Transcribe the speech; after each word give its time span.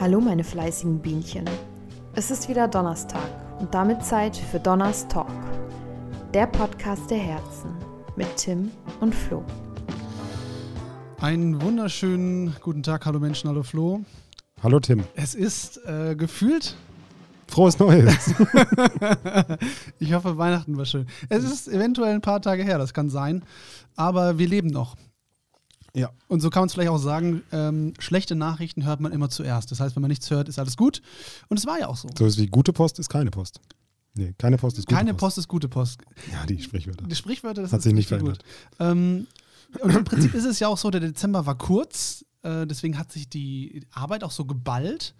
Hallo 0.00 0.18
meine 0.18 0.44
fleißigen 0.44 0.98
Bienchen. 0.98 1.44
Es 2.14 2.30
ist 2.30 2.48
wieder 2.48 2.66
Donnerstag 2.68 3.20
und 3.60 3.74
damit 3.74 4.02
Zeit 4.02 4.34
für 4.34 4.58
Donners 4.58 5.06
Talk. 5.08 5.28
Der 6.32 6.46
Podcast 6.46 7.10
der 7.10 7.18
Herzen 7.18 7.76
mit 8.16 8.34
Tim 8.34 8.70
und 9.00 9.14
Flo. 9.14 9.44
Einen 11.20 11.60
wunderschönen 11.60 12.56
guten 12.62 12.82
Tag, 12.82 13.04
hallo 13.04 13.18
Menschen, 13.18 13.50
hallo 13.50 13.62
Flo. 13.62 14.00
Hallo 14.62 14.80
Tim. 14.80 15.04
Es 15.16 15.34
ist 15.34 15.78
äh, 15.84 16.16
gefühlt. 16.16 16.76
Frohes 17.46 17.78
Neues. 17.78 18.32
ich 19.98 20.14
hoffe, 20.14 20.38
Weihnachten 20.38 20.78
war 20.78 20.86
schön. 20.86 21.08
Es 21.28 21.44
ist 21.44 21.68
eventuell 21.68 22.14
ein 22.14 22.22
paar 22.22 22.40
Tage 22.40 22.62
her, 22.62 22.78
das 22.78 22.94
kann 22.94 23.10
sein. 23.10 23.44
Aber 23.96 24.38
wir 24.38 24.48
leben 24.48 24.68
noch. 24.68 24.96
Ja. 25.94 26.10
Und 26.28 26.40
so 26.40 26.50
kann 26.50 26.62
man 26.62 26.68
es 26.68 26.74
vielleicht 26.74 26.90
auch 26.90 26.98
sagen, 26.98 27.42
ähm, 27.52 27.94
schlechte 27.98 28.34
Nachrichten 28.34 28.84
hört 28.84 29.00
man 29.00 29.12
immer 29.12 29.28
zuerst. 29.28 29.70
Das 29.70 29.80
heißt, 29.80 29.96
wenn 29.96 30.02
man 30.02 30.10
nichts 30.10 30.30
hört, 30.30 30.48
ist 30.48 30.58
alles 30.58 30.76
gut. 30.76 31.02
Und 31.48 31.58
es 31.58 31.66
war 31.66 31.78
ja 31.78 31.88
auch 31.88 31.96
so. 31.96 32.08
So 32.16 32.26
ist 32.26 32.38
wie 32.38 32.46
gute 32.46 32.72
Post 32.72 32.98
ist 32.98 33.08
keine 33.08 33.30
Post. 33.30 33.60
Nee, 34.14 34.34
keine 34.38 34.56
Post 34.56 34.78
ist 34.78 34.86
gute 34.86 34.96
Keine 34.96 35.12
Post. 35.12 35.20
Post 35.20 35.38
ist 35.38 35.48
gute 35.48 35.68
Post. 35.68 36.00
Ja, 36.32 36.44
die 36.46 36.60
Sprichwörter. 36.60 37.06
Die 37.06 37.14
Sprichwörter, 37.14 37.62
das 37.62 37.72
Hat 37.72 37.82
sich 37.82 37.94
nicht 37.94 38.08
verändert. 38.08 38.42
Ähm, 38.78 39.26
und 39.80 39.94
im 39.94 40.04
Prinzip 40.04 40.34
ist 40.34 40.44
es 40.44 40.58
ja 40.58 40.68
auch 40.68 40.78
so, 40.78 40.90
der 40.90 41.00
Dezember 41.00 41.46
war 41.46 41.56
kurz, 41.56 42.24
äh, 42.42 42.66
deswegen 42.66 42.98
hat 42.98 43.12
sich 43.12 43.28
die 43.28 43.86
Arbeit 43.92 44.24
auch 44.24 44.32
so 44.32 44.44
geballt. 44.44 45.14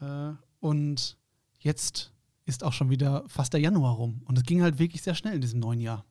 Äh, 0.00 0.30
und 0.60 1.16
jetzt 1.58 2.12
ist 2.44 2.64
auch 2.64 2.72
schon 2.72 2.90
wieder 2.90 3.24
fast 3.26 3.52
der 3.52 3.60
Januar 3.60 3.94
rum. 3.94 4.22
Und 4.24 4.38
es 4.38 4.44
ging 4.44 4.62
halt 4.62 4.78
wirklich 4.78 5.02
sehr 5.02 5.14
schnell 5.14 5.34
in 5.34 5.40
diesem 5.40 5.60
neuen 5.60 5.80
Jahr. 5.80 6.04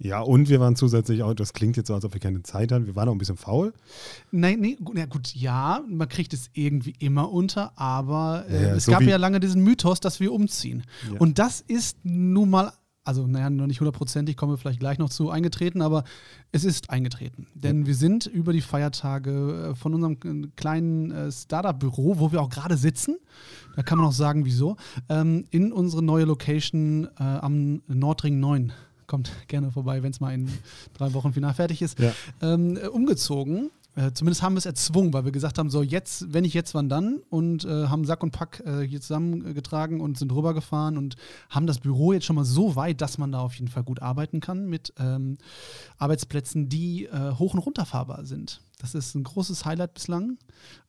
Ja, 0.00 0.20
und 0.20 0.48
wir 0.48 0.60
waren 0.60 0.76
zusätzlich 0.76 1.24
auch, 1.24 1.34
das 1.34 1.52
klingt 1.52 1.76
jetzt 1.76 1.88
so, 1.88 1.94
als 1.94 2.04
ob 2.04 2.14
wir 2.14 2.20
keine 2.20 2.42
Zeit 2.44 2.70
hatten, 2.70 2.86
wir 2.86 2.94
waren 2.94 3.08
auch 3.08 3.12
ein 3.12 3.18
bisschen 3.18 3.36
faul. 3.36 3.72
Nein, 4.30 4.60
nee, 4.60 4.76
gut, 4.76 4.96
ja, 4.96 5.06
gut, 5.06 5.34
ja, 5.34 5.82
man 5.88 6.08
kriegt 6.08 6.32
es 6.32 6.50
irgendwie 6.52 6.94
immer 7.00 7.32
unter, 7.32 7.72
aber 7.76 8.44
äh, 8.48 8.62
Ja, 8.62 8.74
es 8.76 8.84
so 8.84 8.92
gab 8.92 9.02
ja 9.02 9.16
lange 9.16 9.40
diesen 9.40 9.62
Mythos, 9.64 9.98
dass 9.98 10.20
wir 10.20 10.32
umziehen. 10.32 10.84
Ja. 11.12 11.18
Und 11.18 11.40
das 11.40 11.60
ist 11.60 11.98
nun 12.04 12.48
mal, 12.48 12.72
also 13.02 13.26
naja, 13.26 13.50
noch 13.50 13.66
nicht 13.66 13.80
hundertprozentig, 13.80 14.36
kommen 14.36 14.52
wir 14.52 14.56
vielleicht 14.56 14.78
gleich 14.78 14.98
noch 14.98 15.10
zu, 15.10 15.30
eingetreten, 15.30 15.82
aber 15.82 16.04
es 16.52 16.62
ist 16.62 16.90
eingetreten. 16.90 17.48
Denn 17.54 17.86
wir 17.86 17.96
sind 17.96 18.26
über 18.26 18.52
die 18.52 18.60
Feiertage 18.60 19.70
äh, 19.70 19.74
von 19.74 19.94
unserem 19.94 20.54
kleinen 20.54 21.10
äh, 21.10 21.32
Startup-Büro, 21.32 22.20
wo 22.20 22.30
wir 22.30 22.40
auch 22.40 22.50
gerade 22.50 22.76
sitzen, 22.76 23.16
da 23.74 23.82
kann 23.82 23.98
man 23.98 24.06
auch 24.06 24.12
sagen, 24.12 24.44
wieso, 24.44 24.76
ähm, 25.08 25.44
in 25.50 25.72
unsere 25.72 26.04
neue 26.04 26.24
Location 26.24 27.08
äh, 27.18 27.24
am 27.24 27.82
Nordring 27.88 28.38
9. 28.38 28.72
Kommt 29.08 29.32
gerne 29.48 29.72
vorbei, 29.72 30.02
wenn 30.04 30.12
es 30.12 30.20
mal 30.20 30.32
in 30.32 30.48
drei 30.94 31.12
Wochen 31.14 31.32
final 31.32 31.54
fertig 31.54 31.82
ist 31.82 31.98
Ja. 31.98 32.12
ähm, 32.40 32.76
äh, 32.76 32.86
umgezogen. 32.86 33.70
Äh, 33.96 34.12
zumindest 34.12 34.42
haben 34.42 34.52
wir 34.54 34.58
es 34.58 34.66
erzwungen, 34.66 35.12
weil 35.12 35.24
wir 35.24 35.32
gesagt 35.32 35.58
haben, 35.58 35.70
so 35.70 35.82
jetzt, 35.82 36.32
wenn 36.32 36.42
nicht 36.42 36.54
jetzt, 36.54 36.72
wann 36.74 36.88
dann? 36.88 37.18
Und 37.30 37.64
äh, 37.64 37.88
haben 37.88 38.04
Sack 38.04 38.22
und 38.22 38.30
Pack 38.30 38.62
äh, 38.64 38.82
hier 38.86 39.00
zusammengetragen 39.00 40.00
und 40.00 40.16
sind 40.18 40.30
rübergefahren 40.30 40.96
und 40.96 41.16
haben 41.50 41.66
das 41.66 41.80
Büro 41.80 42.12
jetzt 42.12 42.26
schon 42.26 42.36
mal 42.36 42.44
so 42.44 42.76
weit, 42.76 43.00
dass 43.00 43.18
man 43.18 43.32
da 43.32 43.40
auf 43.40 43.54
jeden 43.54 43.66
Fall 43.66 43.82
gut 43.82 44.00
arbeiten 44.00 44.38
kann 44.38 44.68
mit 44.68 44.92
ähm, 45.00 45.36
Arbeitsplätzen, 45.96 46.68
die 46.68 47.06
äh, 47.06 47.32
hoch 47.32 47.54
und 47.54 47.60
runterfahrbar 47.60 48.24
sind. 48.24 48.60
Das 48.78 48.94
ist 48.94 49.16
ein 49.16 49.24
großes 49.24 49.64
Highlight 49.64 49.94
bislang. 49.94 50.38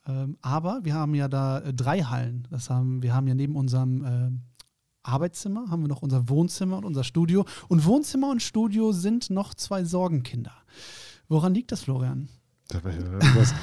Ähm, 0.06 0.38
aber 0.44 0.82
wir 0.84 0.94
haben 0.94 1.16
ja 1.16 1.28
da 1.28 1.60
äh, 1.62 1.74
drei 1.74 2.02
Hallen. 2.02 2.48
Das 2.52 2.70
haben, 2.70 3.02
wir 3.02 3.16
haben 3.16 3.28
ja 3.28 3.34
neben 3.34 3.56
unserem 3.56 4.42
Arbeitszimmer, 5.04 5.70
haben 5.70 5.82
wir 5.84 5.88
noch 5.88 6.02
unser 6.02 6.30
Wohnzimmer 6.30 6.78
und 6.78 6.86
unser 6.86 7.04
Studio. 7.04 7.46
Und 7.68 7.86
Wohnzimmer 7.86 8.30
und 8.30 8.42
Studio 8.42 8.92
sind 8.92 9.30
noch 9.30 9.54
zwei 9.54 9.84
Sorgenkinder. 9.84 10.54
Woran 11.28 11.54
liegt 11.54 11.72
das, 11.72 11.82
Florian? 11.82 12.30
Da 12.68 12.84
war 12.84 12.92
ja 12.92 13.00
irgendwas- 13.00 13.54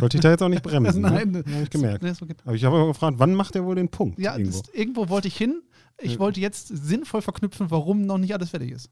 Wollte 0.00 0.16
ich 0.16 0.20
da 0.20 0.30
jetzt 0.30 0.42
auch 0.42 0.48
nicht 0.48 0.62
bremsen. 0.62 1.02
Nein, 1.02 1.30
ne? 1.32 1.38
Habe 1.46 1.62
ich 1.64 1.70
gemerkt. 1.70 2.04
Aber 2.44 2.54
ich 2.54 2.64
habe 2.64 2.76
aber 2.76 2.86
gefragt, 2.88 3.18
wann 3.18 3.34
macht 3.34 3.56
er 3.56 3.64
wohl 3.64 3.74
den 3.74 3.88
Punkt? 3.88 4.18
Ja, 4.18 4.36
irgendwo? 4.36 4.60
das, 4.62 4.74
irgendwo 4.74 5.08
wollte 5.08 5.28
ich 5.28 5.36
hin. 5.36 5.62
Ich 6.00 6.14
Ja. 6.14 6.18
wollte 6.20 6.40
jetzt 6.40 6.68
sinnvoll 6.68 7.22
verknüpfen, 7.22 7.70
warum 7.70 8.02
noch 8.06 8.18
nicht 8.18 8.32
alles 8.34 8.50
fertig 8.50 8.70
ist. 8.72 8.90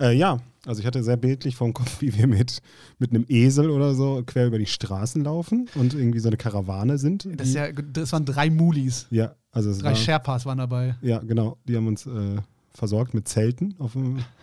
Äh, 0.00 0.16
ja, 0.16 0.38
also 0.66 0.80
ich 0.80 0.86
hatte 0.88 1.04
sehr 1.04 1.16
bildlich 1.16 1.54
vor 1.54 1.68
dem 1.68 1.72
Kopf, 1.72 2.00
wie 2.00 2.12
wir 2.18 2.26
mit, 2.26 2.62
mit 2.98 3.10
einem 3.10 3.24
Esel 3.28 3.70
oder 3.70 3.94
so 3.94 4.24
quer 4.26 4.48
über 4.48 4.58
die 4.58 4.66
Straßen 4.66 5.22
laufen 5.22 5.68
und 5.76 5.94
irgendwie 5.94 6.18
so 6.18 6.28
eine 6.28 6.36
Karawane 6.36 6.98
sind. 6.98 7.28
Das, 7.36 7.52
ja, 7.54 7.70
das 7.70 8.10
waren 8.12 8.24
drei 8.24 8.50
Mulis. 8.50 9.06
ja, 9.10 9.36
also 9.52 9.72
Drei 9.80 9.90
war, 9.90 9.96
Sherpas 9.96 10.46
waren 10.46 10.58
dabei. 10.58 10.96
Ja, 11.02 11.18
genau. 11.18 11.56
Die 11.66 11.76
haben 11.76 11.86
uns 11.86 12.06
äh, 12.06 12.36
versorgt 12.72 13.14
mit 13.14 13.28
Zelten 13.28 13.74
auf 13.78 13.96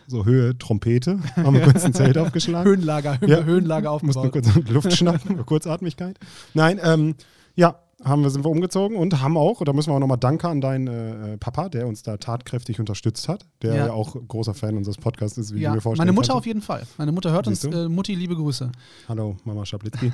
so 0.08 0.26
Höhe 0.26 0.58
Trompete. 0.58 1.20
Haben 1.36 1.56
wir 1.56 1.62
kurz 1.62 1.84
ein 1.84 1.94
Zelt 1.94 2.18
aufgeschlagen. 2.18 2.70
Höhenlager, 2.70 3.20
Hö 3.22 3.28
Ja. 3.28 3.44
Höhenlager 3.44 3.92
Mussten 3.94 4.20
aufgebaut. 4.20 4.54
kurz 4.54 4.70
Luft 4.70 4.94
schnappen, 4.94 5.46
Kurzatmigkeit. 5.46 6.20
Nein, 6.54 6.80
ähm, 6.84 7.16
ja, 7.56 7.80
haben 8.04 8.24
wir, 8.24 8.30
sind 8.30 8.44
wir 8.44 8.52
umgezogen 8.52 8.98
und 8.98 9.22
haben 9.22 9.38
auch, 9.38 9.62
da 9.64 9.72
müssen 9.72 9.90
wir 9.90 9.96
auch 9.96 10.00
nochmal 10.00 10.18
Danke 10.18 10.50
an 10.50 10.60
deinen 10.60 10.88
äh, 10.88 11.38
Papa, 11.38 11.70
der 11.70 11.88
uns 11.88 12.04
da 12.04 12.18
tatkräftig 12.18 12.80
unterstützt 12.80 13.30
hat, 13.30 13.46
der 13.62 13.76
Ja. 13.76 13.86
ja, 13.88 13.94
auch 13.94 14.16
großer 14.28 14.54
Fan 14.54 14.76
unseres 14.76 14.98
Podcasts 14.98 15.38
ist, 15.38 15.54
wie 15.54 15.62
Ja, 15.62 15.70
du 15.70 15.76
mir 15.76 15.82
vorstellen 15.82 16.08
meine 16.08 16.16
Mutter 16.16 16.36
auf 16.36 16.46
jeden 16.46 16.62
Fall. 16.62 16.84
Meine 16.98 17.12
Mutter 17.12 17.32
hört 17.32 17.48
uns. 17.48 17.62
Siehst 17.62 17.74
du? 17.74 17.86
Äh, 17.86 17.90
Mutti, 17.90 18.14
liebe 18.16 18.36
Grüße. 18.36 18.72
Hallo, 19.08 19.38
Mama 19.46 19.66
Schablitzki. 19.66 20.12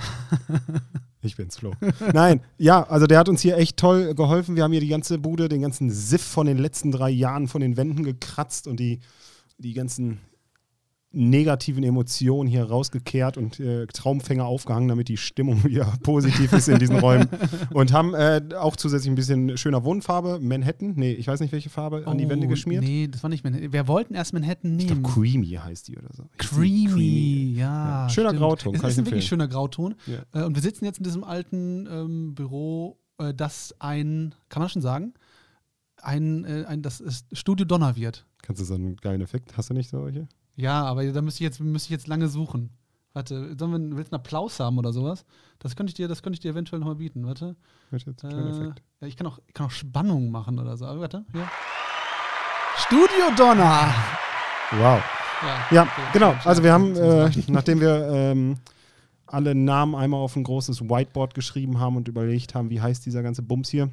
ich 1.21 1.35
bin's, 1.35 1.57
Flo. 1.57 1.73
Nein, 2.13 2.41
ja, 2.57 2.83
also 2.83 3.07
der 3.07 3.17
hat 3.17 3.29
uns 3.29 3.41
hier 3.41 3.57
echt 3.57 3.77
toll 3.77 4.13
geholfen. 4.13 4.55
Wir 4.55 4.63
haben 4.63 4.71
hier 4.71 4.81
die 4.81 4.87
ganze 4.87 5.17
Bude, 5.17 5.49
den 5.49 5.61
ganzen 5.61 5.89
Siff 5.89 6.21
von 6.23 6.45
den 6.45 6.59
letzten 6.59 6.91
drei 6.91 7.09
Jahren 7.09 7.47
von 7.47 7.61
den 7.61 7.77
Wänden 7.77 8.03
gekratzt 8.03 8.67
und 8.67 8.79
die, 8.79 8.99
die 9.57 9.73
ganzen 9.73 10.19
negativen 11.13 11.83
Emotionen 11.83 12.49
hier 12.49 12.63
rausgekehrt 12.63 13.35
und 13.37 13.59
äh, 13.59 13.85
Traumfänger 13.87 14.45
aufgehangen, 14.45 14.87
damit 14.87 15.09
die 15.09 15.17
Stimmung 15.17 15.63
wieder 15.65 15.91
positiv 16.03 16.53
ist 16.53 16.69
in 16.69 16.79
diesen 16.79 16.99
Räumen. 16.99 17.27
Und 17.73 17.91
haben 17.91 18.13
äh, 18.15 18.41
auch 18.57 18.75
zusätzlich 18.77 19.09
ein 19.11 19.15
bisschen 19.15 19.57
schöner 19.57 19.83
Wohnfarbe, 19.83 20.39
Manhattan, 20.41 20.93
nee, 20.95 21.11
ich 21.11 21.27
weiß 21.27 21.41
nicht 21.41 21.51
welche 21.51 21.69
Farbe, 21.69 22.07
an 22.07 22.17
die 22.17 22.29
Wände 22.29 22.47
Oh, 22.47 22.49
geschmiert. 22.49 22.83
Nee, 22.83 23.07
das 23.09 23.23
war 23.23 23.29
nicht 23.29 23.43
Manhattan. 23.43 23.73
Wir 23.73 23.87
wollten 23.89 24.13
erst 24.13 24.33
Manhattan 24.33 24.79
Ich 24.79 24.85
nehmen. 24.87 25.03
glaube, 25.03 25.21
Creamy 25.21 25.47
heißt 25.61 25.87
die 25.89 25.97
oder 25.97 26.09
so. 26.13 26.23
Creamy, 26.37 27.55
ja. 27.57 28.03
Ja. 28.05 28.09
Schöner 28.09 28.29
stimmt. 28.29 28.41
Grauton, 28.41 28.75
Es 28.75 28.83
ist 28.83 28.89
ich 28.93 28.97
ein 28.99 29.05
wirklich 29.05 29.25
schöner 29.27 29.47
Grauton. 29.47 29.95
Ja. 30.07 30.41
Äh, 30.41 30.45
und 30.45 30.55
wir 30.55 30.61
sitzen 30.61 30.85
jetzt 30.85 30.99
in 30.99 31.03
diesem 31.03 31.23
alten 31.23 31.87
ähm, 31.91 32.35
Büro, 32.35 32.97
äh, 33.17 33.33
das 33.33 33.75
ein, 33.79 34.33
kann 34.49 34.61
man 34.61 34.69
schon 34.69 34.81
sagen? 34.81 35.13
Ein, 36.01 36.45
äh, 36.45 36.63
ein 36.67 36.81
das 36.81 36.99
ist 37.01 37.25
Studio 37.33 37.65
Donner 37.65 37.95
wird. 37.95 38.25
Kannst 38.41 38.61
du 38.61 38.65
so 38.65 38.73
einen 38.75 38.95
geilen 38.95 39.21
Effekt? 39.21 39.55
Hast 39.57 39.69
du 39.69 39.73
nicht 39.73 39.89
solche? 39.89 40.27
Ja, 40.55 40.83
aber 40.83 41.03
da 41.11 41.21
müsste 41.21 41.43
ich 41.43 41.47
jetzt, 41.49 41.59
müsste 41.59 41.87
ich 41.87 41.91
jetzt 41.91 42.07
lange 42.07 42.27
suchen. 42.27 42.69
Warte, 43.13 43.55
sollen 43.57 43.71
wir, 43.91 43.97
willst 43.97 44.11
du 44.11 44.15
einen 44.15 44.21
Applaus 44.21 44.59
haben 44.59 44.77
oder 44.77 44.93
sowas? 44.93 45.25
Das 45.59 45.75
könnte 45.75 45.91
ich 45.91 45.95
dir, 45.95 46.07
das 46.07 46.23
könnte 46.23 46.35
ich 46.35 46.39
dir 46.39 46.51
eventuell 46.51 46.79
nochmal 46.79 46.95
bieten. 46.95 47.25
Warte. 47.25 47.55
Hört 47.89 48.05
jetzt 48.05 48.21
kleinen 48.21 48.47
Äh, 48.47 48.49
Effekt. 48.51 48.81
ja, 49.01 49.07
ich 49.07 49.17
kann 49.17 49.27
auch, 49.27 49.39
ich 49.47 49.53
kann 49.53 49.65
auch 49.67 49.71
Spannung 49.71 50.31
machen 50.31 50.59
oder 50.59 50.77
so. 50.77 50.85
Aber 50.85 51.01
warte, 51.01 51.25
hier. 51.33 51.47
Studio 52.77 53.31
Donner! 53.35 53.93
Wow. 54.71 55.01
Ja, 55.41 55.65
Ja, 55.71 55.83
okay, 55.83 56.01
genau. 56.13 56.35
Also 56.45 56.63
wir 56.63 56.71
haben, 56.71 56.95
äh, 56.95 57.29
nachdem 57.47 57.81
wir 57.81 58.07
ähm, 58.09 58.57
alle 59.27 59.55
Namen 59.55 59.95
einmal 59.95 60.19
auf 60.21 60.35
ein 60.35 60.43
großes 60.43 60.81
Whiteboard 60.81 61.33
geschrieben 61.33 61.79
haben 61.79 61.97
und 61.97 62.07
überlegt 62.07 62.55
haben, 62.55 62.69
wie 62.69 62.79
heißt 62.81 63.05
dieser 63.05 63.23
ganze 63.23 63.41
Bums 63.41 63.69
hier, 63.69 63.89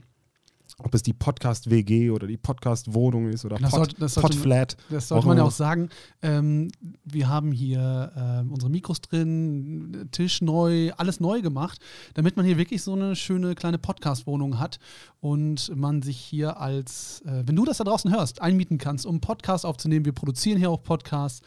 ob 0.81 0.95
es 0.95 1.03
die 1.03 1.13
Podcast-WG 1.13 2.11
oder 2.11 2.27
die 2.29 2.37
Podcast-Wohnung 2.37 3.29
ist 3.29 3.45
oder 3.45 3.57
Das 3.59 3.71
Pod, 3.71 3.79
sollte- 3.81 3.97
das 4.01 4.15
sollte- 4.15 4.29
Podflat. 4.37 4.77
Das 4.91 5.09
sollte 5.09 5.27
man 5.27 5.37
ja 5.37 5.43
auch 5.43 5.51
sagen. 5.51 5.89
Ähm, 6.23 6.71
wir 7.05 7.29
haben 7.29 7.51
hier 7.51 8.13
ähm, 8.17 8.53
unsere 8.53 8.71
Mikros 8.71 9.01
drin, 9.01 10.09
Tisch 10.13 10.41
neu, 10.41 10.93
alles 10.97 11.19
neu 11.21 11.43
gemacht, 11.43 11.81
damit 12.15 12.37
man 12.37 12.47
hier 12.47 12.59
wirklich 12.59 12.83
so 12.83 12.93
eine 12.93 13.17
schöne 13.17 13.55
kleine 13.57 13.79
Podcast-Wohnung 13.79 14.59
hat 14.61 14.79
und 15.21 15.75
man 15.77 16.01
sich 16.03 16.17
hier 16.19 16.61
als, 16.61 17.23
äh, 17.27 17.43
wenn 17.45 17.57
du 17.57 17.65
das 17.65 17.79
da 17.79 17.85
draußen 17.85 18.13
hörst, 18.13 18.41
einmieten 18.41 18.79
kannst, 18.79 19.05
um 19.05 19.15
einen 19.17 19.21
Podcast 19.21 19.67
aufzunehmen. 19.67 20.05
Wir 20.05 20.13
produzieren 20.13 20.59
hier 20.59 20.71
auch 20.71 20.83
Podcasts 20.83 21.43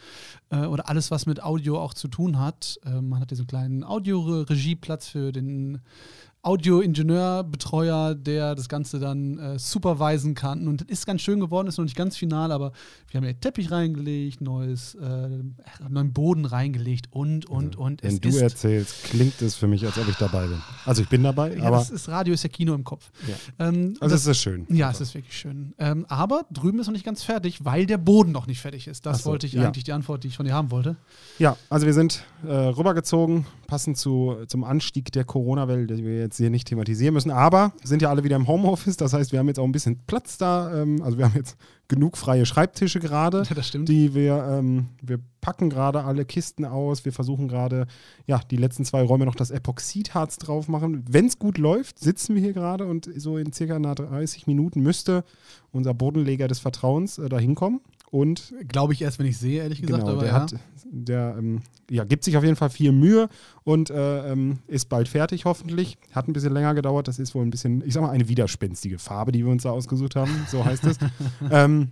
äh, 0.50 0.66
oder 0.66 0.90
alles, 0.90 1.10
was 1.10 1.24
mit 1.24 1.42
Audio 1.42 1.80
auch 1.80 1.94
zu 1.94 2.08
tun 2.08 2.38
hat. 2.38 2.78
Äh, 2.84 3.00
man 3.00 3.20
hat 3.20 3.30
hier 3.30 3.36
so 3.38 3.42
einen 3.42 3.46
kleinen 3.48 3.84
Audioregieplatz 3.84 5.08
für 5.08 5.32
den 5.32 5.80
Audioingenieur, 6.44 7.44
Betreuer, 7.44 8.16
der 8.16 8.56
das 8.56 8.68
Ganze 8.68 8.98
dann 8.98 9.38
äh, 9.38 9.58
supervisen 9.60 10.34
kann. 10.34 10.66
Und 10.66 10.80
das 10.80 10.88
ist 10.88 11.06
ganz 11.06 11.22
schön 11.22 11.38
geworden, 11.38 11.68
ist 11.68 11.78
noch 11.78 11.84
nicht 11.84 11.96
ganz 11.96 12.16
final, 12.16 12.50
aber 12.50 12.72
wir 13.08 13.18
haben 13.18 13.24
hier 13.24 13.38
Teppich 13.38 13.70
reingelegt, 13.70 14.40
neues, 14.40 14.96
äh, 14.96 15.28
neuen 15.88 16.12
Boden 16.12 16.44
reingelegt 16.44 17.06
und, 17.12 17.46
und, 17.46 17.76
und. 17.76 18.02
Wenn 18.02 18.18
du 18.18 18.36
erzählst, 18.38 19.04
klingt 19.04 19.40
es 19.40 19.54
für 19.54 19.68
mich, 19.68 19.86
als 19.86 19.96
ob 19.98 20.08
ich 20.08 20.16
dabei 20.16 20.48
bin. 20.48 20.60
Also 20.84 21.02
ich 21.02 21.08
bin 21.08 21.22
dabei, 21.22 21.56
ja, 21.56 21.62
aber 21.62 21.76
das 21.76 21.90
ist 21.90 22.08
Radio, 22.08 22.34
ist 22.34 22.42
ja 22.42 22.48
Kino 22.48 22.74
im 22.74 22.82
Kopf. 22.82 23.12
Ja. 23.28 23.68
Ähm, 23.68 23.94
also 24.00 24.12
das, 24.12 24.22
es 24.22 24.26
ist 24.26 24.38
schön. 24.38 24.66
ja, 24.68 24.90
es 24.90 25.00
ist 25.00 25.14
wirklich 25.14 25.38
schön. 25.38 25.74
Ähm, 25.78 26.06
aber 26.08 26.44
drüben 26.50 26.80
ist 26.80 26.88
noch 26.88 26.92
nicht 26.92 27.06
ganz 27.06 27.22
fertig, 27.22 27.64
weil 27.64 27.86
der 27.86 27.98
Boden 27.98 28.32
noch 28.32 28.48
nicht 28.48 28.60
fertig 28.60 28.88
ist. 28.88 29.06
Das 29.06 29.22
so, 29.22 29.30
wollte 29.30 29.46
ich 29.46 29.52
ja. 29.52 29.64
eigentlich 29.64 29.84
die 29.84 29.92
Antwort, 29.92 30.24
die 30.24 30.28
ich 30.28 30.36
von 30.36 30.46
dir 30.46 30.54
haben 30.54 30.72
wollte. 30.72 30.96
Ja, 31.38 31.56
also 31.70 31.86
wir 31.86 31.94
sind 31.94 32.24
äh, 32.44 32.52
rübergezogen, 32.52 33.46
passend 33.68 33.96
zu, 33.96 34.38
zum 34.48 34.64
Anstieg 34.64 35.12
der 35.12 35.24
Corona-Welle, 35.24 35.86
die 35.86 36.04
wir 36.04 36.18
jetzt 36.18 36.31
hier 36.36 36.50
nicht 36.50 36.68
thematisieren 36.68 37.14
müssen. 37.14 37.30
Aber 37.30 37.72
sind 37.82 38.02
ja 38.02 38.10
alle 38.10 38.24
wieder 38.24 38.36
im 38.36 38.46
Homeoffice, 38.46 38.96
das 38.96 39.12
heißt, 39.12 39.32
wir 39.32 39.38
haben 39.38 39.48
jetzt 39.48 39.58
auch 39.58 39.64
ein 39.64 39.72
bisschen 39.72 40.00
Platz 40.06 40.38
da. 40.38 40.82
Ähm, 40.82 41.02
also 41.02 41.18
wir 41.18 41.24
haben 41.24 41.34
jetzt 41.34 41.56
genug 41.88 42.16
freie 42.16 42.46
Schreibtische 42.46 43.00
gerade, 43.00 43.42
Ja, 43.48 43.54
das 43.54 43.68
stimmt. 43.68 43.88
die 43.88 44.14
wir, 44.14 44.44
ähm, 44.50 44.88
wir 45.02 45.18
packen 45.40 45.70
gerade 45.70 46.04
alle 46.04 46.24
Kisten 46.24 46.64
aus. 46.64 47.04
Wir 47.04 47.12
versuchen 47.12 47.48
gerade, 47.48 47.86
ja, 48.26 48.40
die 48.50 48.56
letzten 48.56 48.84
zwei 48.84 49.02
Räume 49.02 49.26
noch 49.26 49.34
das 49.34 49.50
Epoxidharz 49.50 50.38
drauf 50.38 50.68
machen. 50.68 51.04
Wenn 51.08 51.26
es 51.26 51.38
gut 51.38 51.58
läuft, 51.58 51.98
sitzen 51.98 52.34
wir 52.34 52.42
hier 52.42 52.52
gerade 52.52 52.86
und 52.86 53.10
so 53.16 53.36
in 53.36 53.52
circa 53.52 53.78
nach 53.78 53.96
30 53.96 54.46
Minuten 54.46 54.80
müsste 54.80 55.24
unser 55.70 55.94
Bodenleger 55.94 56.48
des 56.48 56.60
Vertrauens 56.60 57.18
äh, 57.18 57.28
da 57.28 57.38
hinkommen. 57.38 57.80
Und 58.12 58.52
Glaube 58.68 58.92
ich 58.92 59.00
erst, 59.00 59.18
wenn 59.18 59.24
ich 59.24 59.38
sehe, 59.38 59.62
ehrlich 59.62 59.80
gesagt. 59.80 60.04
Genau, 60.04 60.20
der 60.20 60.28
ja. 60.28 60.34
hat, 60.34 60.54
der 60.84 61.34
ähm, 61.38 61.62
ja, 61.88 62.04
gibt 62.04 62.24
sich 62.24 62.36
auf 62.36 62.44
jeden 62.44 62.56
Fall 62.56 62.68
viel 62.68 62.92
Mühe 62.92 63.30
und 63.64 63.88
äh, 63.88 64.30
ähm, 64.30 64.58
ist 64.66 64.90
bald 64.90 65.08
fertig, 65.08 65.46
hoffentlich. 65.46 65.96
Hat 66.12 66.28
ein 66.28 66.34
bisschen 66.34 66.52
länger 66.52 66.74
gedauert. 66.74 67.08
Das 67.08 67.18
ist 67.18 67.34
wohl 67.34 67.42
ein 67.42 67.48
bisschen, 67.48 67.82
ich 67.86 67.94
sag 67.94 68.02
mal, 68.02 68.10
eine 68.10 68.28
widerspenstige 68.28 68.98
Farbe, 68.98 69.32
die 69.32 69.42
wir 69.42 69.50
uns 69.50 69.62
da 69.62 69.70
ausgesucht 69.70 70.14
haben. 70.14 70.30
So 70.48 70.62
heißt 70.62 70.84
es. 70.84 70.98
ähm, 71.50 71.88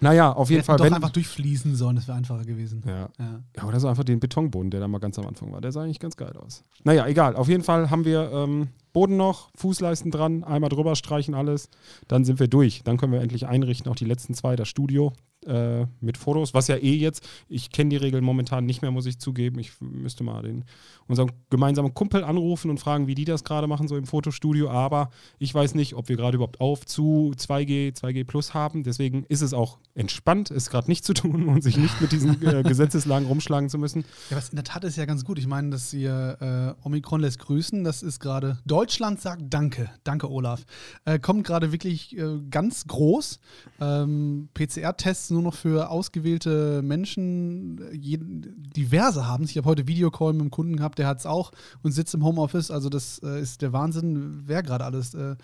naja, 0.00 0.32
auf 0.32 0.50
jeden 0.50 0.64
Fall. 0.64 0.76
doch 0.76 0.86
Wenn, 0.86 0.92
einfach 0.92 1.10
durchfließen 1.10 1.76
sollen, 1.76 1.94
das 1.94 2.08
wäre 2.08 2.18
einfacher 2.18 2.44
gewesen. 2.44 2.82
ja. 2.84 3.08
Ja. 3.16 3.40
ja, 3.56 3.64
oder 3.64 3.78
so 3.78 3.86
einfach 3.86 4.02
den 4.02 4.18
Betonboden, 4.18 4.72
der 4.72 4.80
da 4.80 4.88
mal 4.88 4.98
ganz 4.98 5.20
am 5.20 5.26
Anfang 5.28 5.52
war. 5.52 5.60
Der 5.60 5.70
sah 5.70 5.84
eigentlich 5.84 6.00
ganz 6.00 6.16
geil 6.16 6.36
aus. 6.36 6.64
Naja, 6.82 7.06
egal. 7.06 7.36
Auf 7.36 7.48
jeden 7.48 7.62
Fall 7.62 7.90
haben 7.90 8.04
wir 8.04 8.28
ähm, 8.32 8.70
Boden 8.94 9.18
noch, 9.18 9.50
Fußleisten 9.56 10.10
dran, 10.10 10.44
einmal 10.44 10.70
drüber 10.70 10.96
streichen 10.96 11.34
alles. 11.34 11.68
Dann 12.08 12.24
sind 12.24 12.40
wir 12.40 12.48
durch. 12.48 12.82
Dann 12.84 12.96
können 12.96 13.12
wir 13.12 13.20
endlich 13.20 13.46
einrichten, 13.46 13.90
auch 13.92 13.96
die 13.96 14.06
letzten 14.06 14.32
zwei, 14.32 14.56
das 14.56 14.68
Studio 14.68 15.12
äh, 15.46 15.86
mit 16.00 16.16
Fotos, 16.16 16.54
was 16.54 16.68
ja 16.68 16.76
eh 16.76 16.94
jetzt, 16.94 17.26
ich 17.48 17.70
kenne 17.70 17.90
die 17.90 17.96
Regeln 17.96 18.24
momentan 18.24 18.64
nicht 18.64 18.82
mehr, 18.82 18.90
muss 18.90 19.06
ich 19.06 19.18
zugeben. 19.18 19.58
Ich 19.58 19.72
müsste 19.80 20.24
mal 20.24 20.42
den, 20.42 20.64
unseren 21.06 21.32
gemeinsamen 21.50 21.94
Kumpel 21.94 22.24
anrufen 22.24 22.70
und 22.70 22.78
fragen, 22.78 23.06
wie 23.06 23.14
die 23.14 23.24
das 23.24 23.44
gerade 23.44 23.66
machen, 23.66 23.88
so 23.88 23.96
im 23.96 24.06
Fotostudio. 24.06 24.70
Aber 24.70 25.10
ich 25.38 25.54
weiß 25.54 25.74
nicht, 25.74 25.94
ob 25.94 26.08
wir 26.08 26.16
gerade 26.16 26.36
überhaupt 26.36 26.60
auf 26.60 26.86
zu 26.86 27.32
2G, 27.36 27.94
2G 27.94 28.24
Plus 28.24 28.54
haben. 28.54 28.84
Deswegen 28.84 29.24
ist 29.28 29.42
es 29.42 29.52
auch 29.52 29.78
entspannt, 29.94 30.50
es 30.50 30.70
gerade 30.70 30.88
nicht 30.88 31.04
zu 31.04 31.14
tun 31.14 31.48
und 31.48 31.62
sich 31.62 31.76
nicht 31.76 32.00
mit 32.00 32.12
diesen 32.12 32.42
äh, 32.42 32.62
Gesetzeslagen 32.62 33.28
rumschlagen 33.28 33.68
zu 33.68 33.78
müssen. 33.78 34.04
Ja, 34.30 34.36
was 34.36 34.50
in 34.50 34.56
der 34.56 34.64
Tat 34.64 34.84
ist 34.84 34.96
ja 34.96 35.04
ganz 35.04 35.24
gut. 35.24 35.38
Ich 35.38 35.46
meine, 35.46 35.70
dass 35.70 35.92
ihr 35.92 36.76
äh, 36.80 36.86
Omikron 36.86 37.20
lässt 37.20 37.38
grüßen. 37.40 37.84
Das 37.84 38.02
ist 38.02 38.20
gerade. 38.20 38.58
Deutschland 38.84 39.18
sagt 39.18 39.44
Danke. 39.48 39.88
Danke, 40.04 40.30
Olaf. 40.30 40.66
Äh, 41.06 41.18
kommt 41.18 41.46
gerade 41.46 41.72
wirklich 41.72 42.18
äh, 42.18 42.38
ganz 42.50 42.86
groß. 42.86 43.40
Ähm, 43.80 44.50
PCR-Tests 44.52 45.30
nur 45.30 45.40
noch 45.40 45.54
für 45.54 45.88
ausgewählte 45.88 46.82
Menschen, 46.82 47.78
äh, 47.80 47.96
jeden, 47.96 48.62
diverse 48.76 49.26
haben 49.26 49.44
Ich 49.44 49.56
habe 49.56 49.70
heute 49.70 49.88
Videocall 49.88 50.34
mit 50.34 50.42
einem 50.42 50.50
Kunden 50.50 50.76
gehabt, 50.76 50.98
der 50.98 51.06
hat 51.06 51.18
es 51.18 51.24
auch 51.24 51.52
und 51.82 51.92
sitzt 51.92 52.12
im 52.12 52.24
Homeoffice. 52.24 52.70
Also, 52.70 52.90
das 52.90 53.20
äh, 53.24 53.40
ist 53.40 53.62
der 53.62 53.72
Wahnsinn, 53.72 54.42
wer 54.44 54.62
gerade 54.62 54.84
alles 54.84 55.14
äh, 55.14 55.36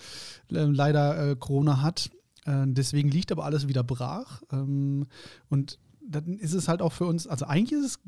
leider 0.51 1.31
äh, 1.31 1.35
Corona 1.35 1.81
hat. 1.81 2.11
Deswegen 2.47 3.11
liegt 3.11 3.33
aber 3.33 3.45
alles 3.45 3.69
wieder 3.69 3.85
brach. 3.85 4.43
Ähm, 4.51 5.07
und 5.51 5.79
dann 6.07 6.39
ist 6.39 6.55
es 6.55 6.69
halt 6.69 6.83
auch 6.83 6.93
für 6.93 7.05
uns, 7.05 7.27
also 7.27 7.45
eigentlich 7.45 7.79
ist 7.79 7.87
es 7.87 7.99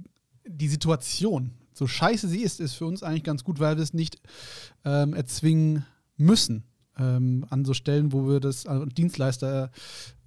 die 0.46 0.68
Situation, 0.68 1.52
so 1.74 1.86
scheiße 1.86 2.28
sie 2.28 2.42
ist, 2.42 2.60
ist 2.60 2.74
für 2.74 2.86
uns 2.86 3.02
eigentlich 3.02 3.24
ganz 3.24 3.44
gut, 3.44 3.60
weil 3.60 3.76
wir 3.76 3.82
es 3.82 3.94
nicht 3.94 4.20
ähm, 4.84 5.14
erzwingen 5.14 5.84
müssen. 6.16 6.64
Ähm, 6.98 7.46
an 7.48 7.64
so 7.64 7.72
Stellen, 7.72 8.12
wo 8.12 8.28
wir 8.28 8.38
das, 8.38 8.66
also 8.66 8.84
Dienstleister, 8.84 9.70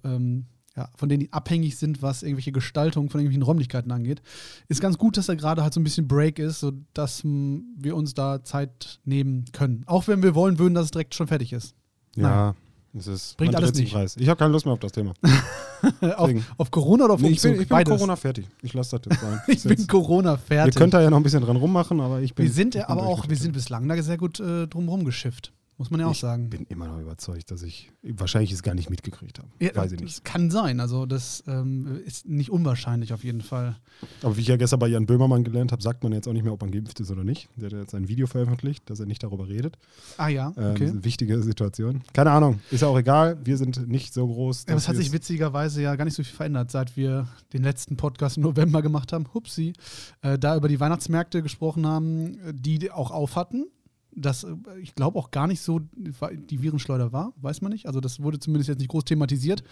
ähm, 0.02 0.46
ja, 0.76 0.90
von 0.96 1.08
denen 1.08 1.20
die 1.20 1.32
abhängig 1.32 1.76
sind, 1.76 2.02
was 2.02 2.22
irgendwelche 2.22 2.52
Gestaltung 2.52 3.08
von 3.08 3.20
irgendwelchen 3.20 3.42
Räumlichkeiten 3.42 3.92
angeht, 3.92 4.20
ist 4.68 4.80
ganz 4.80 4.98
gut, 4.98 5.16
dass 5.16 5.26
da 5.26 5.34
gerade 5.34 5.62
halt 5.62 5.72
so 5.72 5.80
ein 5.80 5.84
bisschen 5.84 6.08
Break 6.08 6.38
ist, 6.38 6.60
sodass 6.60 7.22
mh, 7.24 7.60
wir 7.76 7.96
uns 7.96 8.14
da 8.14 8.42
Zeit 8.42 9.00
nehmen 9.04 9.44
können. 9.52 9.84
Auch 9.86 10.08
wenn 10.08 10.22
wir 10.22 10.34
wollen 10.34 10.58
würden, 10.58 10.74
dass 10.74 10.86
es 10.86 10.90
direkt 10.90 11.14
schon 11.14 11.28
fertig 11.28 11.52
ist. 11.52 11.74
Ja, 12.16 12.54
es 12.98 13.06
ist 13.06 13.36
Bringt 13.36 13.54
alles 13.56 13.74
nicht. 13.74 13.92
Preis. 13.92 14.16
Ich 14.18 14.28
habe 14.28 14.38
keine 14.38 14.52
Lust 14.52 14.66
mehr 14.66 14.72
auf 14.72 14.78
das 14.78 14.92
Thema. 14.92 15.12
auf, 16.16 16.30
auf 16.56 16.70
Corona 16.70 17.04
oder 17.04 17.14
auf 17.14 17.20
Nee, 17.20 17.28
ich 17.30 17.42
bin, 17.42 17.52
Umzug? 17.52 17.62
ich 17.62 17.68
bin. 17.68 17.84
Corona 17.84 18.16
fertig. 18.16 18.46
Ich 18.62 18.72
lasse 18.74 18.98
das 18.98 19.06
jetzt 19.10 19.20
sein. 19.20 19.40
Ich 19.48 19.62
bin 19.62 19.86
Corona 19.86 20.32
Ihr 20.32 20.38
fertig. 20.38 20.74
könnt 20.74 20.94
da 20.94 21.02
ja 21.02 21.10
noch 21.10 21.18
ein 21.18 21.22
bisschen 21.22 21.42
dran 21.42 21.56
rummachen, 21.56 22.00
aber 22.00 22.20
ich 22.20 22.34
bin. 22.34 22.44
wir 22.46 22.52
sind 22.52 22.74
bin 22.74 22.82
aber 22.82 23.06
auch, 23.06 23.28
wir 23.28 23.36
sind 23.36 23.52
bislang 23.52 23.88
da 23.88 24.00
sehr 24.02 24.16
gut 24.18 24.40
äh, 24.40 24.66
drumherum 24.66 25.04
geschifft. 25.04 25.52
Muss 25.78 25.90
man 25.90 26.00
ja 26.00 26.06
auch 26.06 26.12
ich 26.12 26.20
sagen. 26.20 26.48
bin 26.48 26.64
immer 26.70 26.88
noch 26.88 26.98
überzeugt, 27.00 27.50
dass 27.50 27.62
ich 27.62 27.92
wahrscheinlich 28.02 28.50
es 28.52 28.62
gar 28.62 28.74
nicht 28.74 28.88
mitgekriegt 28.88 29.38
habe. 29.38 29.48
Ja, 29.60 29.74
Weiß 29.76 29.92
ich 29.92 29.98
das 29.98 30.04
nicht. 30.06 30.24
kann 30.24 30.50
sein. 30.50 30.80
Also, 30.80 31.04
das 31.04 31.44
ähm, 31.46 32.00
ist 32.06 32.26
nicht 32.26 32.50
unwahrscheinlich 32.50 33.12
auf 33.12 33.24
jeden 33.24 33.42
Fall. 33.42 33.76
Aber 34.22 34.36
wie 34.36 34.40
ich 34.40 34.46
ja 34.48 34.56
gestern 34.56 34.78
bei 34.78 34.88
Jan 34.88 35.04
Böhmermann 35.04 35.44
gelernt 35.44 35.72
habe, 35.72 35.82
sagt 35.82 36.02
man 36.02 36.12
jetzt 36.14 36.26
auch 36.28 36.32
nicht 36.32 36.44
mehr, 36.44 36.52
ob 36.54 36.62
man 36.62 36.70
geimpft 36.70 36.98
ist 37.00 37.10
oder 37.10 37.24
nicht. 37.24 37.48
Der 37.56 37.66
hat 37.66 37.72
ja 37.74 37.80
jetzt 37.80 37.94
ein 37.94 38.08
Video 38.08 38.26
veröffentlicht, 38.26 38.88
dass 38.88 39.00
er 39.00 39.06
nicht 39.06 39.22
darüber 39.22 39.48
redet. 39.48 39.76
Ah, 40.16 40.28
ja, 40.28 40.54
Ähm, 40.56 40.70
okay. 40.72 40.86
eine 40.88 41.04
wichtige 41.04 41.42
Situation. 41.42 42.02
Keine 42.14 42.30
Ahnung, 42.30 42.60
ist 42.70 42.80
ja 42.80 42.88
auch 42.88 42.98
egal. 42.98 43.38
Wir 43.44 43.58
sind 43.58 43.86
nicht 43.86 44.14
so 44.14 44.26
groß. 44.26 44.64
Ja, 44.66 44.68
aber 44.72 44.78
es 44.78 44.88
hat 44.88 44.96
sich 44.96 45.12
witzigerweise 45.12 45.82
ja 45.82 45.94
gar 45.96 46.06
nicht 46.06 46.14
so 46.14 46.22
viel 46.22 46.34
verändert, 46.34 46.70
seit 46.70 46.96
wir 46.96 47.28
den 47.52 47.62
letzten 47.62 47.98
Podcast 47.98 48.38
im 48.38 48.44
November 48.44 48.80
gemacht 48.80 49.12
haben. 49.12 49.26
Hupsi. 49.34 49.74
Äh, 50.22 50.38
da 50.38 50.56
über 50.56 50.68
die 50.68 50.80
Weihnachtsmärkte 50.80 51.42
gesprochen 51.42 51.86
haben, 51.86 52.38
die 52.54 52.90
auch 52.90 53.10
auf 53.10 53.36
hatten. 53.36 53.66
Das, 54.16 54.44
äh, 54.44 54.56
ich 54.80 54.94
glaube, 54.94 55.18
auch 55.18 55.30
gar 55.30 55.46
nicht 55.46 55.60
so 55.60 55.80
die 55.80 56.62
Virenschleuder 56.62 57.12
war, 57.12 57.32
weiß 57.36 57.60
man 57.60 57.72
nicht. 57.72 57.86
Also, 57.86 58.00
das 58.00 58.20
wurde 58.20 58.38
zumindest 58.38 58.68
jetzt 58.68 58.78
nicht 58.78 58.90
groß 58.90 59.04
thematisiert. 59.04 59.62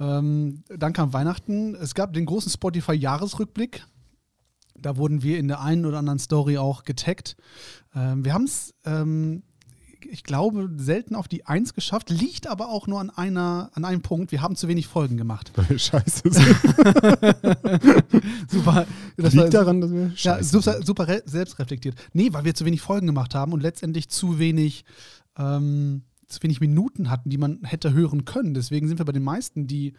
Ähm, 0.00 0.62
dann 0.68 0.92
kam 0.92 1.12
Weihnachten. 1.12 1.74
Es 1.74 1.94
gab 1.94 2.12
den 2.12 2.26
großen 2.26 2.50
Spotify-Jahresrückblick. 2.50 3.86
Da 4.80 4.96
wurden 4.96 5.22
wir 5.22 5.38
in 5.38 5.48
der 5.48 5.60
einen 5.60 5.86
oder 5.86 5.98
anderen 5.98 6.18
Story 6.18 6.58
auch 6.58 6.84
getaggt. 6.84 7.36
Ähm, 7.94 8.24
wir 8.24 8.34
haben 8.34 8.44
es, 8.44 8.74
ähm, 8.84 9.42
ich 10.06 10.22
glaube, 10.24 10.70
selten 10.76 11.14
auf 11.14 11.28
die 11.28 11.46
Eins 11.46 11.74
geschafft, 11.74 12.10
liegt 12.10 12.46
aber 12.46 12.68
auch 12.68 12.86
nur 12.86 13.00
an, 13.00 13.10
einer, 13.10 13.70
an 13.74 13.84
einem 13.84 14.02
Punkt. 14.02 14.32
Wir 14.32 14.42
haben 14.42 14.56
zu 14.56 14.68
wenig 14.68 14.86
Folgen 14.86 15.16
gemacht. 15.16 15.52
Scheiße. 15.76 16.22
Super. 18.48 18.86
Das 19.16 19.32
Liegt 19.34 19.44
war- 19.44 19.50
daran, 19.50 19.80
dass 19.80 19.90
wir 19.92 20.12
ja, 20.16 20.42
super, 20.42 20.82
super 20.84 21.08
re- 21.08 21.22
selbstreflektiert. 21.26 21.94
Nee, 22.12 22.32
weil 22.32 22.44
wir 22.44 22.54
zu 22.54 22.64
wenig 22.64 22.80
Folgen 22.80 23.06
gemacht 23.06 23.34
haben 23.34 23.52
und 23.52 23.62
letztendlich 23.62 24.08
zu 24.08 24.38
wenig, 24.38 24.84
ähm, 25.36 26.02
zu 26.26 26.42
wenig 26.42 26.60
Minuten 26.60 27.10
hatten, 27.10 27.30
die 27.30 27.38
man 27.38 27.60
hätte 27.64 27.92
hören 27.92 28.24
können. 28.24 28.54
Deswegen 28.54 28.88
sind 28.88 28.98
wir 28.98 29.04
bei 29.06 29.12
den 29.12 29.24
meisten, 29.24 29.66
die 29.66 29.94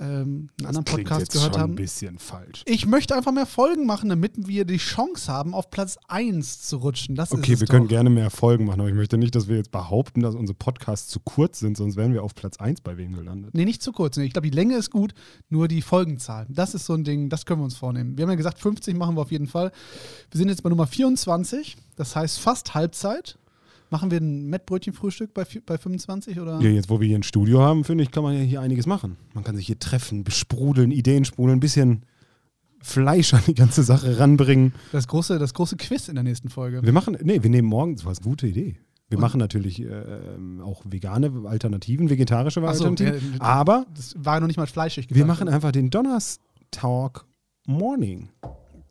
ähm, 0.00 0.48
einen 0.58 0.66
anderen 0.66 0.84
Klingt 0.84 1.08
Podcast 1.08 1.20
jetzt 1.20 1.32
gehört 1.34 1.54
schon 1.54 1.62
haben. 1.62 1.72
ein 1.72 1.76
bisschen 1.76 2.18
falsch. 2.18 2.62
Ich 2.64 2.86
möchte 2.86 3.14
einfach 3.14 3.32
mehr 3.32 3.44
Folgen 3.46 3.84
machen, 3.86 4.08
damit 4.08 4.32
wir 4.48 4.64
die 4.64 4.78
Chance 4.78 5.30
haben, 5.30 5.52
auf 5.54 5.70
Platz 5.70 5.98
1 6.08 6.62
zu 6.62 6.78
rutschen. 6.78 7.14
Das 7.14 7.32
Okay, 7.32 7.60
wir 7.60 7.66
können 7.66 7.84
doch. 7.84 7.90
gerne 7.90 8.08
mehr 8.10 8.30
Folgen 8.30 8.64
machen, 8.64 8.80
aber 8.80 8.88
ich 8.88 8.94
möchte 8.94 9.18
nicht, 9.18 9.34
dass 9.34 9.46
wir 9.48 9.56
jetzt 9.56 9.70
behaupten, 9.70 10.22
dass 10.22 10.34
unsere 10.34 10.56
Podcasts 10.56 11.08
zu 11.08 11.20
kurz 11.20 11.58
sind, 11.58 11.76
sonst 11.76 11.96
wären 11.96 12.12
wir 12.14 12.22
auf 12.22 12.34
Platz 12.34 12.56
1 12.58 12.80
bei 12.80 12.96
wem 12.96 13.14
gelandet. 13.14 13.54
Nee, 13.54 13.64
nicht 13.66 13.82
zu 13.82 13.92
kurz. 13.92 14.16
Nee, 14.16 14.24
ich 14.24 14.32
glaube, 14.32 14.48
die 14.50 14.56
Länge 14.56 14.76
ist 14.76 14.90
gut, 14.90 15.12
nur 15.50 15.68
die 15.68 15.82
Folgenzahl. 15.82 16.46
Das 16.48 16.74
ist 16.74 16.86
so 16.86 16.94
ein 16.94 17.04
Ding, 17.04 17.28
das 17.28 17.44
können 17.44 17.60
wir 17.60 17.64
uns 17.64 17.76
vornehmen. 17.76 18.16
Wir 18.16 18.22
haben 18.22 18.30
ja 18.30 18.36
gesagt, 18.36 18.58
50 18.58 18.96
machen 18.96 19.16
wir 19.16 19.20
auf 19.20 19.30
jeden 19.30 19.46
Fall. 19.48 19.70
Wir 20.30 20.38
sind 20.38 20.48
jetzt 20.48 20.62
bei 20.62 20.70
Nummer 20.70 20.86
24, 20.86 21.76
das 21.96 22.16
heißt 22.16 22.40
fast 22.40 22.74
Halbzeit. 22.74 23.36
Machen 23.90 24.10
wir 24.12 24.18
ein 24.20 24.46
Mettbrötchenfrühstück 24.46 25.34
bei, 25.34 25.44
bei 25.66 25.76
25 25.76 26.38
oder? 26.40 26.60
Ja, 26.60 26.70
jetzt, 26.70 26.88
wo 26.90 27.00
wir 27.00 27.08
hier 27.08 27.18
ein 27.18 27.24
Studio 27.24 27.60
haben, 27.60 27.82
finde 27.84 28.04
ich, 28.04 28.10
kann 28.12 28.22
man 28.22 28.34
ja 28.34 28.40
hier 28.40 28.60
einiges 28.60 28.86
machen. 28.86 29.16
Man 29.34 29.42
kann 29.44 29.56
sich 29.56 29.66
hier 29.66 29.78
treffen, 29.80 30.22
besprudeln, 30.24 30.90
Ideen 30.92 31.24
sprudeln, 31.24 31.56
ein 31.58 31.60
bisschen 31.60 32.06
Fleisch 32.82 33.34
an 33.34 33.42
die 33.46 33.54
ganze 33.54 33.82
Sache 33.82 34.18
ranbringen. 34.18 34.72
Das 34.92 35.06
große, 35.08 35.38
das 35.38 35.52
große 35.54 35.76
Quiz 35.76 36.08
in 36.08 36.14
der 36.14 36.24
nächsten 36.24 36.48
Folge. 36.48 36.82
Wir 36.82 36.92
machen, 36.92 37.16
nee, 37.22 37.42
wir 37.42 37.50
nehmen 37.50 37.68
morgen, 37.68 37.96
das 37.96 38.04
war 38.04 38.12
eine 38.12 38.20
gute 38.22 38.46
Idee. 38.46 38.76
Wir 39.08 39.18
Und- 39.18 39.22
machen 39.22 39.38
natürlich 39.38 39.82
äh, 39.82 39.86
ähm, 39.86 40.60
auch 40.60 40.82
vegane 40.86 41.32
Alternativen, 41.46 42.08
vegetarische 42.10 42.60
Ach 42.64 42.74
so, 42.74 42.86
Alternativen. 42.86 43.34
ja, 43.34 43.40
aber 43.40 43.86
Das 43.96 44.14
war 44.16 44.34
ja 44.36 44.40
noch 44.40 44.46
nicht 44.46 44.56
mal 44.56 44.68
fleischig 44.68 45.08
wir 45.10 45.14
gesagt. 45.14 45.28
machen 45.28 45.48
einfach 45.48 45.72
den 45.72 45.90
Donnerstalk 45.90 47.26
Morning. 47.66 48.28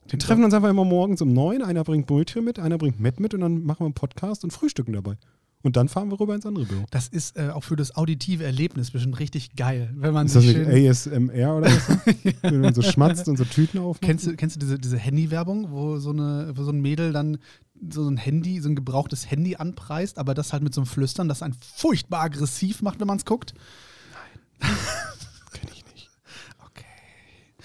Wir 0.10 0.20
treffen 0.20 0.44
uns 0.44 0.54
einfach 0.54 0.70
immer 0.70 0.86
morgens 0.86 1.22
um 1.22 1.32
neun. 1.34 1.62
Einer 1.62 1.84
bringt 1.84 2.08
Brötchen 2.08 2.44
mit, 2.44 2.60
einer 2.60 2.78
bringt 2.78 3.00
Met 3.00 3.20
mit 3.20 3.34
und 3.34 3.42
dann 3.42 3.64
machen 3.64 3.82
wir 3.82 3.86
einen 3.86 3.94
Podcast 3.94 4.44
und 4.44 4.52
frühstücken 4.52 4.94
dabei. 4.94 5.18
Und 5.62 5.76
dann 5.76 5.90
fahren 5.90 6.10
wir 6.10 6.18
rüber 6.20 6.36
ins 6.36 6.46
andere 6.46 6.66
Büro. 6.66 6.86
Das 6.90 7.10
ist 7.10 7.38
äh, 7.38 7.50
auch 7.50 7.66
für 7.66 7.76
das 7.76 7.94
auditive 7.96 8.46
Erlebnis 8.46 8.92
bestimmt 8.92 9.20
richtig 9.20 9.58
geil, 9.58 9.94
wenn 9.94 10.14
man 10.14 10.28
Ist 10.28 10.38
das 10.38 10.46
nicht 10.46 10.58
ASMR 10.58 11.58
oder 11.58 11.68
was? 11.68 11.98
Wenn 12.42 12.62
man 12.62 12.74
so 12.74 12.82
schmatzt 12.82 13.28
und 13.28 13.38
so 13.38 13.44
Tüten 13.44 13.78
aufmacht? 13.78 14.02
Kennst 14.02 14.26
du, 14.26 14.36
kennst 14.38 14.56
du 14.56 14.60
diese, 14.62 14.80
diese 14.80 14.98
Handy-Werbung, 14.98 15.70
wo 15.72 15.98
so, 15.98 16.12
eine, 16.12 16.54
wo 16.56 16.64
so 16.64 16.72
ein 16.72 16.80
Mädel 16.80 17.12
dann 17.12 17.40
so 17.90 18.08
ein 18.08 18.16
Handy, 18.16 18.62
so 18.62 18.70
ein 18.70 18.76
gebrauchtes 18.76 19.30
Handy 19.30 19.58
anpreist, 19.58 20.18
aber 20.18 20.34
das 20.34 20.54
halt 20.54 20.64
mit 20.64 20.74
so 20.74 20.82
einem 20.82 20.86
Flüstern, 20.86 21.28
das 21.28 21.44
einen 21.44 21.56
furchtbar 21.76 22.22
aggressiv 22.22 22.82
macht, 22.82 23.02
wenn 23.02 23.08
man 23.08 23.18
es 23.18 23.26
guckt? 23.26 23.54
Kenn 24.60 25.70
ich 25.74 25.86
nicht. 25.94 26.10
Okay. 26.66 26.86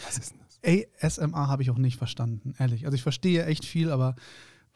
Was 0.04 0.18
ist 0.18 0.32
denn 0.32 0.40
das? 0.40 0.53
ASMR 0.64 1.48
habe 1.48 1.62
ich 1.62 1.70
auch 1.70 1.78
nicht 1.78 1.96
verstanden, 1.96 2.54
ehrlich. 2.58 2.86
Also 2.86 2.94
ich 2.94 3.02
verstehe 3.02 3.44
echt 3.46 3.64
viel, 3.64 3.90
aber 3.90 4.16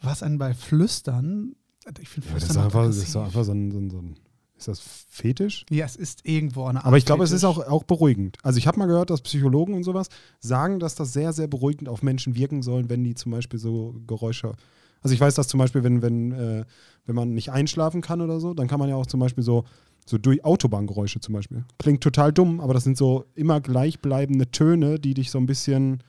was 0.01 0.23
einen 0.23 0.39
bei 0.39 0.55
Flüstern, 0.55 1.57
ich 2.01 2.09
finde 2.09 2.29
Ja, 2.29 2.35
das 2.35 2.45
Flüstern 2.45 2.57
ist 2.57 2.65
einfach, 2.65 2.87
das 2.87 2.97
ist 2.97 3.17
einfach 3.17 3.45
so 3.45 3.53
ein, 3.53 3.71
so 3.71 3.79
ein, 3.79 3.91
so 3.91 3.99
ein 3.99 4.17
Ist 4.57 4.69
das 4.69 4.81
Fetisch? 4.81 5.65
Ja, 5.71 5.87
es 5.87 5.97
ist 5.97 6.27
irgendwo 6.27 6.67
eine 6.67 6.81
Art 6.81 6.87
Aber 6.87 6.99
ich 6.99 7.07
glaube, 7.07 7.25
es 7.25 7.33
ist 7.33 7.45
auch, 7.45 7.59
auch 7.59 7.85
beruhigend. 7.85 8.39
Also 8.43 8.59
ich 8.59 8.67
habe 8.67 8.79
mal 8.79 8.87
gehört, 8.87 9.11
dass 9.11 9.23
Psychologen 9.23 9.75
und 9.75 9.85
sowas 9.85 10.09
sagen, 10.41 10.79
dass 10.79 10.95
das 10.95 11.13
sehr, 11.13 11.33
sehr 11.33 11.49
beruhigend 11.49 11.89
auf 11.89 12.03
Menschen 12.03 12.35
wirken 12.35 12.63
sollen, 12.63 12.91
wenn 12.91 13.05
die 13.05 13.15
zum 13.15 13.33
Beispiel 13.33 13.59
so 13.59 14.01
Geräusche. 14.07 14.53
Also 15.01 15.15
ich 15.15 15.21
weiß, 15.21 15.35
dass 15.35 15.49
zum 15.49 15.59
Beispiel, 15.59 15.85
wenn, 15.85 16.03
wenn, 16.03 16.33
äh, 16.33 16.65
wenn 17.07 17.15
man 17.15 17.33
nicht 17.33 17.51
einschlafen 17.51 18.01
kann 18.01 18.21
oder 18.21 18.41
so, 18.41 18.53
dann 18.55 18.69
kann 18.69 18.79
man 18.79 18.89
ja 18.89 18.97
auch 18.97 19.07
zum 19.07 19.21
Beispiel 19.21 19.45
so, 19.45 19.65
so 20.09 20.19
durch 20.19 20.45
Autobahngeräusche 20.45 21.21
zum 21.21 21.35
Beispiel. 21.35 21.65
Klingt 21.79 22.03
total 22.03 22.33
dumm, 22.33 22.61
aber 22.61 22.75
das 22.75 22.85
sind 22.85 22.97
so 22.97 23.27
immer 23.35 23.61
gleichbleibende 23.61 24.51
Töne, 24.51 24.99
die 24.99 25.15
dich 25.15 25.31
so 25.31 25.39
ein 25.39 25.47
bisschen. 25.47 26.03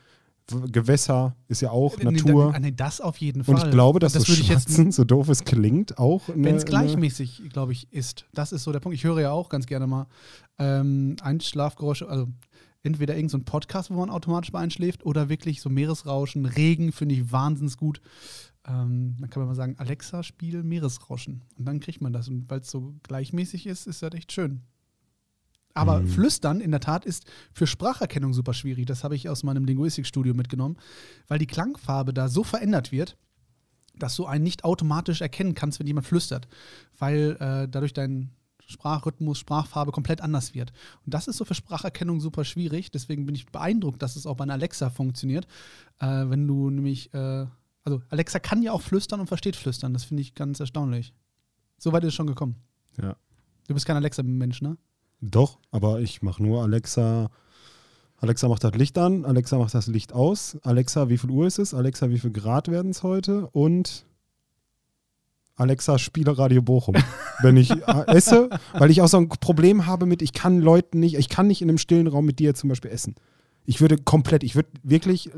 Gewässer 0.71 1.35
ist 1.47 1.61
ja 1.61 1.69
auch 1.69 1.95
Nee, 1.97 2.05
nee, 2.05 2.11
Natur. 2.13 2.57
nee, 2.59 2.71
das 2.71 3.01
auf 3.01 3.17
jeden 3.17 3.43
Fall. 3.43 3.53
und 3.53 3.63
ich 3.65 3.69
glaube, 3.69 3.99
dass 3.99 4.13
das 4.13 4.27
jetzt 4.27 4.47
Schmatzen, 4.47 4.91
so 4.91 5.03
doof 5.03 5.29
es 5.29 5.43
klingt, 5.43 5.99
auch. 5.99 6.23
Wenn 6.33 6.55
es 6.55 6.65
gleichmäßig, 6.65 7.43
glaube 7.53 7.71
ich, 7.71 7.93
ist. 7.93 8.25
Das 8.33 8.51
ist 8.51 8.63
so 8.63 8.71
der 8.71 8.79
Punkt. 8.79 8.95
Ich 8.97 9.03
höre 9.03 9.21
ja 9.21 9.31
auch 9.31 9.49
ganz 9.49 9.67
gerne 9.67 9.85
mal 9.85 10.07
ähm, 10.57 11.17
Einschlafgeräusche, 11.21 12.09
also 12.09 12.27
entweder 12.81 13.13
irgendein 13.13 13.29
so 13.29 13.37
ein 13.37 13.45
Podcast, 13.45 13.91
wo 13.91 13.95
man 13.95 14.09
automatisch 14.09 14.51
mal 14.51 14.61
einschläft, 14.61 15.05
oder 15.05 15.29
wirklich 15.29 15.61
so 15.61 15.69
Meeresrauschen, 15.69 16.47
Regen 16.47 16.91
finde 16.93 17.13
ich 17.13 17.31
wahnsinnig 17.31 17.77
gut. 17.77 18.01
Ähm, 18.69 19.15
dann 19.19 19.29
kann 19.29 19.41
man 19.41 19.47
mal 19.47 19.55
sagen, 19.55 19.75
Alexa, 19.77 20.21
spiel 20.23 20.63
Meeresrauschen. 20.63 21.43
Und 21.57 21.65
dann 21.65 21.79
kriegt 21.79 22.01
man 22.01 22.13
das. 22.13 22.27
Und 22.27 22.49
weil 22.49 22.59
es 22.59 22.69
so 22.69 22.95
gleichmäßig 23.03 23.65
ist, 23.65 23.87
ist 23.87 24.03
das 24.03 24.13
echt 24.13 24.31
schön. 24.31 24.61
Aber 25.73 26.01
Mhm. 26.01 26.07
Flüstern 26.07 26.61
in 26.61 26.71
der 26.71 26.79
Tat 26.79 27.05
ist 27.05 27.25
für 27.53 27.67
Spracherkennung 27.67 28.33
super 28.33 28.53
schwierig. 28.53 28.85
Das 28.85 29.03
habe 29.03 29.15
ich 29.15 29.29
aus 29.29 29.43
meinem 29.43 29.65
Linguistikstudium 29.65 30.35
mitgenommen, 30.37 30.77
weil 31.27 31.39
die 31.39 31.47
Klangfarbe 31.47 32.13
da 32.13 32.27
so 32.27 32.43
verändert 32.43 32.91
wird, 32.91 33.17
dass 33.97 34.15
du 34.15 34.25
einen 34.25 34.43
nicht 34.43 34.63
automatisch 34.63 35.21
erkennen 35.21 35.55
kannst, 35.55 35.79
wenn 35.79 35.87
jemand 35.87 36.07
flüstert, 36.07 36.47
weil 36.97 37.37
äh, 37.39 37.67
dadurch 37.67 37.93
dein 37.93 38.31
Sprachrhythmus, 38.65 39.39
Sprachfarbe 39.39 39.91
komplett 39.91 40.21
anders 40.21 40.53
wird. 40.53 40.71
Und 41.05 41.13
das 41.13 41.27
ist 41.27 41.37
so 41.37 41.45
für 41.45 41.55
Spracherkennung 41.55 42.19
super 42.19 42.45
schwierig. 42.45 42.91
Deswegen 42.91 43.25
bin 43.25 43.33
ich 43.33 43.47
beeindruckt, 43.47 44.01
dass 44.01 44.15
es 44.15 44.27
auch 44.27 44.35
bei 44.35 44.43
einer 44.43 44.53
Alexa 44.53 44.91
funktioniert. 44.91 45.47
Äh, 45.99 46.29
wenn 46.29 46.47
du 46.47 46.69
nämlich, 46.69 47.11
äh, 47.13 47.47
also 47.83 48.01
Alexa 48.09 48.39
kann 48.39 48.61
ja 48.61 48.71
auch 48.71 48.81
flüstern 48.81 49.19
und 49.19 49.27
versteht 49.27 49.55
flüstern. 49.55 49.93
Das 49.93 50.03
finde 50.03 50.21
ich 50.21 50.35
ganz 50.35 50.59
erstaunlich. 50.59 51.13
So 51.77 51.91
weit 51.93 52.03
ist 52.03 52.09
es 52.09 52.15
schon 52.15 52.27
gekommen. 52.27 52.55
Ja. 53.01 53.15
Du 53.67 53.73
bist 53.73 53.85
kein 53.85 53.95
Alexa-Mensch, 53.95 54.61
ne? 54.61 54.77
Doch, 55.21 55.59
aber 55.71 55.99
ich 55.99 56.21
mache 56.21 56.41
nur 56.41 56.63
Alexa. 56.63 57.29
Alexa 58.17 58.49
macht 58.49 58.63
das 58.63 58.73
Licht 58.73 58.97
an, 58.97 59.25
Alexa 59.25 59.57
macht 59.57 59.73
das 59.73 59.87
Licht 59.87 60.13
aus. 60.13 60.57
Alexa, 60.63 61.07
wie 61.09 61.17
viel 61.17 61.29
Uhr 61.29 61.47
ist 61.47 61.59
es? 61.59 61.73
Alexa, 61.73 62.09
wie 62.09 62.19
viel 62.19 62.31
Grad 62.31 62.67
werden 62.67 62.91
es 62.91 63.03
heute? 63.03 63.47
Und 63.51 64.05
Alexa, 65.55 65.99
spiele 65.99 66.37
Radio 66.37 66.61
Bochum. 66.61 66.95
Wenn 67.41 67.57
ich 67.57 67.71
äh, 67.71 68.05
esse, 68.07 68.49
weil 68.73 68.91
ich 68.91 69.01
auch 69.01 69.07
so 69.07 69.17
ein 69.17 69.29
Problem 69.29 69.85
habe 69.85 70.05
mit, 70.05 70.21
ich 70.21 70.33
kann 70.33 70.59
Leuten 70.59 70.99
nicht, 70.99 71.15
ich 71.15 71.29
kann 71.29 71.47
nicht 71.47 71.61
in 71.61 71.69
einem 71.69 71.77
stillen 71.77 72.07
Raum 72.07 72.25
mit 72.25 72.39
dir 72.39 72.55
zum 72.55 72.69
Beispiel 72.69 72.91
essen. 72.91 73.15
Ich 73.65 73.81
würde 73.81 73.97
komplett, 73.97 74.43
ich 74.43 74.55
würde 74.55 74.69
wirklich, 74.83 75.31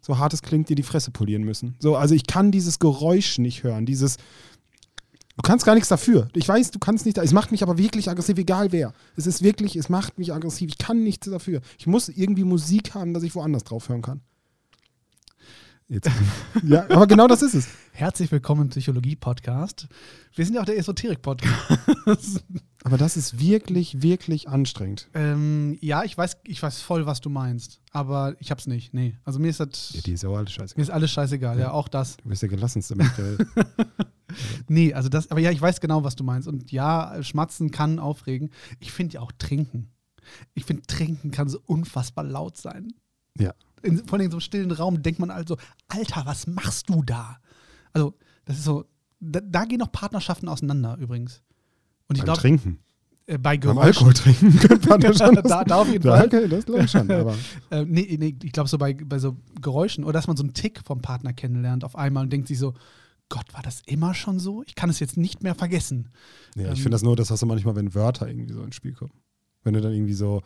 so 0.00 0.18
hart 0.18 0.32
es 0.32 0.42
klingt, 0.42 0.68
dir 0.68 0.76
die 0.76 0.82
Fresse 0.82 1.10
polieren 1.10 1.42
müssen. 1.42 1.76
So, 1.78 1.96
also 1.96 2.14
ich 2.14 2.26
kann 2.26 2.50
dieses 2.50 2.78
Geräusch 2.78 3.38
nicht 3.38 3.62
hören, 3.62 3.86
dieses, 3.86 4.16
Du 5.36 5.48
kannst 5.48 5.64
gar 5.64 5.74
nichts 5.74 5.88
dafür. 5.88 6.28
Ich 6.34 6.46
weiß, 6.46 6.70
du 6.70 6.78
kannst 6.78 7.06
nicht. 7.06 7.16
Es 7.16 7.32
macht 7.32 7.50
mich 7.50 7.62
aber 7.62 7.78
wirklich 7.78 8.10
aggressiv, 8.10 8.36
egal 8.36 8.72
wer. 8.72 8.92
Es 9.16 9.26
ist 9.26 9.42
wirklich, 9.42 9.74
es 9.74 9.88
macht 9.88 10.18
mich 10.18 10.34
aggressiv. 10.34 10.68
Ich 10.68 10.76
kann 10.76 11.02
nichts 11.02 11.30
dafür. 11.30 11.62
Ich 11.78 11.86
muss 11.86 12.10
irgendwie 12.10 12.44
Musik 12.44 12.92
haben, 12.94 13.14
dass 13.14 13.22
ich 13.22 13.34
woanders 13.34 13.64
drauf 13.64 13.88
hören 13.88 14.02
kann. 14.02 14.20
Jetzt. 15.88 16.10
ja, 16.62 16.84
aber 16.90 17.06
genau 17.06 17.26
das 17.26 17.40
ist 17.40 17.54
es. 17.54 17.68
Herzlich 17.92 18.30
willkommen 18.30 18.62
im 18.62 18.68
Psychologie-Podcast. 18.68 19.88
Wir 20.34 20.44
sind 20.44 20.56
ja 20.56 20.60
auch 20.60 20.66
der 20.66 20.76
Esoterik-Podcast. 20.76 22.44
Aber 22.82 22.96
das 22.96 23.16
ist 23.16 23.38
wirklich, 23.40 24.02
wirklich 24.02 24.48
anstrengend. 24.48 25.08
ähm, 25.12 25.76
ja, 25.82 26.02
ich 26.02 26.16
weiß, 26.16 26.38
ich 26.44 26.62
weiß 26.62 26.80
voll, 26.80 27.04
was 27.04 27.20
du 27.20 27.28
meinst. 27.28 27.80
Aber 27.92 28.34
ich 28.38 28.50
hab's 28.50 28.66
nicht. 28.66 28.94
Nee. 28.94 29.16
Also 29.24 29.38
mir 29.38 29.48
ist 29.48 29.60
das. 29.60 29.92
Ja, 29.92 30.00
die 30.00 30.12
ist 30.12 30.22
ja 30.22 30.30
auch 30.30 30.36
alles 30.38 30.52
scheiße. 30.52 30.74
mir 30.76 30.82
ist 30.82 30.90
alles 30.90 31.10
scheißegal, 31.10 31.58
ja, 31.58 31.72
auch 31.72 31.88
das. 31.88 32.16
Du 32.16 32.28
bist 32.28 32.40
der 32.42 32.48
gelassenste 32.48 32.96
Mensch 32.96 33.14
der 33.16 33.38
Welt. 33.38 33.48
Nee, 34.68 34.94
also 34.94 35.08
das, 35.08 35.30
aber 35.30 35.40
ja, 35.40 35.50
ich 35.50 35.60
weiß 35.60 35.80
genau, 35.80 36.04
was 36.04 36.16
du 36.16 36.24
meinst. 36.24 36.48
Und 36.48 36.70
ja, 36.72 37.20
Schmatzen 37.22 37.72
kann 37.72 37.98
aufregen. 37.98 38.50
Ich 38.78 38.92
finde 38.92 39.14
ja 39.14 39.20
auch 39.20 39.32
Trinken. 39.32 39.90
Ich 40.54 40.64
finde, 40.64 40.82
Trinken 40.86 41.30
kann 41.30 41.48
so 41.48 41.60
unfassbar 41.66 42.24
laut 42.24 42.56
sein. 42.56 42.92
Ja. 43.38 43.54
In, 43.82 43.98
vor 44.06 44.18
allem 44.18 44.26
in 44.26 44.30
so 44.30 44.36
einem 44.36 44.42
stillen 44.42 44.70
Raum 44.70 45.02
denkt 45.02 45.18
man 45.18 45.30
also, 45.30 45.56
Alter, 45.88 46.26
was 46.26 46.46
machst 46.46 46.88
du 46.88 47.02
da? 47.02 47.38
Also, 47.92 48.14
das 48.44 48.58
ist 48.58 48.64
so, 48.64 48.84
da, 49.18 49.40
da 49.40 49.64
gehen 49.64 49.82
auch 49.82 49.90
Partnerschaften 49.92 50.48
auseinander 50.48 50.96
übrigens. 50.98 51.42
Und 52.10 52.16
ich 52.16 52.20
Beim 52.20 52.24
glaube, 52.26 52.40
Trinken. 52.40 52.78
äh, 53.26 53.38
bei 53.38 53.56
Beim 53.56 53.60
Geräuschen. 53.60 54.06
Alkohol 54.06 54.12
trinken 54.14 54.58
könnte 54.68 54.88
man 54.88 55.00
das 55.00 55.16
schon. 55.18 55.34
Da- 55.36 55.64
da 55.64 55.74
auf 55.76 55.88
jeden 55.88 56.02
Fall. 56.02 56.26
Okay, 56.26 56.48
das 56.48 56.66
glaube 56.66 56.82
ich 56.84 56.90
schon. 56.90 57.10
Aber 57.10 57.34
Äh, 57.70 57.84
nee, 57.86 58.16
nee, 58.20 58.36
ich 58.42 58.52
glaube 58.52 58.68
so 58.68 58.76
bei, 58.76 58.92
bei 58.94 59.18
so 59.18 59.36
Geräuschen 59.62 60.04
oder 60.04 60.12
dass 60.14 60.26
man 60.26 60.36
so 60.36 60.42
einen 60.42 60.52
Tick 60.52 60.80
vom 60.84 61.00
Partner 61.00 61.32
kennenlernt 61.32 61.84
auf 61.84 61.96
einmal 61.96 62.24
und 62.24 62.32
denkt 62.32 62.48
sich 62.48 62.58
so, 62.58 62.74
Gott, 63.28 63.46
war 63.54 63.62
das 63.62 63.80
immer 63.86 64.12
schon 64.12 64.40
so? 64.40 64.62
Ich 64.66 64.74
kann 64.74 64.90
es 64.90 64.98
jetzt 64.98 65.16
nicht 65.16 65.42
mehr 65.44 65.54
vergessen. 65.54 66.08
Ja, 66.56 66.64
Ähm, 66.66 66.72
ich 66.72 66.80
finde 66.82 66.96
das 66.96 67.02
nur, 67.02 67.14
das 67.16 67.30
hast 67.30 67.40
du 67.42 67.46
manchmal, 67.46 67.76
wenn 67.76 67.94
Wörter 67.94 68.28
irgendwie 68.28 68.52
so 68.52 68.62
ins 68.62 68.74
Spiel 68.74 68.92
kommen. 68.92 69.12
Wenn 69.62 69.74
du 69.74 69.80
dann 69.80 69.92
irgendwie 69.92 70.14
so, 70.14 70.42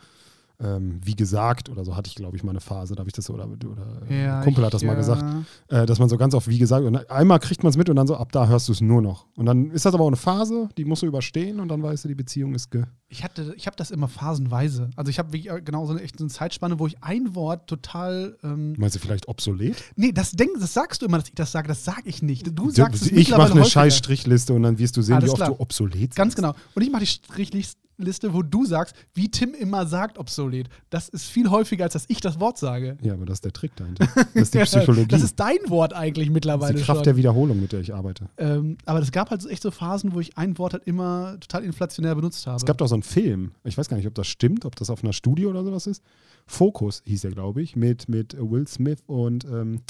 ähm, 0.59 0.99
wie 1.03 1.15
gesagt, 1.15 1.69
oder 1.69 1.83
so 1.83 1.95
hatte 1.95 2.07
ich, 2.07 2.15
glaube 2.15 2.37
ich, 2.37 2.43
mal 2.43 2.51
eine 2.51 2.61
Phase, 2.61 2.95
da 2.95 2.99
habe 2.99 3.09
ich 3.09 3.13
das 3.13 3.25
so, 3.25 3.33
oder, 3.33 3.47
oder 3.47 4.01
äh, 4.09 4.27
ein 4.27 4.43
Kumpel 4.43 4.65
hat 4.65 4.73
das 4.73 4.83
mal 4.83 4.93
ja. 4.93 4.97
gesagt, 4.97 5.23
äh, 5.67 5.85
dass 5.85 5.99
man 5.99 6.09
so 6.09 6.17
ganz 6.17 6.33
oft 6.33 6.47
wie 6.47 6.57
gesagt, 6.57 6.85
und 6.85 7.09
einmal 7.09 7.39
kriegt 7.39 7.63
man 7.63 7.69
es 7.69 7.77
mit 7.77 7.89
und 7.89 7.95
dann 7.95 8.07
so, 8.07 8.15
ab 8.15 8.31
da 8.31 8.47
hörst 8.47 8.67
du 8.67 8.71
es 8.71 8.81
nur 8.81 9.01
noch. 9.01 9.25
Und 9.35 9.45
dann 9.45 9.71
ist 9.71 9.85
das 9.85 9.93
aber 9.93 10.03
auch 10.03 10.09
eine 10.09 10.15
Phase, 10.15 10.69
die 10.77 10.85
musst 10.85 11.01
du 11.01 11.07
überstehen 11.07 11.59
und 11.59 11.67
dann 11.67 11.83
weißt 11.83 12.05
du, 12.05 12.07
die 12.07 12.15
Beziehung 12.15 12.53
ist 12.55 12.71
ge. 12.71 12.85
Ich 13.07 13.23
hatte, 13.23 13.53
ich 13.55 13.67
habe 13.67 13.77
das 13.77 13.91
immer 13.91 14.07
phasenweise. 14.07 14.89
Also 14.95 15.09
ich 15.09 15.19
habe 15.19 15.31
wirklich 15.31 15.51
genau 15.63 15.85
so 15.85 15.91
eine, 15.93 16.01
echt 16.01 16.17
so 16.17 16.25
eine 16.25 16.31
Zeitspanne, 16.31 16.79
wo 16.79 16.87
ich 16.87 17.01
ein 17.03 17.35
Wort 17.35 17.67
total. 17.67 18.37
Ähm, 18.43 18.73
Meinst 18.77 18.95
du 18.95 18.99
vielleicht 18.99 19.27
obsolet? 19.27 19.75
nee, 19.95 20.11
das, 20.11 20.31
denk, 20.31 20.51
das 20.59 20.73
sagst 20.73 21.01
du 21.01 21.05
immer, 21.05 21.19
dass 21.19 21.27
ich 21.27 21.35
das 21.35 21.51
sage. 21.51 21.67
Das 21.67 21.85
sage 21.85 22.03
ich 22.05 22.21
nicht. 22.21 22.57
Du 22.57 22.71
sagst 22.71 23.03
es 23.03 23.11
ich 23.11 23.29
mache 23.29 23.43
eine 23.43 23.61
häufiger. 23.61 23.65
scheiß 23.65 23.97
Strichliste 23.97 24.53
und 24.53 24.63
dann 24.63 24.79
wirst 24.79 24.97
du 24.97 25.01
sehen, 25.01 25.15
Alles 25.15 25.27
wie 25.27 25.31
oft 25.31 25.37
klar. 25.37 25.49
du 25.49 25.59
obsolet 25.59 26.15
Ganz 26.15 26.35
genau. 26.35 26.53
Und 26.73 26.81
ich 26.81 26.91
mache 26.91 27.01
die 27.01 27.07
Strichliste, 27.07 27.79
wo 27.97 28.41
du 28.41 28.65
sagst, 28.65 28.95
wie 29.13 29.29
Tim 29.29 29.53
immer 29.53 29.85
sagt, 29.85 30.17
obsolet. 30.17 30.69
Das 30.89 31.09
ist 31.09 31.25
viel 31.25 31.49
häufiger, 31.49 31.85
als 31.85 31.93
dass 31.93 32.05
ich 32.07 32.21
das 32.21 32.39
Wort 32.39 32.57
sage. 32.57 32.97
Ja, 33.01 33.13
aber 33.13 33.25
das 33.25 33.35
ist 33.37 33.45
der 33.45 33.53
Trick 33.53 33.75
dahinter. 33.75 34.07
Das 34.33 34.43
ist 34.43 34.53
die 34.53 34.59
Psychologie. 34.59 35.07
Das 35.07 35.21
ist 35.21 35.39
dein 35.39 35.57
Wort 35.67 35.93
eigentlich 35.93 36.27
Das 36.27 36.33
mittlerweile 36.33 36.73
ist 36.73 36.81
die 36.81 36.85
Kraft 36.85 36.97
schon. 36.99 37.03
der 37.05 37.15
Wiederholung, 37.15 37.59
mit 37.59 37.71
der 37.71 37.79
ich 37.79 37.93
arbeite. 37.93 38.27
ähm, 38.37 38.77
aber 38.85 38.99
es 38.99 39.11
gab 39.11 39.29
halt 39.29 39.41
so 39.41 39.49
echt 39.49 39.63
so 39.63 39.71
Phasen, 39.71 40.13
wo 40.13 40.19
ich 40.19 40.37
ein 40.37 40.57
Wort 40.57 40.73
halt 40.73 40.83
immer 40.85 41.37
total 41.39 41.63
inflationär 41.63 42.15
benutzt 42.15 42.45
habe. 42.47 42.57
Es 42.57 42.65
gab 42.65 42.77
doch 42.77 42.87
so 42.87 42.95
einen 42.95 43.03
Film, 43.03 43.51
ich 43.63 43.77
weiß 43.77 43.87
gar 43.87 43.97
nicht, 43.97 44.07
ob 44.07 44.15
das 44.15 44.27
stimmt, 44.27 44.65
ob 44.65 44.75
das 44.75 44.89
auf 44.89 45.03
einer 45.03 45.13
Studie 45.13 45.45
oder 45.45 45.63
sowas 45.63 45.87
ist. 45.87 46.03
Focus 46.47 47.01
hieß 47.05 47.23
er, 47.23 47.31
glaube 47.31 47.61
ich, 47.61 47.75
mit, 47.75 48.07
mit 48.07 48.35
Will 48.37 48.67
Smith 48.67 48.99
und 49.07 49.45
ähm, 49.45 49.81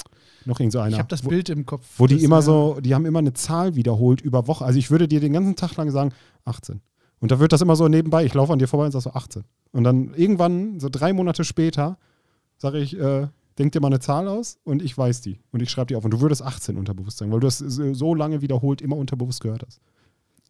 noch 0.46 0.60
irgend 0.60 0.72
so 0.74 0.80
einer. 0.80 0.94
ich 0.94 1.00
habe 1.00 1.10
das 1.10 1.26
wo, 1.26 1.30
Bild 1.30 1.50
im 1.50 1.66
Kopf. 1.66 1.86
wo 1.98 2.08
die 2.08 2.16
das, 2.16 2.24
immer 2.24 2.42
so, 2.42 2.80
die 2.80 2.96
haben 2.96 3.06
immer 3.06 3.20
eine 3.20 3.34
Zahl 3.34 3.76
wiederholt 3.76 4.22
über 4.22 4.48
Woche. 4.48 4.64
Also 4.64 4.80
ich 4.80 4.90
würde 4.90 5.08
dir 5.08 5.20
den 5.20 5.34
ganzen 5.34 5.56
Tag 5.56 5.76
lang 5.76 5.92
sagen, 5.92 6.12
18. 6.46 6.82
Und 7.26 7.32
da 7.32 7.40
wird 7.40 7.54
das 7.54 7.62
immer 7.62 7.76
so 7.76 7.88
nebenbei, 7.88 8.24
ich 8.24 8.36
laufe 8.36 8.54
an 8.54 8.60
dir 8.60 8.68
vorbei 8.68 8.86
und 8.86 8.92
sag 8.92 9.02
so 9.02 9.14
18. 9.14 9.46
Und 9.72 9.84
dann 9.84 10.14
irgendwann, 10.14 10.80
so 10.80 10.90
drei 10.90 11.12
Monate 11.12 11.44
später, 11.44 11.98
sage 12.60 12.78
ich, 12.78 12.96
äh, 13.00 13.30
denk 13.58 13.72
dir 13.72 13.82
mal 13.82 13.88
eine 13.88 14.00
Zahl 14.00 14.28
aus 14.28 14.60
und 14.64 14.84
ich 14.84 14.96
weiß 14.96 15.22
die. 15.22 15.40
Und 15.52 15.60
ich 15.64 15.72
schreibe 15.72 15.88
die 15.88 15.96
auf. 15.96 16.06
Und 16.06 16.12
du 16.12 16.22
würdest 16.22 16.44
18 16.44 16.78
unterbewusst 16.78 17.18
sagen, 17.18 17.32
weil 17.32 17.40
du 17.40 17.48
das 17.48 17.58
so 17.58 18.14
lange 18.14 18.44
wiederholt 18.44 18.80
immer 18.80 18.96
unterbewusst 18.96 19.42
gehört 19.42 19.64
hast. 19.66 19.82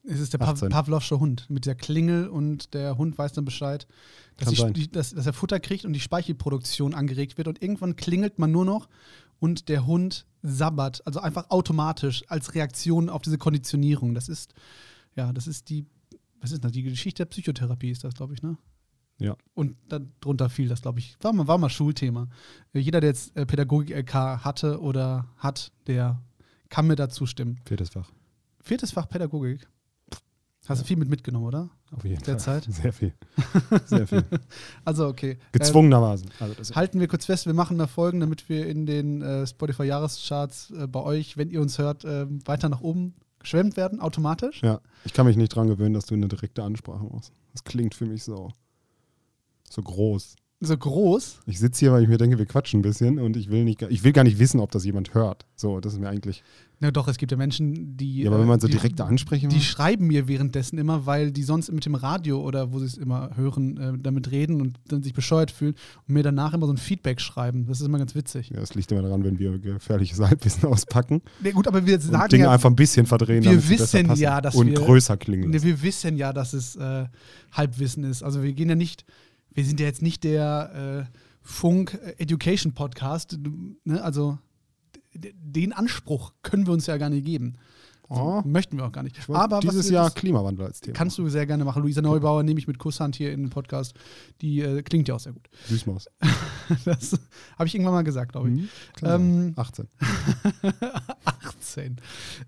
Es 0.03 0.19
ist 0.19 0.33
der 0.33 0.39
Pav 0.39 0.49
18. 0.49 0.67
Pavlovsche 0.67 1.17
Hund 1.17 1.49
mit 1.49 1.65
der 1.65 1.75
Klingel 1.75 2.27
und 2.27 2.73
der 2.73 2.97
Hund 2.97 3.17
weiß 3.17 3.31
dann 3.31 3.45
Bescheid, 3.45 3.87
dass, 4.35 4.49
die, 4.73 4.91
dass, 4.91 5.11
dass 5.11 5.25
er 5.25 5.31
Futter 5.31 5.61
kriegt 5.61 5.85
und 5.85 5.93
die 5.93 6.01
Speichelproduktion 6.01 6.93
angeregt 6.93 7.37
wird 7.37 7.47
und 7.47 7.63
irgendwann 7.63 7.95
klingelt 7.95 8.37
man 8.37 8.51
nur 8.51 8.65
noch 8.65 8.89
und 9.39 9.69
der 9.69 9.85
Hund 9.85 10.25
sabbert, 10.43 11.01
also 11.07 11.21
einfach 11.21 11.51
automatisch 11.51 12.25
als 12.27 12.53
Reaktion 12.53 13.07
auf 13.07 13.21
diese 13.21 13.37
Konditionierung. 13.37 14.13
Das 14.13 14.27
ist, 14.27 14.53
ja, 15.15 15.31
das 15.31 15.47
ist 15.47 15.69
die, 15.69 15.85
was 16.45 16.51
ist 16.51 16.63
das, 16.63 16.71
die 16.71 16.83
Geschichte 16.83 17.23
der 17.23 17.29
Psychotherapie 17.29 17.89
ist 17.89 18.03
das, 18.03 18.13
glaube 18.13 18.35
ich, 18.35 18.43
ne? 18.43 18.55
Ja. 19.17 19.35
Und 19.55 19.77
darunter 19.89 20.47
fiel 20.47 20.67
das, 20.67 20.83
glaube 20.83 20.99
ich, 20.99 21.17
war 21.21 21.33
mal, 21.33 21.47
war 21.47 21.57
mal 21.57 21.69
Schulthema. 21.69 22.27
Äh, 22.73 22.79
Jeder, 22.79 22.99
der 23.01 23.09
jetzt 23.09 23.35
äh, 23.35 23.47
Pädagogik-LK 23.47 24.13
hatte 24.43 24.79
oder 24.79 25.27
hat, 25.37 25.71
der 25.87 26.21
kann 26.69 26.85
mir 26.85 26.95
dazu 26.95 27.25
stimmen. 27.25 27.59
Viertes 27.65 27.89
Fach. 27.89 28.11
Viertes 28.61 28.91
Fach 28.91 29.09
Pädagogik. 29.09 29.67
Hast 30.67 30.81
du 30.81 30.85
viel 30.85 30.97
mit 30.97 31.09
mitgenommen, 31.09 31.45
oder? 31.45 31.69
Auf 31.91 32.03
jeden 32.03 32.21
Der 32.23 32.39
Fall. 32.39 32.61
Zeit? 32.61 32.63
Sehr 32.73 32.93
viel. 32.93 33.13
Sehr 33.85 34.05
viel. 34.05 34.23
Also, 34.83 35.07
okay. 35.07 35.37
Gezwungenermaßen. 35.51 36.29
Also 36.39 36.55
Ähm, 36.59 36.75
halten 36.75 36.99
wir 36.99 37.07
kurz 37.07 37.25
fest, 37.25 37.47
wir 37.47 37.53
machen 37.53 37.79
da 37.79 37.87
Folgen, 37.87 38.19
damit 38.19 38.49
wir 38.49 38.67
in 38.67 38.85
den 38.85 39.23
äh, 39.23 39.47
Spotify-Jahrescharts 39.47 40.71
äh, 40.71 40.87
bei 40.87 41.01
euch, 41.01 41.37
wenn 41.37 41.49
ihr 41.49 41.61
uns 41.61 41.79
hört, 41.79 42.05
äh, 42.05 42.27
weiter 42.45 42.69
nach 42.69 42.81
oben 42.81 43.15
geschwemmt 43.45 43.77
werden, 43.77 43.99
automatisch. 44.01 44.61
ja, 44.61 44.81
ich 45.05 45.13
kann 45.13 45.25
mich 45.25 45.37
nicht 45.37 45.49
dran 45.49 45.67
gewöhnen, 45.67 45.93
dass 45.93 46.05
du 46.05 46.15
eine 46.15 46.27
direkte 46.27 46.63
Ansprache 46.63 47.05
machst. 47.05 47.31
Das 47.53 47.63
klingt 47.63 47.95
für 47.95 48.05
mich 48.05 48.23
so, 48.23 48.51
so 49.69 49.81
groß. 49.81 50.35
So 50.61 50.77
groß? 50.77 51.41
Ich 51.45 51.59
sitze 51.59 51.79
hier, 51.79 51.91
weil 51.91 52.03
ich 52.03 52.09
mir 52.09 52.17
denke, 52.17 52.37
wir 52.37 52.45
quatschen 52.45 52.79
ein 52.79 52.83
bisschen 52.83 53.19
und 53.19 53.37
ich 53.37 53.49
will, 53.49 53.63
nicht, 53.63 53.81
ich 53.83 54.03
will 54.03 54.13
gar 54.13 54.23
nicht 54.23 54.39
wissen, 54.39 54.59
ob 54.59 54.71
das 54.71 54.85
jemand 54.85 55.13
hört. 55.13 55.45
So, 55.55 55.79
das 55.79 55.93
ist 55.93 55.99
mir 55.99 56.09
eigentlich. 56.09 56.43
Na 56.79 56.91
doch, 56.91 57.07
es 57.07 57.17
gibt 57.17 57.31
ja 57.31 57.37
Menschen, 57.37 57.95
die. 57.95 58.23
Ja, 58.23 58.29
aber 58.29 58.39
wenn 58.41 58.47
man 58.47 58.59
so 58.59 58.67
die, 58.67 58.73
direkte 58.73 59.05
Ansprechen 59.05 59.49
Die 59.49 59.61
schreiben 59.61 60.07
mir 60.07 60.27
währenddessen 60.27 60.77
immer, 60.77 61.05
weil 61.05 61.31
die 61.31 61.43
sonst 61.43 61.71
mit 61.71 61.85
dem 61.85 61.95
Radio 61.95 62.41
oder 62.41 62.73
wo 62.73 62.79
sie 62.79 62.85
es 62.85 62.95
immer 62.97 63.31
hören, 63.35 63.77
äh, 63.77 63.93
damit 63.97 64.29
reden 64.31 64.59
und 64.61 64.77
dann 64.89 65.01
sich 65.01 65.13
bescheuert 65.13 65.51
fühlen 65.51 65.75
und 66.07 66.13
mir 66.13 66.23
danach 66.23 66.53
immer 66.53 66.65
so 66.67 66.73
ein 66.73 66.77
Feedback 66.77 67.21
schreiben. 67.21 67.65
Das 67.67 67.79
ist 67.79 67.87
immer 67.87 67.97
ganz 67.97 68.13
witzig. 68.13 68.49
Ja, 68.49 68.59
das 68.59 68.75
liegt 68.75 68.91
immer 68.91 69.01
daran, 69.03 69.23
wenn 69.23 69.39
wir 69.39 69.57
gefährliches 69.57 70.19
Halbwissen 70.19 70.65
auspacken 70.69 71.21
Nee, 71.41 71.51
gut, 71.51 71.67
aber 71.67 71.85
wir 71.85 71.95
und 71.95 72.01
sagen 72.01 72.29
Dinge 72.29 72.43
ja, 72.45 72.51
einfach 72.51 72.69
ein 72.69 72.75
bisschen 72.75 73.05
verdrehen, 73.05 73.43
wir 73.43 73.69
wissen 73.69 74.13
ja, 74.15 74.41
dass 74.41 74.55
und 74.55 74.67
wir- 74.67 74.73
größer 74.75 75.15
klingen. 75.17 75.51
nee, 75.51 75.61
wir 75.61 75.81
wissen 75.81 76.17
ja, 76.17 76.33
dass 76.33 76.53
es 76.53 76.75
äh, 76.75 77.05
Halbwissen 77.53 78.03
ist. 78.03 78.21
Also 78.21 78.43
wir 78.43 78.51
gehen 78.53 78.67
ja 78.69 78.75
nicht, 78.75 79.05
wir 79.53 79.63
sind 79.63 79.79
ja 79.79 79.85
jetzt 79.85 80.01
nicht 80.01 80.23
der 80.25 81.07
äh, 81.07 81.17
Funk-Education-Podcast. 81.41 83.37
Ne? 83.83 84.01
Also 84.03 84.37
den 85.15 85.73
Anspruch 85.73 86.33
können 86.43 86.65
wir 86.67 86.73
uns 86.73 86.85
ja 86.87 86.97
gar 86.97 87.09
nicht 87.09 87.25
geben. 87.25 87.53
So, 88.07 88.15
Oh. 88.15 88.41
Möchten 88.45 88.77
wir 88.77 88.85
auch 88.85 88.91
gar 88.91 89.01
nicht. 89.01 89.17
Ich 89.17 89.27
wollte 89.27 89.41
Aber 89.41 89.59
dieses 89.61 89.89
Jahr 89.89 90.11
Klimawandel 90.11 90.67
als 90.67 90.79
Thema. 90.79 90.95
kannst 90.95 91.17
du 91.17 91.27
sehr 91.27 91.47
gerne 91.47 91.65
machen. 91.65 91.81
Luisa 91.81 92.03
Neubauer 92.03 92.43
nehme 92.43 92.59
ich 92.59 92.67
mit 92.67 92.77
Kusshand 92.77 93.15
hier 93.15 93.31
in 93.33 93.41
den 93.45 93.49
Podcast. 93.49 93.95
Die 94.41 94.59
äh, 94.61 94.83
klingt 94.83 95.07
ja 95.07 95.15
auch 95.15 95.19
sehr 95.19 95.33
gut. 95.33 95.49
Süßmaus. 95.67 96.07
Das 96.85 97.13
habe 97.57 97.67
ich 97.67 97.75
irgendwann 97.75 97.93
mal 97.95 98.03
gesagt, 98.03 98.31
glaube 98.33 98.49
ich. 98.49 98.55
Mhm, 98.55 98.69
Ähm, 99.03 99.53
sein. 99.55 99.57
18. 99.57 99.87
18. 101.25 101.95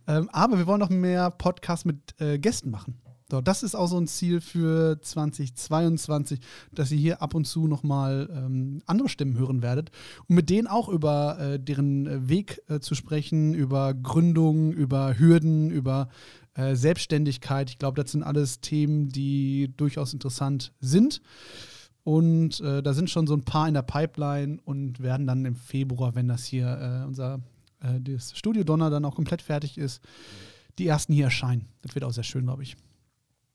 Ähm, 0.08 0.30
aber 0.32 0.58
wir 0.58 0.68
wollen 0.68 0.80
noch 0.80 0.90
mehr 0.90 1.30
Podcasts 1.32 1.86
mit 1.86 2.20
äh, 2.20 2.38
Gästen 2.40 2.70
machen. 2.72 3.00
So, 3.30 3.42
das 3.42 3.62
ist 3.62 3.76
auch 3.76 3.88
so 3.88 3.98
ein 3.98 4.08
Ziel 4.08 4.40
für 4.40 5.02
2022, 5.02 6.40
dass 6.72 6.92
ihr 6.92 6.98
hier 6.98 7.22
ab 7.22 7.34
und 7.34 7.46
zu 7.46 7.68
nochmal 7.68 8.30
ähm, 8.32 8.82
andere 8.86 9.10
Stimmen 9.10 9.38
hören 9.38 9.62
werdet 9.62 9.92
und 10.30 10.36
mit 10.36 10.50
denen 10.50 10.68
auch 10.68 10.88
über 10.88 11.38
äh, 11.38 11.60
deren 11.60 12.08
äh, 12.08 12.30
Weg 12.30 12.62
äh, 12.70 12.80
zu 12.80 12.96
sprechen, 12.96 13.54
über 13.54 13.94
Gründung, 13.94 14.72
über 14.72 15.20
Hürden, 15.20 15.70
über 15.72 16.08
äh, 16.54 16.76
Selbstständigkeit. 16.76 17.70
Ich 17.70 17.80
glaube, 17.80 18.02
das 18.02 18.14
sind 18.14 18.24
alles 18.24 18.62
Themen, 18.62 19.10
die 19.10 19.74
durchaus 19.76 20.14
interessant 20.14 20.72
sind. 20.80 21.22
Und 22.06 22.62
äh, 22.62 22.82
da 22.82 22.94
sind 22.94 23.10
schon 23.10 23.28
so 23.28 23.34
ein 23.34 23.44
paar 23.44 23.68
in 23.68 23.74
der 23.74 23.82
Pipeline 23.82 24.60
und 24.64 25.02
werden 25.02 25.28
dann 25.28 25.44
im 25.44 25.58
Februar, 25.58 26.16
wenn 26.16 26.30
das 26.30 26.46
hier 26.46 27.02
äh, 27.04 27.06
unser 27.06 27.42
äh, 27.82 28.00
das 28.00 28.38
Studio 28.38 28.64
Donner 28.64 28.90
dann 28.90 29.04
auch 29.04 29.16
komplett 29.16 29.42
fertig 29.42 29.78
ist, 29.78 30.02
die 30.80 30.88
ersten 30.88 31.12
hier 31.12 31.26
erscheinen. 31.26 31.68
Das 31.82 31.94
wird 31.94 32.06
auch 32.06 32.14
sehr 32.14 32.24
schön, 32.24 32.46
glaube 32.46 32.64
ich. 32.64 32.78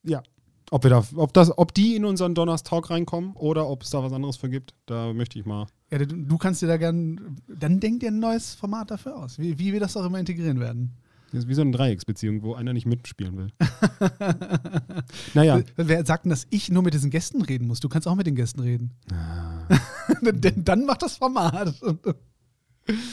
Ja. 0.04 0.23
Ob, 0.71 0.85
wir 0.85 0.90
da, 0.90 1.04
ob, 1.16 1.35
das, 1.35 1.56
ob 1.59 1.75
die 1.75 1.97
in 1.97 2.04
unseren 2.04 2.35
Donnerstalk 2.35 2.88
reinkommen 2.88 3.32
oder 3.35 3.68
ob 3.68 3.82
es 3.82 3.90
da 3.90 4.02
was 4.02 4.12
anderes 4.12 4.37
für 4.37 4.49
gibt, 4.49 4.75
da 4.87 5.12
möchte 5.12 5.38
ich 5.38 5.44
mal. 5.44 5.66
Ja, 5.90 5.99
du, 5.99 6.06
du 6.06 6.38
kannst 6.38 6.62
dir 6.62 6.66
da 6.66 6.78
gern, 6.78 7.37
dann 7.47 7.78
denk 7.78 8.00
dir 8.00 8.09
ein 8.11 8.18
neues 8.18 8.54
Format 8.54 8.90
dafür 8.90 9.16
aus, 9.16 9.38
wie, 9.38 9.59
wie 9.59 9.73
wir 9.75 9.80
das 9.80 9.97
auch 9.99 10.06
immer 10.06 10.18
integrieren 10.18 10.61
werden. 10.61 10.97
Das 11.30 11.40
ist 11.44 11.49
wie 11.49 11.54
so 11.54 11.62
eine 11.62 11.71
Dreiecksbeziehung, 11.71 12.42
wo 12.42 12.54
einer 12.54 12.75
nicht 12.75 12.85
mitspielen 12.87 13.37
will. 13.38 13.49
naja. 15.35 15.62
Wer- 15.76 16.04
sagt 16.04 16.25
denn, 16.25 16.30
dass 16.30 16.47
ich 16.50 16.71
nur 16.71 16.82
mit 16.82 16.92
diesen 16.92 17.11
Gästen 17.11 17.40
reden 17.42 17.66
muss? 17.66 17.80
Du 17.80 17.88
kannst 17.88 18.06
auch 18.06 18.14
mit 18.14 18.26
den 18.26 18.35
Gästen 18.35 18.61
reden. 18.61 18.90
Denn 20.23 20.62
dann 20.64 20.85
macht 20.85 21.02
das 21.02 21.16
Format. 21.16 21.75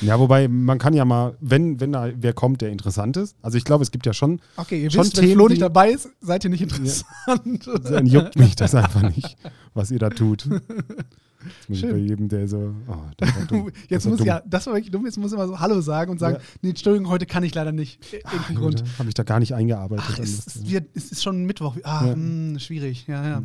Ja, 0.02 0.20
wobei 0.20 0.48
man 0.48 0.78
kann 0.80 0.94
ja 0.94 1.06
mal, 1.06 1.36
wenn, 1.40 1.80
wenn 1.80 1.92
da 1.92 2.10
wer 2.16 2.34
kommt, 2.34 2.62
der 2.62 2.70
interessant 2.70 3.18
ist. 3.18 3.36
Also 3.42 3.58
ich 3.58 3.64
glaube, 3.66 3.84
es 3.84 3.92
gibt 3.92 4.06
ja 4.06 4.14
schon, 4.14 4.40
Okay, 4.58 4.84
ihr 4.84 4.92
Schon 4.92 5.04
wisst, 5.06 5.18
wenn 5.18 5.24
Themen, 5.26 5.36
Flo 5.36 5.48
die- 5.48 5.54
nicht 5.54 5.62
dabei 5.62 5.92
ist, 5.92 6.10
seid 6.22 6.44
ihr 6.44 6.50
nicht 6.50 6.62
interessant. 6.64 7.68
dann 7.84 8.06
juckt 8.06 8.36
mich 8.38 8.56
das 8.56 8.76
einfach 8.76 9.02
nicht, 9.02 9.38
was 9.74 9.92
ihr 9.92 10.00
da 10.00 10.10
tut. 10.10 10.46
Jetzt 10.46 11.70
muss 11.70 11.78
ich 11.78 11.80
Schön. 11.80 11.92
bei 11.92 11.98
jedem, 11.98 12.28
der 12.28 12.48
so, 12.50 12.76
oh, 12.90 12.96
der 13.18 13.28
war 13.34 13.46
dumm. 13.48 13.72
Jetzt 13.88 13.92
Das 13.92 14.06
war 14.06 14.10
muss 14.12 14.18
dumm. 14.18 14.28
ja, 14.28 14.42
das 14.46 14.68
war 14.68 14.74
wirklich 14.74 14.92
dumm, 14.92 15.06
jetzt 15.06 15.18
muss 15.18 15.32
immer 15.32 15.48
so 15.48 15.58
Hallo 15.60 15.80
sagen 15.80 16.12
und 16.12 16.20
sagen, 16.20 16.36
Ja. 16.38 16.42
nee, 16.62 16.70
Entschuldigung, 16.72 17.08
heute 17.10 17.26
kann 17.26 17.44
ich 17.44 17.54
leider 17.56 17.72
nicht. 17.72 18.00
Ach, 18.26 18.34
Irgendein 18.34 18.56
Grund. 18.56 18.84
Habe 19.00 19.08
ich 19.08 19.16
da 19.16 19.24
gar 19.24 19.40
nicht 19.40 19.54
eingearbeitet. 19.56 20.06
Ach, 20.10 20.20
es, 20.20 20.44
das- 20.44 20.56
es, 20.58 20.70
wird, 20.70 20.90
es 20.96 21.12
ist 21.14 21.24
schon 21.24 21.46
Mittwoch. 21.46 21.78
Ah, 21.84 22.08
Ja. 22.08 22.16
mh, 22.16 22.60
schwierig. 22.60 23.06
Ja, 23.08 23.26
ja. 23.26 23.44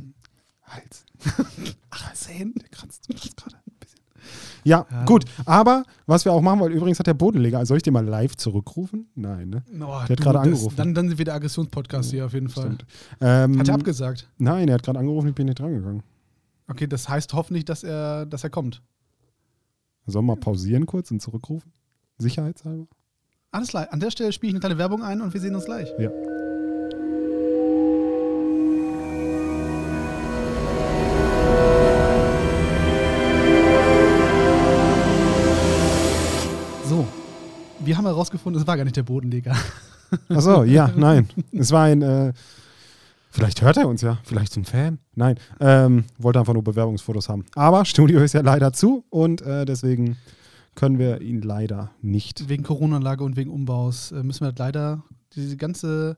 Hals. 0.64 1.04
18. 1.90 2.54
Der 2.54 2.68
kratzt 2.70 3.06
gerade. 3.36 3.56
Ja, 4.64 4.86
Ja. 4.90 5.04
gut. 5.04 5.24
Aber 5.44 5.84
was 6.06 6.24
wir 6.24 6.32
auch 6.32 6.40
machen 6.40 6.60
wollen, 6.60 6.72
übrigens 6.72 6.98
hat 6.98 7.06
der 7.06 7.14
Bodenleger, 7.14 7.64
soll 7.66 7.76
ich 7.76 7.82
den 7.82 7.92
mal 7.92 8.04
live 8.04 8.36
zurückrufen? 8.36 9.08
Nein, 9.14 9.50
ne? 9.50 9.62
Oh, 9.74 9.86
Der 9.86 10.00
hat 10.16 10.20
gerade 10.20 10.40
angerufen. 10.40 10.76
Dann, 10.76 10.94
dann 10.94 11.08
sind 11.08 11.18
wir 11.18 11.24
der 11.24 11.34
Aggressionspodcast 11.34 12.10
hier 12.10 12.26
auf 12.26 12.32
jeden 12.32 12.48
Fall. 12.48 12.78
Ähm, 13.20 13.58
Hat 13.58 13.68
er 13.68 13.74
abgesagt? 13.74 14.28
Nein, 14.38 14.68
er 14.68 14.74
hat 14.74 14.82
gerade 14.82 14.98
angerufen, 14.98 15.28
ich 15.28 15.34
bin 15.34 15.46
nicht 15.46 15.58
drangegangen. 15.58 16.02
Okay, 16.68 16.86
das 16.86 17.08
heißt 17.08 17.34
hoffentlich, 17.34 17.64
dass 17.66 17.84
er, 17.84 18.24
dass 18.26 18.42
er 18.44 18.50
kommt. 18.50 18.82
Sollen 20.06 20.24
wir 20.26 20.34
mal 20.34 20.40
pausieren 20.40 20.86
kurz 20.86 21.10
und 21.10 21.20
zurückrufen? 21.20 21.72
Sicherheitshalber? 22.18 22.86
Alles 23.50 23.68
klar. 23.68 23.86
An 23.90 24.00
der 24.00 24.10
Stelle 24.10 24.32
spiele 24.32 24.48
ich 24.50 24.54
eine 24.54 24.60
kleine 24.60 24.78
Werbung 24.78 25.02
ein 25.02 25.20
und 25.20 25.32
wir 25.32 25.40
sehen 25.40 25.54
uns 25.54 25.64
gleich. 25.64 25.88
Ja. 25.98 26.10
Wir 37.84 37.96
haben 37.96 38.06
herausgefunden, 38.06 38.60
es 38.60 38.66
war 38.66 38.76
gar 38.76 38.84
nicht 38.84 38.96
der 38.96 39.02
Bodenleger. 39.02 39.56
Achso, 40.28 40.64
ja, 40.64 40.90
nein. 40.96 41.28
Es 41.52 41.70
war 41.70 41.84
ein, 41.84 42.02
äh, 42.02 42.32
vielleicht 43.30 43.62
hört 43.62 43.76
er 43.76 43.88
uns 43.88 44.02
ja, 44.02 44.18
vielleicht 44.24 44.56
ein 44.56 44.64
Fan. 44.64 44.98
Nein, 45.14 45.38
ähm, 45.60 46.04
wollte 46.18 46.38
einfach 46.38 46.54
nur 46.54 46.64
Bewerbungsfotos 46.64 47.28
haben. 47.28 47.44
Aber 47.54 47.84
Studio 47.84 48.20
ist 48.20 48.34
ja 48.34 48.40
leider 48.40 48.72
zu 48.72 49.04
und 49.10 49.42
äh, 49.42 49.64
deswegen 49.64 50.16
können 50.74 50.98
wir 50.98 51.20
ihn 51.20 51.42
leider 51.42 51.90
nicht. 52.00 52.48
Wegen 52.48 52.62
Corona-Lage 52.62 53.22
und 53.22 53.36
wegen 53.36 53.50
Umbaus 53.50 54.12
äh, 54.12 54.22
müssen 54.22 54.40
wir 54.40 54.46
halt 54.46 54.58
leider 54.58 55.02
diese 55.34 55.56
ganze 55.56 56.16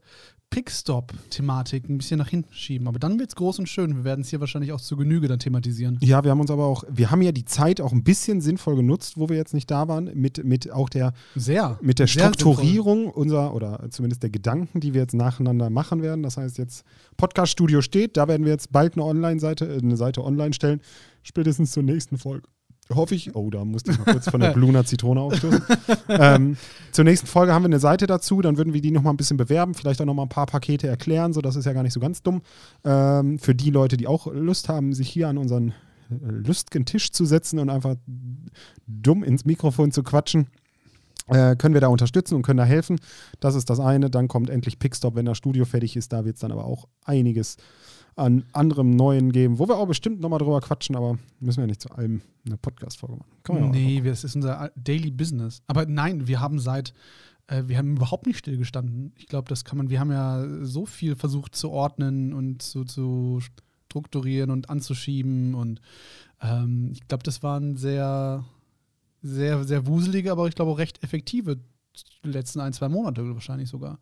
Pickstop-Thematik 0.50 1.88
ein 1.88 1.98
bisschen 1.98 2.18
nach 2.18 2.28
hinten 2.28 2.52
schieben. 2.52 2.88
Aber 2.88 2.98
dann 2.98 3.18
wird 3.18 3.30
es 3.30 3.37
groß 3.37 3.59
und 3.59 3.68
schön. 3.68 3.96
Wir 3.96 4.04
werden 4.04 4.20
es 4.22 4.28
hier 4.30 4.40
wahrscheinlich 4.40 4.72
auch 4.72 4.80
zu 4.80 4.96
Genüge 4.96 5.28
dann 5.28 5.38
thematisieren. 5.38 5.98
Ja, 6.00 6.24
wir 6.24 6.30
haben 6.30 6.40
uns 6.40 6.50
aber 6.50 6.64
auch, 6.66 6.85
wir 6.88 7.11
haben 7.11 7.22
ja 7.22 7.32
die 7.32 7.44
Zeit 7.44 7.80
auch 7.80 7.92
ein 7.92 8.04
bisschen 8.04 8.40
sinnvoll 8.40 8.76
genutzt, 8.76 9.18
wo 9.18 9.28
wir 9.28 9.37
jetzt 9.37 9.54
nicht 9.54 9.70
da 9.70 9.88
waren, 9.88 10.11
mit, 10.14 10.44
mit 10.44 10.70
auch 10.70 10.88
der, 10.88 11.12
Sehr. 11.35 11.78
mit 11.82 11.98
der 11.98 12.06
Strukturierung 12.06 13.11
unserer 13.11 13.54
oder 13.54 13.87
zumindest 13.90 14.22
der 14.22 14.30
Gedanken, 14.30 14.80
die 14.80 14.94
wir 14.94 15.02
jetzt 15.02 15.14
nacheinander 15.14 15.68
machen 15.70 16.02
werden. 16.02 16.22
Das 16.22 16.37
heißt, 16.37 16.59
jetzt 16.59 16.85
Podcast 17.16 17.52
Studio 17.52 17.82
steht, 17.82 18.16
da 18.16 18.28
werden 18.28 18.44
wir 18.44 18.52
jetzt 18.52 18.72
bald 18.72 18.94
eine 18.94 19.04
Online-Seite, 19.04 19.66
äh, 19.66 19.78
eine 19.78 19.96
Seite 19.96 20.24
online 20.24 20.54
stellen, 20.54 20.80
spätestens 21.22 21.72
zur 21.72 21.82
nächsten 21.82 22.18
Folge. 22.18 22.48
Hoffe 22.94 23.14
ich. 23.16 23.35
Oh, 23.35 23.51
da 23.51 23.64
musste 23.64 23.90
ich 23.90 23.99
mal 23.99 24.12
kurz 24.12 24.31
von 24.31 24.40
der 24.40 24.51
Bluna 24.51 24.85
Zitrone 24.85 25.20
aufstoßen. 25.20 25.62
ähm, 26.09 26.57
zur 26.92 27.05
nächsten 27.05 27.27
Folge 27.27 27.53
haben 27.53 27.62
wir 27.62 27.68
eine 27.68 27.81
Seite 27.81 28.07
dazu, 28.07 28.40
dann 28.40 28.57
würden 28.57 28.75
wir 28.75 28.81
die 28.81 28.92
nochmal 28.92 29.12
ein 29.12 29.16
bisschen 29.16 29.37
bewerben, 29.37 29.75
vielleicht 29.75 30.01
auch 30.01 30.07
nochmal 30.07 30.27
ein 30.27 30.31
paar 30.31 30.46
Pakete 30.46 30.87
erklären, 30.87 31.33
so 31.33 31.40
das 31.40 31.57
ist 31.57 31.64
ja 31.64 31.72
gar 31.72 31.83
nicht 31.83 31.92
so 31.92 32.01
ganz 32.01 32.22
dumm. 32.22 32.42
Ähm, 32.85 33.38
für 33.38 33.55
die 33.55 33.70
Leute, 33.70 33.96
die 33.96 34.07
auch 34.07 34.33
Lust 34.33 34.68
haben, 34.68 34.92
sich 34.92 35.09
hier 35.09 35.29
an 35.29 35.37
unseren 35.37 35.70
äh, 36.11 36.31
lustigen 36.31 36.85
Tisch 36.85 37.11
zu 37.11 37.25
setzen 37.25 37.59
und 37.59 37.70
einfach 37.70 37.96
dumm 38.87 39.25
ins 39.25 39.44
Mikrofon 39.44 39.90
zu 39.90 40.05
quatschen 40.05 40.46
äh, 41.29 41.57
können 41.57 41.75
wir 41.75 41.81
da 41.81 41.88
unterstützen 41.88 42.35
und 42.37 42.42
können 42.42 42.59
da 42.59 42.64
helfen. 42.64 43.01
Das 43.40 43.55
ist 43.55 43.68
das 43.68 43.81
eine. 43.81 44.11
Dann 44.11 44.29
kommt 44.29 44.49
endlich 44.49 44.79
Pickstop, 44.79 45.16
wenn 45.16 45.27
das 45.27 45.37
Studio 45.37 45.64
fertig 45.64 45.96
ist. 45.96 46.12
Da 46.12 46.25
wird 46.25 46.37
es 46.37 46.40
dann 46.40 46.53
aber 46.53 46.64
auch 46.64 46.87
einiges 47.05 47.57
an 48.16 48.44
anderem 48.52 48.90
Neuen 48.90 49.31
geben, 49.31 49.59
wo 49.59 49.68
wir 49.68 49.76
auch 49.76 49.87
bestimmt 49.87 50.20
nochmal 50.20 50.38
drüber 50.38 50.61
quatschen, 50.61 50.96
aber 50.96 51.18
müssen 51.38 51.61
wir 51.61 51.66
nicht 51.66 51.83
zu 51.83 51.90
allem 51.90 52.22
eine 52.46 52.57
Podcast-Folge 52.57 53.16
machen. 53.16 53.31
Kann 53.42 53.55
man 53.57 53.64
ja 53.64 53.70
Nee, 53.70 54.02
wir- 54.05 54.11
das 54.11 54.24
ist 54.24 54.35
unser 54.37 54.70
Daily 54.74 55.11
Business. 55.11 55.62
Aber 55.66 55.85
nein, 55.87 56.26
wir 56.26 56.40
haben 56.40 56.59
seit, 56.59 56.94
äh, 57.46 57.64
wir 57.66 57.76
haben 57.76 57.96
überhaupt 57.96 58.26
nicht 58.26 58.38
stillgestanden. 58.38 59.12
Ich 59.16 59.26
glaube, 59.26 59.48
das 59.48 59.64
kann 59.64 59.76
man, 59.76 59.90
wir 59.90 60.00
haben 60.00 60.11
ja 60.11 60.46
so 60.64 60.87
viel 60.87 61.14
versucht 61.14 61.55
zu 61.55 61.70
ordnen 61.70 62.33
und 62.33 62.62
so 62.62 62.85
zu 62.85 63.40
strukturieren 63.90 64.50
und 64.50 64.70
anzuschieben 64.70 65.55
und 65.55 65.81
ähm, 66.40 66.90
ich 66.92 67.07
glaube, 67.09 67.22
das 67.22 67.42
waren 67.42 67.76
sehr, 67.76 68.44
sehr, 69.22 69.64
sehr 69.64 69.87
wuselige, 69.87 70.33
aber 70.33 70.48
ich 70.48 70.55
glaube 70.55 70.70
auch 70.70 70.79
recht 70.79 71.02
effektive 71.05 71.59
letzten 72.22 72.61
ein, 72.61 72.72
zwei 72.72 72.88
Monate 72.88 73.35
wahrscheinlich 73.35 73.68
sogar. 73.68 73.98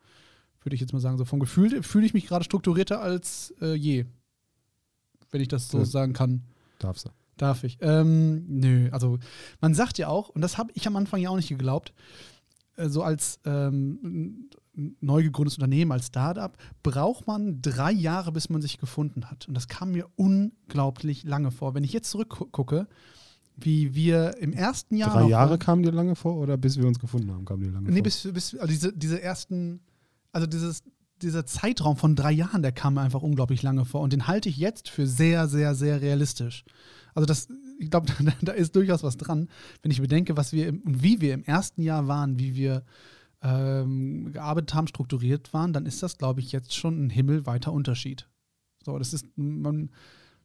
Würde 0.64 0.74
ich 0.74 0.80
jetzt 0.80 0.92
mal 0.92 1.00
sagen. 1.00 1.18
So 1.18 1.24
vom 1.24 1.40
Gefühl 1.40 1.82
fühle 1.82 2.06
ich 2.06 2.14
mich 2.14 2.26
gerade 2.26 2.44
strukturierter 2.44 3.00
als 3.00 3.54
äh, 3.60 3.74
je. 3.74 4.06
Wenn 5.30 5.40
ich 5.40 5.48
das 5.48 5.68
so 5.68 5.78
Ja. 5.78 5.84
sagen 5.84 6.12
kann. 6.12 6.42
Darfst 6.78 7.06
du. 7.06 7.10
Darf 7.36 7.64
ich? 7.64 7.78
Ähm, 7.80 8.44
nö, 8.48 8.88
also 8.92 9.18
man 9.60 9.74
sagt 9.74 9.98
ja 9.98 10.08
auch, 10.08 10.28
und 10.28 10.40
das 10.40 10.56
habe 10.56 10.70
ich 10.74 10.86
am 10.86 10.94
Anfang 10.96 11.20
ja 11.20 11.30
auch 11.30 11.36
nicht 11.36 11.48
geglaubt, 11.48 11.92
äh, 12.76 12.88
so 12.88 13.02
als 13.02 13.40
ähm, 13.44 14.48
neu 15.00 15.22
gegründetes 15.22 15.58
Unternehmen, 15.58 15.90
als 15.92 16.06
Startup, 16.06 16.56
braucht 16.82 17.26
man 17.26 17.60
drei 17.60 17.90
Jahre, 17.92 18.30
bis 18.32 18.48
man 18.50 18.62
sich 18.62 18.78
gefunden 18.78 19.30
hat. 19.30 19.48
Und 19.48 19.54
das 19.54 19.66
kam 19.68 19.92
mir 19.92 20.08
unglaublich 20.16 21.24
lange 21.24 21.50
vor. 21.50 21.74
Wenn 21.74 21.84
ich 21.84 21.92
jetzt 21.92 22.10
zurückgucke, 22.10 22.86
wie 23.56 23.94
wir 23.94 24.36
im 24.38 24.52
ersten 24.52 24.96
Jahr. 24.96 25.12
Drei 25.12 25.28
Jahre 25.28 25.58
kamen 25.58 25.82
dir 25.82 25.92
lange 25.92 26.16
vor 26.16 26.36
oder 26.36 26.56
bis 26.56 26.76
wir 26.78 26.86
uns 26.86 26.98
gefunden 26.98 27.30
haben, 27.32 27.44
kamen 27.44 27.62
dir 27.62 27.70
lange 27.70 27.88
Nee, 27.88 27.96
vor? 27.96 28.02
bis, 28.02 28.28
bis 28.32 28.54
also 28.56 28.66
diese, 28.66 28.92
diese 28.92 29.20
ersten, 29.22 29.80
also 30.34 30.46
dieses, 30.46 30.82
dieser 31.22 31.46
Zeitraum 31.46 31.96
von 31.96 32.16
drei 32.16 32.32
Jahren, 32.32 32.62
der 32.62 32.72
kam 32.72 32.94
mir 32.94 33.02
einfach 33.02 33.22
unglaublich 33.22 33.62
lange 33.62 33.84
vor. 33.84 34.00
Und 34.00 34.12
den 34.12 34.26
halte 34.26 34.48
ich 34.48 34.56
jetzt 34.56 34.88
für 34.88 35.06
sehr, 35.06 35.48
sehr, 35.48 35.74
sehr 35.74 36.00
realistisch. 36.00 36.64
Also 37.14 37.26
das 37.26 37.48
ich 37.78 37.90
glaube, 37.90 38.06
da, 38.22 38.32
da, 38.40 38.52
ist 38.52 38.76
durchaus 38.76 39.02
was 39.02 39.16
dran, 39.16 39.48
wenn 39.82 39.90
ich 39.90 40.00
bedenke, 40.00 40.36
was 40.36 40.52
wir 40.52 40.68
und 40.68 41.02
wie 41.02 41.20
wir 41.20 41.34
im 41.34 41.44
ersten 41.44 41.82
Jahr 41.82 42.08
waren, 42.08 42.38
wie 42.38 42.54
wir 42.54 42.84
ähm, 43.42 44.32
gearbeitet 44.32 44.74
haben, 44.74 44.86
strukturiert 44.86 45.52
waren, 45.52 45.72
dann 45.72 45.86
ist 45.86 46.02
das, 46.02 46.18
glaube 46.18 46.40
ich, 46.40 46.52
jetzt 46.52 46.74
schon 46.74 47.06
ein 47.06 47.10
himmelweiter 47.10 47.72
Unterschied. 47.72 48.28
So, 48.84 48.98
das 48.98 49.12
ist, 49.12 49.26
man, 49.36 49.90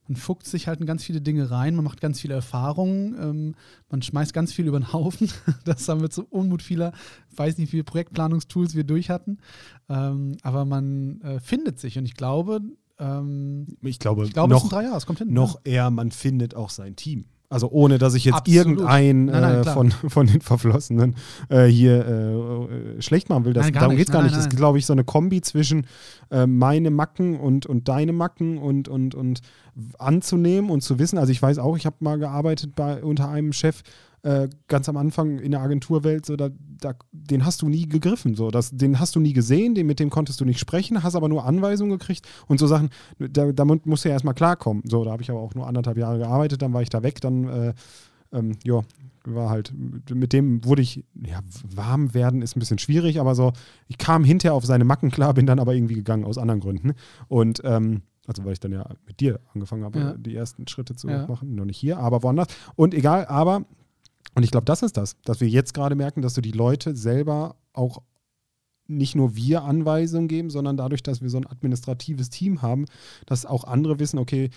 man 0.10 0.15
fuckt 0.15 0.48
sich 0.48 0.67
halt 0.67 0.80
in 0.80 0.88
ganz 0.88 1.04
viele 1.04 1.22
Dinge 1.22 1.52
rein, 1.52 1.76
man 1.76 1.86
macht 1.86 2.02
ganz 2.02 2.19
viele 2.19 2.34
Erfahrungen, 2.34 3.15
ähm, 3.22 3.56
man 3.89 4.02
schmeißt 4.02 4.34
ganz 4.34 4.52
viel 4.52 4.67
über 4.67 4.80
den 4.80 4.91
Haufen. 4.91 5.32
Das 5.65 5.88
haben 5.88 6.02
wir 6.02 6.10
zu 6.10 6.26
Unmut 6.26 6.63
vieler, 6.63 6.93
weiß 7.36 7.58
nicht, 7.58 7.67
wie 7.67 7.78
viele 7.78 7.84
Projektplanungstools 7.84 8.74
wir 8.74 8.84
durch 8.84 9.12
hatten. 9.12 9.38
Ähm, 9.88 10.38
aber 10.41 10.65
man 10.65 11.22
äh, 11.22 11.39
findet 11.39 11.80
sich 11.80 11.98
und 12.00 12.06
ich 12.06 12.15
glaube, 12.15 12.62
ähm, 12.98 13.67
ich 13.82 14.00
glaube, 14.00 14.26
ich 14.26 14.34
glaube 14.34 14.50
noch, 14.50 14.58
es 14.58 14.63
sind 14.63 14.74
drei 14.74 14.84
Jahre, 14.84 14.98
es 14.98 15.06
kommt 15.06 15.19
hin. 15.19 15.32
noch 15.32 15.56
ja. 15.65 15.72
eher, 15.72 15.91
man 15.91 16.12
findet 16.12 16.56
auch 16.56 16.72
sein 16.72 16.95
Team. 16.95 17.26
Also 17.51 17.67
ohne, 17.71 17.97
dass 17.97 18.13
ich 18.13 18.25
jetzt 18.25 18.35
Absolut. 18.35 18.57
irgendein 18.57 19.25
Nein, 19.25 19.41
nein, 19.41 19.62
äh, 19.62 19.63
von, 19.63 19.91
von 20.07 20.27
den 20.27 20.41
Verflossenen 20.41 21.15
äh, 21.49 21.65
hier 21.65 22.05
äh, 22.05 22.97
äh, 22.97 23.01
schlecht 23.01 23.29
machen 23.29 23.45
will. 23.45 23.53
Das, 23.53 23.65
Nein, 23.65 23.73
darum 23.73 23.95
geht 23.95 24.07
es 24.07 24.13
gar 24.13 24.21
nicht. 24.21 24.35
Das 24.35 24.45
ist, 24.45 24.55
glaube 24.55 24.77
ich, 24.77 24.85
so 24.85 24.93
eine 24.93 25.03
Kombi 25.03 25.41
zwischen 25.41 25.88
äh, 26.29 26.45
meine 26.45 26.91
Macken 26.91 27.39
und, 27.39 27.65
und 27.65 27.88
deine 27.88 28.13
Macken 28.13 28.59
und, 28.59 28.88
und, 28.88 29.15
und 29.15 29.41
anzunehmen 29.97 30.69
und 30.69 30.81
zu 30.81 30.99
wissen. 30.99 31.17
Also 31.17 31.31
ich 31.31 31.41
weiß 31.41 31.57
auch, 31.57 31.75
ich 31.75 31.88
habe 31.88 31.95
mal 32.01 32.19
gearbeitet 32.19 32.75
bei 32.75 33.03
unter 33.03 33.29
einem 33.29 33.51
Chef, 33.51 33.81
äh, 34.23 34.49
ganz 34.67 34.89
am 34.89 34.97
Anfang 34.97 35.39
in 35.39 35.51
der 35.51 35.62
Agenturwelt, 35.62 36.25
so 36.25 36.36
da, 36.36 36.49
da, 36.79 36.93
den 37.12 37.45
hast 37.45 37.62
du 37.62 37.69
nie 37.69 37.88
gegriffen. 37.88 38.36
So. 38.36 38.51
Das, 38.51 38.71
den 38.71 38.99
hast 38.99 39.15
du 39.15 39.19
nie 39.19 39.34
gesehen, 39.34 39.75
den, 39.75 39.88
mit 39.88 39.99
dem 39.99 40.10
konntest 40.10 40.41
du 40.41 40.45
nicht 40.45 40.60
sprechen, 40.60 41.03
hast 41.03 41.15
aber 41.15 41.29
nur 41.29 41.45
Anweisungen 41.45 41.91
gekriegt 41.91 42.27
und 42.47 42.60
so 42.60 42.67
Sachen, 42.67 42.89
da, 43.17 43.51
damit 43.51 43.86
musst 43.86 44.03
du 44.05 44.10
ja 44.10 44.13
erstmal 44.13 44.34
klarkommen. 44.34 44.84
So, 44.86 45.03
da 45.05 45.12
habe 45.12 45.23
ich 45.23 45.32
aber 45.32 45.39
auch 45.39 45.55
nur 45.55 45.67
anderthalb 45.67 45.97
Jahre 45.97 46.17
gearbeitet, 46.19 46.62
dann 46.62 46.73
war 46.73 46.82
ich 46.82 46.89
da 46.89 47.03
weg, 47.03 47.21
dann 47.21 47.47
äh, 47.47 47.73
ähm, 48.32 48.58
ja, 48.63 48.82
war 49.25 49.49
halt, 49.49 49.73
mit 50.13 50.34
dem 50.34 50.63
wurde 50.65 50.82
ich, 50.82 51.03
ja, 51.25 51.39
warm 51.63 52.13
werden 52.13 52.41
ist 52.41 52.55
ein 52.55 52.60
bisschen 52.60 52.79
schwierig, 52.79 53.19
aber 53.19 53.36
so, 53.36 53.53
ich 53.88 53.97
kam 53.97 54.23
hinterher 54.23 54.53
auf 54.53 54.65
seine 54.65 54.86
Macken 54.86 55.12
klar, 55.12 55.34
bin 55.34 55.45
dann 55.45 55.60
aber 55.60 55.73
irgendwie 55.75 55.95
gegangen 55.95 56.25
aus 56.25 56.38
anderen 56.38 56.62
Gründen. 56.62 56.93
Und 57.27 57.62
ähm, 57.63 58.01
also 58.27 58.45
weil 58.45 58.53
ich 58.53 58.60
dann 58.60 58.71
ja 58.71 58.88
mit 59.08 59.19
dir 59.19 59.39
angefangen 59.53 59.84
habe, 59.84 59.99
Ja. 59.99 60.13
die 60.13 60.36
ersten 60.36 60.67
Schritte 60.67 60.95
zu 60.95 61.10
Ja. 61.10 61.25
machen, 61.27 61.55
noch 61.55 61.65
nicht 61.65 61.77
hier, 61.77 61.97
aber 61.97 62.21
woanders. 62.23 62.47
Und 62.75 62.93
egal, 62.93 63.25
aber, 63.25 63.65
und 64.39 64.43
ich 64.45 64.52
glaube, 64.52 64.63
das 64.63 64.84
ist 64.84 64.95
das, 64.95 65.17
dass 65.25 65.41
wir 65.41 65.49
jetzt 65.49 65.73
gerade 65.73 65.95
merken, 65.95 66.21
dass 66.21 66.34
du 66.34 66.39
die 66.39 66.54
Leute 66.54 66.95
selber 66.95 67.58
auch 67.73 68.02
nicht 68.88 69.13
nur 69.13 69.36
wir 69.36 69.63
Anweisungen 69.63 70.30
geben, 70.30 70.49
sondern 70.49 70.78
dadurch, 70.78 71.04
dass 71.04 71.21
wir 71.21 71.30
so 71.30 71.36
ein 71.36 71.45
administratives 71.45 72.30
Team 72.30 72.62
haben, 72.62 72.86
dass 73.25 73.45
auch 73.45 73.65
andere 73.65 73.99
wissen, 73.99 74.17
okay, 74.17 74.49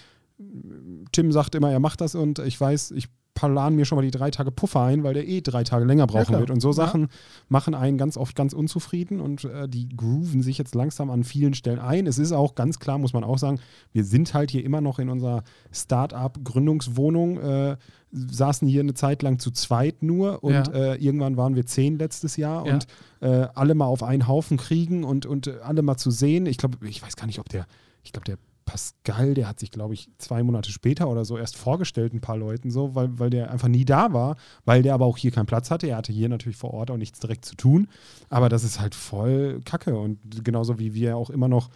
Tim 1.10 1.32
sagt 1.32 1.56
immer, 1.56 1.72
er 1.72 1.80
macht 1.80 2.00
das 2.00 2.14
und 2.14 2.38
ich 2.38 2.60
weiß, 2.60 2.92
ich 2.92 3.08
plan 3.34 3.74
mir 3.74 3.84
schon 3.86 3.96
mal 3.96 4.02
die 4.02 4.10
drei 4.10 4.30
Tage 4.30 4.50
Puffer 4.50 4.82
ein, 4.82 5.02
weil 5.04 5.14
der 5.14 5.26
eh 5.26 5.40
drei 5.40 5.64
Tage 5.64 5.84
länger 5.84 6.06
brauchen 6.06 6.26
klar. 6.26 6.40
wird. 6.40 6.50
Und 6.50 6.60
so 6.60 6.68
Ja. 6.68 6.74
Sachen 6.74 7.08
machen 7.48 7.74
einen 7.74 7.96
ganz 7.98 8.16
oft 8.16 8.36
ganz 8.36 8.52
unzufrieden 8.52 9.20
und 9.20 9.44
äh, 9.44 9.68
die 9.68 9.88
grooven 9.88 10.42
sich 10.42 10.58
jetzt 10.58 10.74
langsam 10.74 11.10
an 11.10 11.24
vielen 11.24 11.54
Stellen 11.54 11.78
ein. 11.78 12.06
Es 12.06 12.18
ist 12.18 12.32
auch 12.32 12.54
ganz 12.54 12.78
klar, 12.78 12.98
muss 12.98 13.12
man 13.14 13.24
auch 13.24 13.38
sagen, 13.38 13.58
wir 13.92 14.04
sind 14.04 14.34
halt 14.34 14.50
hier 14.50 14.64
immer 14.64 14.80
noch 14.80 14.98
in 14.98 15.08
unserer 15.08 15.42
Start-up-Gründungswohnung, 15.72 17.38
äh, 17.38 17.76
saßen 18.12 18.68
hier 18.68 18.80
eine 18.80 18.94
Zeit 18.94 19.22
lang 19.22 19.38
zu 19.38 19.50
zweit 19.50 20.02
nur 20.02 20.44
und 20.44 20.52
Ja. 20.52 20.62
äh, 20.72 20.94
irgendwann 20.96 21.36
waren 21.36 21.56
wir 21.56 21.64
zehn 21.66 21.98
letztes 21.98 22.36
Jahr 22.36 22.66
Ja. 22.66 22.74
und 22.74 22.86
äh, 23.20 23.48
alle 23.54 23.74
mal 23.74 23.86
auf 23.86 24.02
einen 24.02 24.28
Haufen 24.28 24.58
kriegen 24.58 25.04
und, 25.04 25.24
und 25.26 25.48
alle 25.62 25.82
mal 25.82 25.96
zu 25.96 26.10
sehen. 26.10 26.46
Ich 26.46 26.58
glaube, 26.58 26.86
ich 26.86 27.02
weiß 27.02 27.16
gar 27.16 27.26
nicht, 27.26 27.38
ob 27.38 27.48
der, 27.48 27.66
ich 28.02 28.12
glaube, 28.12 28.26
der 28.26 28.36
Pascal, 28.72 29.34
der 29.34 29.48
hat 29.48 29.60
sich, 29.60 29.70
glaube 29.70 29.92
ich, 29.92 30.08
zwei 30.16 30.42
Monate 30.42 30.72
später 30.72 31.10
oder 31.10 31.26
so 31.26 31.36
erst 31.36 31.56
vorgestellt, 31.58 32.14
ein 32.14 32.22
paar 32.22 32.38
Leuten 32.38 32.70
so, 32.70 32.94
weil, 32.94 33.18
weil 33.18 33.28
der 33.28 33.50
einfach 33.50 33.68
nie 33.68 33.84
da 33.84 34.14
war, 34.14 34.36
weil 34.64 34.82
der 34.82 34.94
aber 34.94 35.04
auch 35.04 35.18
hier 35.18 35.30
keinen 35.30 35.44
Platz 35.44 35.70
hatte. 35.70 35.88
Er 35.88 35.98
hatte 35.98 36.10
hier 36.10 36.30
natürlich 36.30 36.56
vor 36.56 36.72
Ort 36.72 36.90
auch 36.90 36.96
nichts 36.96 37.20
direkt 37.20 37.44
zu 37.44 37.54
tun. 37.54 37.86
Aber 38.30 38.48
das 38.48 38.64
ist 38.64 38.80
halt 38.80 38.94
voll 38.94 39.60
Kacke. 39.66 39.94
Und 39.94 40.42
genauso 40.42 40.78
wie 40.78 40.94
wir 40.94 41.18
auch 41.18 41.28
immer 41.28 41.48
noch 41.48 41.68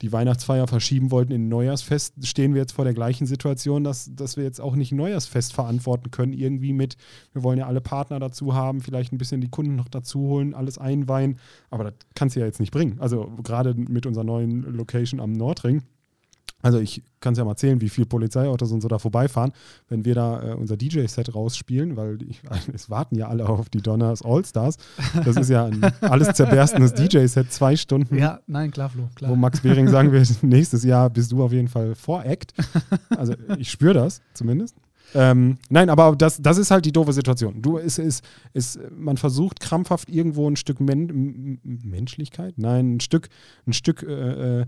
die 0.00 0.12
Weihnachtsfeier 0.12 0.68
verschieben 0.68 1.10
wollten 1.10 1.32
in 1.32 1.48
Neujahrsfest, 1.48 2.24
stehen 2.24 2.54
wir 2.54 2.60
jetzt 2.60 2.72
vor 2.72 2.84
der 2.84 2.94
gleichen 2.94 3.26
Situation, 3.26 3.82
dass, 3.82 4.14
dass 4.14 4.36
wir 4.36 4.44
jetzt 4.44 4.60
auch 4.60 4.76
nicht 4.76 4.92
Neujahrsfest 4.92 5.52
verantworten 5.52 6.12
können. 6.12 6.34
Irgendwie 6.34 6.72
mit, 6.72 6.96
wir 7.32 7.42
wollen 7.42 7.58
ja 7.58 7.66
alle 7.66 7.80
Partner 7.80 8.20
dazu 8.20 8.54
haben, 8.54 8.80
vielleicht 8.80 9.12
ein 9.12 9.18
bisschen 9.18 9.40
die 9.40 9.50
Kunden 9.50 9.74
noch 9.74 9.88
dazu 9.88 10.20
holen, 10.20 10.54
alles 10.54 10.78
einweihen. 10.78 11.38
Aber 11.70 11.82
das 11.82 11.94
kannst 12.14 12.36
du 12.36 12.40
ja 12.40 12.46
jetzt 12.46 12.60
nicht 12.60 12.72
bringen. 12.72 13.00
Also 13.00 13.32
gerade 13.42 13.74
mit 13.74 14.06
unserer 14.06 14.24
neuen 14.24 14.62
Location 14.62 15.18
am 15.18 15.32
Nordring. 15.32 15.82
Also 16.64 16.78
ich 16.78 17.02
kann 17.20 17.34
es 17.34 17.38
ja 17.38 17.44
mal 17.44 17.50
erzählen, 17.50 17.80
wie 17.82 17.90
viel 17.90 18.06
Polizeiautos 18.06 18.72
und 18.72 18.80
so 18.80 18.88
da 18.88 18.98
vorbeifahren, 18.98 19.52
wenn 19.88 20.04
wir 20.06 20.14
da 20.14 20.42
äh, 20.42 20.54
unser 20.54 20.78
DJ-Set 20.78 21.34
rausspielen, 21.34 21.96
weil 21.96 22.18
ich, 22.22 22.40
es 22.74 22.88
warten 22.88 23.16
ja 23.16 23.28
alle 23.28 23.46
auf 23.46 23.68
die 23.68 23.82
Donners 23.82 24.22
All-Stars. 24.24 24.76
Das 25.24 25.36
ist 25.36 25.50
ja 25.50 25.66
ein 25.66 25.84
alles 26.00 26.32
zerberstenes 26.34 26.94
DJ-Set, 26.94 27.52
zwei 27.52 27.76
Stunden, 27.76 28.16
Ja, 28.16 28.40
nein, 28.46 28.70
klar, 28.70 28.88
Flo, 28.88 29.08
klar. 29.14 29.30
wo 29.30 29.36
Max 29.36 29.60
Behring 29.60 29.88
sagen 29.88 30.10
wird, 30.10 30.26
nächstes 30.42 30.84
Jahr 30.84 31.10
bist 31.10 31.32
du 31.32 31.42
auf 31.42 31.52
jeden 31.52 31.68
Fall 31.68 31.94
Voract. 31.94 32.54
Also 33.10 33.34
ich 33.58 33.70
spüre 33.70 33.94
das 33.94 34.22
zumindest. 34.32 34.74
Ähm, 35.14 35.58
nein, 35.68 35.90
aber 35.90 36.16
das, 36.16 36.40
das 36.40 36.56
ist 36.56 36.70
halt 36.70 36.86
die 36.86 36.92
doofe 36.92 37.12
Situation. 37.12 37.60
Du, 37.60 37.78
es, 37.78 37.98
es, 37.98 38.22
es, 38.54 38.78
man 38.96 39.16
versucht 39.16 39.60
krampfhaft 39.60 40.08
irgendwo 40.08 40.48
ein 40.50 40.56
Stück 40.56 40.80
Men 40.80 41.60
Menschlichkeit, 41.62 42.54
nein, 42.56 42.96
ein 42.96 43.00
Stück, 43.00 43.28
ein 43.66 43.74
Stück 43.74 44.02
äh, 44.02 44.62
äh, 44.62 44.66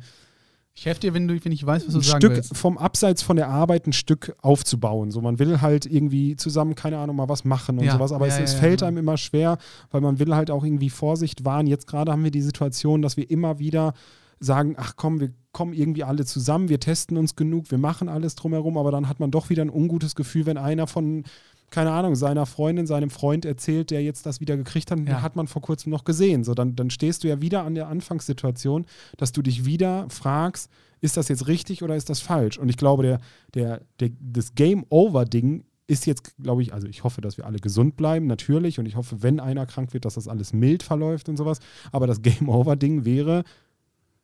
ich 0.79 0.85
helfe 0.85 1.01
dir, 1.01 1.15
wenn, 1.15 1.27
du, 1.27 1.43
wenn 1.43 1.53
ich 1.53 1.65
weiß, 1.65 1.87
was 1.87 1.95
du 1.95 2.01
ein 2.01 2.03
sagen 2.03 2.21
Stück 2.21 2.37
willst. 2.37 2.55
vom 2.55 2.77
Abseits 2.77 3.23
von 3.23 3.37
der 3.37 3.49
Arbeit 3.49 3.87
ein 3.87 3.95
Stück 3.95 4.37
aufzubauen. 4.43 5.11
So, 5.11 5.23
man 5.23 5.39
will 5.39 5.63
halt 5.63 5.87
irgendwie 5.87 6.37
zusammen, 6.37 6.75
keine 6.75 6.99
Ahnung, 6.99 7.17
mal 7.17 7.31
was 7.31 7.45
machen 7.45 7.79
und 7.79 7.85
Ja, 7.85 7.95
sowas, 7.95 8.13
aber 8.13 8.29
ja, 8.29 8.35
es, 8.35 8.53
es 8.53 8.55
fällt 8.55 8.83
ja. 8.83 8.87
einem 8.87 8.99
immer 8.99 9.17
schwer, 9.17 9.57
weil 9.91 10.03
man 10.03 10.19
will 10.19 10.35
halt 10.35 10.51
auch 10.51 10.65
irgendwie 10.65 10.91
Vorsicht 10.91 11.47
wahren. 11.47 11.67
Jetzt 11.67 11.87
gerade 11.87 12.13
haben 12.13 12.25
wir 12.25 12.31
die 12.31 12.43
Situation, 12.43 13.01
dass 13.01 13.17
wir 13.17 13.31
immer 13.31 13.59
wieder 13.59 13.95
sagen, 14.39 14.75
ach 14.77 14.95
komm, 14.97 15.19
wir 15.19 15.33
kommen 15.53 15.73
irgendwie 15.73 16.05
alle 16.05 16.27
zusammen, 16.27 16.69
wir 16.69 16.79
testen 16.79 17.17
uns 17.17 17.37
genug, 17.37 17.71
wir 17.71 17.79
machen 17.79 18.11
alles 18.11 18.35
drumherum, 18.35 18.77
aber 18.77 18.91
dann 18.91 19.09
hat 19.09 19.19
man 19.19 19.31
doch 19.31 19.49
wieder 19.49 19.63
ein 19.63 19.71
ungutes 19.71 20.15
Gefühl, 20.15 20.45
wenn 20.45 20.59
einer 20.59 20.87
von 20.87 21.25
keine 21.71 21.91
Ahnung, 21.91 22.15
seiner 22.15 22.47
Freundin, 22.47 22.87
seinem 22.87 23.11
Freund 23.11 23.45
erzählt, 23.45 23.91
der 23.91 24.03
jetzt 24.03 24.25
das 24.27 24.41
wieder 24.41 24.57
gekriegt 24.57 24.91
hat, 24.91 24.99
Ja. 25.01 25.05
den 25.05 25.23
hat 25.23 25.37
man 25.37 25.47
vor 25.49 25.63
kurzem 25.63 25.91
noch 25.91 26.05
gesehen. 26.05 26.45
So, 26.45 26.55
dann, 26.55 26.77
dann 26.77 26.91
stehst 26.91 27.25
du 27.25 27.29
ja 27.29 27.41
wieder 27.41 27.65
an 27.65 27.75
der 27.75 27.89
Anfangssituation, 27.89 28.87
dass 29.17 29.33
du 29.33 29.43
dich 29.43 29.65
wieder 29.65 30.07
fragst, 30.09 30.71
ist 31.01 31.17
das 31.17 31.29
jetzt 31.29 31.47
richtig 31.47 31.83
oder 31.83 31.95
ist 31.97 32.09
das 32.09 32.21
falsch? 32.21 32.59
Und 32.59 32.69
ich 32.69 32.77
glaube, 32.77 33.03
der, 33.03 33.21
der, 33.55 33.81
der, 34.01 34.11
das 34.21 34.55
Game-Over-Ding 34.55 35.65
ist 35.89 36.07
jetzt, 36.07 36.37
glaube 36.43 36.63
ich, 36.63 36.73
also 36.73 36.89
ich 36.89 37.05
hoffe, 37.05 37.21
dass 37.21 37.37
wir 37.37 37.47
alle 37.47 37.59
gesund 37.59 37.97
bleiben, 37.97 38.27
natürlich. 38.27 38.79
Und 38.79 38.87
ich 38.87 38.97
hoffe, 38.97 39.23
wenn 39.23 39.39
einer 39.39 39.67
krank 39.67 39.93
wird, 39.93 40.05
dass 40.05 40.15
das 40.15 40.27
alles 40.27 40.53
mild 40.53 40.83
verläuft 40.83 41.29
und 41.29 41.37
sowas. 41.37 41.61
Aber 41.93 42.07
das 42.07 42.23
Game-Over-Ding 42.23 43.05
wäre, 43.05 43.45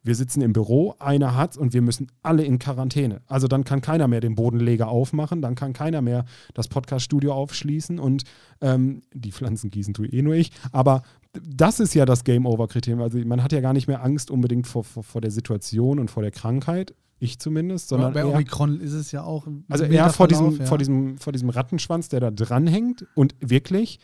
wir 0.03 0.15
sitzen 0.15 0.43
im 0.43 0.53
Büro, 0.53 0.95
einer 0.99 1.37
hat's 1.37 1.57
und 1.57 1.73
wir 1.73 1.83
müssen 1.83 2.09
alle 2.23 2.45
in 2.45 2.59
Quarantäne. 2.59 3.23
Also 3.27 3.47
dann 3.47 3.65
kann 3.65 3.81
keiner 3.81 4.09
mehr 4.09 4.21
den 4.21 4.35
Bodenleger 4.35 4.89
aufmachen, 4.89 5.43
dann 5.43 5.55
kann 5.55 5.73
keiner 5.73 6.03
mehr 6.03 6.25
das 6.55 6.69
Podcast-Studio 6.69 7.33
aufschließen 7.33 7.99
und 7.99 8.25
ähm, 8.61 9.03
die 9.15 9.33
Pflanzen 9.33 9.71
gießen 9.71 9.95
tue 9.95 10.09
eh 10.09 10.23
nur 10.23 10.35
ich. 10.35 10.51
Aber 10.73 11.03
das 11.33 11.81
ist 11.81 11.95
ja 11.95 12.05
das 12.05 12.25
Game-Over-Kriterium. 12.25 13.01
Also 13.01 13.19
man 13.19 13.43
hat 13.43 13.53
ja 13.53 13.61
gar 13.61 13.73
nicht 13.73 13.87
mehr 13.87 14.03
Angst 14.03 14.31
unbedingt 14.31 14.67
vor, 14.67 14.85
vor, 14.85 15.03
vor 15.03 15.21
der 15.21 15.31
Situation 15.31 15.99
und 15.99 16.11
vor 16.11 16.23
der 16.23 16.33
Krankheit, 16.33 16.95
ich 17.21 17.39
zumindest, 17.39 17.89
sondern 17.89 18.13
bei 18.13 18.21
eher, 18.21 18.29
Omikron 18.35 18.81
ist 18.81 18.93
es 18.93 19.13
ja 19.13 19.23
auch. 19.23 19.47
also 19.69 19.85
eher 19.85 20.11
vor 20.11 20.27
diesem, 20.27 20.59
ja. 20.59 20.67
vor, 20.67 20.79
diesem, 20.79 21.19
vor 21.19 21.33
diesem 21.33 21.51
Rattenschwanz, 21.51 22.09
der 22.09 22.19
da 22.19 22.33
dranhängt 22.33 23.07
und 23.15 23.37
wirklich 23.41 24.01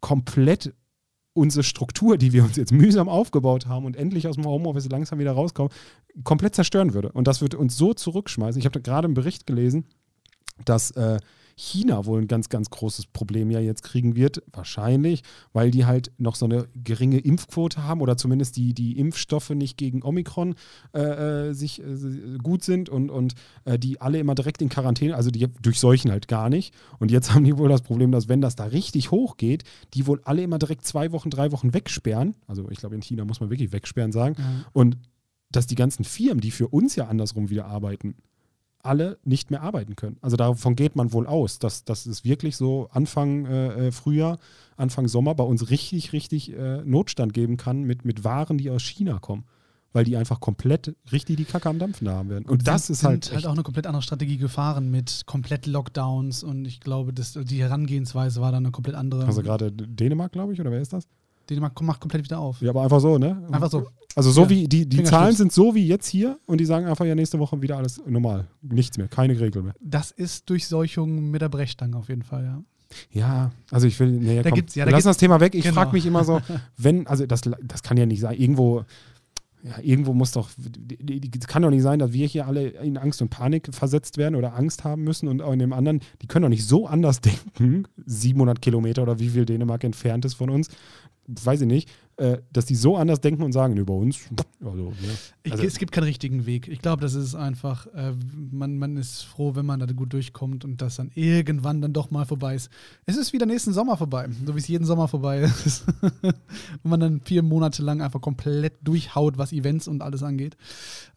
komplett 0.00 0.74
unsere 1.34 1.62
Struktur, 1.62 2.18
die 2.18 2.32
wir 2.32 2.44
uns 2.44 2.56
jetzt 2.56 2.72
mühsam 2.72 3.08
aufgebaut 3.08 3.66
haben 3.66 3.86
und 3.86 3.96
endlich 3.96 4.28
aus 4.28 4.36
dem 4.36 4.44
Homeoffice 4.44 4.88
langsam 4.88 5.18
wieder 5.18 5.32
rauskommen, 5.32 5.72
komplett 6.24 6.54
zerstören 6.54 6.94
würde. 6.94 7.10
Und 7.12 7.26
das 7.26 7.40
würde 7.40 7.58
uns 7.58 7.76
so 7.76 7.94
zurückschmeißen. 7.94 8.58
Ich 8.58 8.66
habe 8.66 8.78
da 8.78 8.80
gerade 8.80 9.06
einen 9.06 9.14
Bericht 9.14 9.46
gelesen, 9.46 9.84
dass 10.64 10.90
äh, 10.92 11.18
China 11.56 12.06
wohl 12.06 12.20
ein 12.20 12.28
ganz, 12.28 12.48
ganz 12.48 12.70
großes 12.70 13.06
Problem 13.06 13.50
ja 13.50 13.60
jetzt 13.60 13.82
kriegen 13.82 14.16
wird, 14.16 14.42
wahrscheinlich, 14.52 15.22
weil 15.52 15.70
die 15.70 15.86
halt 15.86 16.12
noch 16.18 16.34
so 16.34 16.46
eine 16.46 16.68
geringe 16.74 17.18
Impfquote 17.18 17.84
haben 17.84 18.00
oder 18.00 18.16
zumindest 18.16 18.56
die, 18.56 18.74
die 18.74 18.98
Impfstoffe 18.98 19.50
nicht 19.50 19.76
gegen 19.76 20.02
Omikron 20.02 20.54
äh, 20.94 21.48
äh, 21.48 21.52
sich 21.54 21.80
äh, 21.80 22.38
gut 22.42 22.64
sind 22.64 22.88
und, 22.88 23.10
und 23.10 23.34
äh, 23.64 23.78
die 23.78 24.00
alle 24.00 24.18
immer 24.18 24.34
direkt 24.34 24.62
in 24.62 24.68
Quarantäne, 24.68 25.16
also 25.16 25.30
die 25.30 25.46
durchseuchen 25.62 26.10
halt 26.10 26.28
gar 26.28 26.48
nicht. 26.48 26.74
Und 26.98 27.10
jetzt 27.10 27.34
haben 27.34 27.44
die 27.44 27.56
wohl 27.56 27.68
das 27.68 27.82
Problem, 27.82 28.12
dass 28.12 28.28
wenn 28.28 28.40
das 28.40 28.56
da 28.56 28.64
richtig 28.64 29.10
hoch 29.10 29.36
geht, 29.36 29.64
die 29.94 30.06
wohl 30.06 30.20
alle 30.24 30.42
immer 30.42 30.58
direkt 30.58 30.84
zwei 30.84 31.12
Wochen, 31.12 31.30
drei 31.30 31.52
Wochen 31.52 31.74
wegsperren. 31.74 32.34
Also 32.46 32.70
ich 32.70 32.78
glaube, 32.78 32.94
in 32.94 33.02
China 33.02 33.24
muss 33.24 33.40
man 33.40 33.50
wirklich 33.50 33.72
wegsperren 33.72 34.12
sagen. 34.12 34.36
Ja. 34.38 34.44
Und 34.72 34.98
dass 35.50 35.66
die 35.66 35.74
ganzen 35.74 36.04
Firmen, 36.04 36.40
die 36.40 36.50
für 36.50 36.68
uns 36.68 36.96
ja 36.96 37.06
andersrum 37.06 37.50
wieder 37.50 37.66
arbeiten, 37.66 38.16
alle 38.82 39.18
nicht 39.24 39.50
mehr 39.50 39.62
arbeiten 39.62 39.94
können. 39.96 40.16
Also 40.22 40.36
davon 40.36 40.74
geht 40.74 40.96
man 40.96 41.12
wohl 41.12 41.26
aus, 41.26 41.58
dass, 41.58 41.84
dass 41.84 42.06
es 42.06 42.24
wirklich 42.24 42.56
so 42.56 42.88
Anfang 42.92 43.46
äh, 43.46 43.88
äh, 43.88 43.92
Frühjahr, 43.92 44.38
Anfang 44.76 45.06
Sommer 45.08 45.34
bei 45.34 45.44
uns 45.44 45.70
richtig, 45.70 46.12
richtig 46.12 46.52
äh, 46.52 46.82
Notstand 46.84 47.32
geben 47.32 47.56
kann 47.56 47.82
mit, 47.84 48.04
mit 48.04 48.24
Waren, 48.24 48.58
die 48.58 48.70
aus 48.70 48.82
China 48.82 49.18
kommen. 49.20 49.44
weil 49.94 50.04
die 50.04 50.16
einfach 50.16 50.40
komplett 50.40 50.96
richtig 51.12 51.36
die 51.36 51.44
Kacke 51.44 51.68
am 51.68 51.78
Dampfen 51.78 52.06
da 52.06 52.14
haben 52.14 52.30
werden. 52.30 52.46
Und 52.48 52.66
das 52.66 52.86
sind, 52.86 52.94
ist 52.94 53.04
halt. 53.04 53.24
Sind 53.26 53.34
halt 53.34 53.46
auch 53.46 53.52
eine 53.52 53.62
komplett 53.62 53.86
andere 53.86 54.02
Strategie 54.02 54.38
gefahren 54.38 54.90
mit 54.90 55.22
komplett 55.26 55.66
Lockdowns 55.66 56.42
und 56.42 56.64
ich 56.64 56.80
glaube, 56.80 57.12
dass 57.12 57.34
die 57.34 57.60
Herangehensweise 57.60 58.40
war 58.40 58.52
dann 58.52 58.64
eine 58.64 58.72
komplett 58.72 58.96
andere. 58.96 59.26
Also 59.26 59.42
gerade 59.42 59.70
Dänemark, 59.70 60.32
glaube 60.32 60.54
ich, 60.54 60.60
oder 60.60 60.70
wer 60.70 60.80
ist 60.80 60.92
das? 60.94 61.06
Dänemark 61.52 61.80
macht 61.82 62.00
komplett 62.00 62.24
wieder 62.24 62.38
auf. 62.38 62.60
Ja, 62.60 62.70
aber 62.70 62.82
einfach 62.82 63.00
so, 63.00 63.18
ne? 63.18 63.42
Einfach 63.50 63.70
so. 63.70 63.86
Also 64.14 64.30
so 64.30 64.42
Ja. 64.42 64.50
wie 64.50 64.68
die, 64.68 64.86
die 64.88 65.02
Zahlen 65.04 65.34
sind 65.34 65.52
so 65.52 65.74
wie 65.74 65.86
jetzt 65.86 66.06
hier 66.06 66.38
und 66.46 66.58
die 66.60 66.64
sagen 66.66 66.86
einfach 66.86 67.04
ja 67.06 67.14
nächste 67.14 67.38
Woche 67.38 67.62
wieder 67.62 67.78
alles 67.78 68.02
normal. 68.06 68.46
Nichts 68.60 68.98
mehr, 68.98 69.08
keine 69.08 69.38
Regel 69.40 69.62
mehr. 69.62 69.74
Das 69.80 70.10
ist 70.10 70.50
Durchseuchung 70.50 71.30
mit 71.30 71.40
der 71.40 71.48
Brechstange 71.48 71.96
auf 71.96 72.08
jeden 72.08 72.22
Fall, 72.22 72.44
ja. 72.44 72.62
Ja, 73.10 73.52
also 73.70 73.86
ich 73.86 73.98
will, 74.00 74.10
nee, 74.10 74.42
Da 74.42 74.50
komm, 74.50 74.56
gibt's- 74.56 74.74
ja, 74.74 74.84
da 74.84 74.90
gibt's- 74.90 75.04
das 75.04 75.16
Thema 75.16 75.40
weg. 75.40 75.54
Ich 75.54 75.62
genau. 75.62 75.74
frage 75.76 75.92
mich 75.92 76.04
immer 76.04 76.24
so, 76.24 76.40
wenn, 76.76 77.06
also 77.06 77.24
das, 77.24 77.40
das 77.62 77.82
kann 77.82 77.96
ja 77.96 78.04
nicht 78.04 78.20
sein, 78.20 78.36
irgendwo, 78.36 78.84
ja, 79.62 79.78
irgendwo 79.80 80.12
muss 80.12 80.32
doch, 80.32 80.50
die- 80.58 81.20
die- 81.20 81.30
es 81.40 81.46
kann 81.46 81.62
doch 81.62 81.70
nicht 81.70 81.80
sein, 81.82 82.00
dass 82.00 82.12
wir 82.12 82.26
hier 82.26 82.46
alle 82.46 82.66
in 82.68 82.98
Angst 82.98 83.22
und 83.22 83.30
Panik 83.30 83.68
versetzt 83.74 84.18
werden 84.18 84.34
oder 84.34 84.54
Angst 84.56 84.84
haben 84.84 85.04
müssen 85.04 85.26
und 85.28 85.40
auch 85.40 85.54
in 85.54 85.60
dem 85.60 85.72
anderen, 85.72 86.00
die 86.20 86.26
können 86.26 86.42
doch 86.42 86.48
nicht 86.50 86.66
so 86.66 86.86
anders 86.86 87.20
denken, 87.56 87.84
700 88.04 88.60
Kilometer 88.60 89.02
oder 89.04 89.18
wie 89.18 89.28
viel 89.30 89.46
Dänemark 89.46 89.84
entfernt 89.84 90.26
ist 90.26 90.34
von 90.34 90.50
uns, 90.50 90.68
weiß 91.26 91.60
ich 91.62 91.66
nicht, 91.68 91.88
äh, 92.18 92.38
dass 92.52 92.66
die 92.66 92.74
so 92.74 92.96
anders 92.96 93.20
denken 93.20 93.42
und 93.42 93.52
sagen, 93.52 93.76
über 93.76 93.94
uns, 93.94 94.18
also, 94.60 94.90
ne? 94.90 94.94
Ich, 95.44 95.52
Also- 95.52 95.64
es 95.64 95.78
gibt 95.78 95.92
keinen 95.92 96.04
richtigen 96.04 96.44
Weg. 96.46 96.68
Ich 96.68 96.80
glaube, 96.80 97.00
das 97.00 97.14
ist 97.14 97.34
einfach, 97.34 97.86
äh, 97.94 98.12
man, 98.50 98.76
man 98.76 98.96
ist 98.96 99.22
froh, 99.22 99.54
wenn 99.54 99.64
man 99.64 99.80
da 99.80 99.86
gut 99.86 100.12
durchkommt 100.12 100.64
und 100.64 100.82
das 100.82 100.96
dann 100.96 101.10
irgendwann 101.14 101.80
dann 101.80 101.92
doch 101.92 102.10
mal 102.10 102.26
vorbei 102.26 102.54
ist. 102.54 102.70
Es 103.06 103.16
ist 103.16 103.32
wieder 103.32 103.46
nächsten 103.46 103.72
Sommer 103.72 103.96
vorbei, 103.96 104.28
so 104.44 104.54
wie 104.54 104.58
es 104.58 104.68
jeden 104.68 104.84
Sommer 104.84 105.08
vorbei 105.08 105.40
ist. 105.64 105.84
und 106.12 106.34
man 106.90 107.00
dann 107.00 107.20
vier 107.24 107.42
Monate 107.42 107.82
lang 107.82 108.02
einfach 108.02 108.20
komplett 108.20 108.74
durchhaut, 108.82 109.38
was 109.38 109.52
Events 109.52 109.88
und 109.88 110.02
alles 110.02 110.22
angeht. 110.22 110.56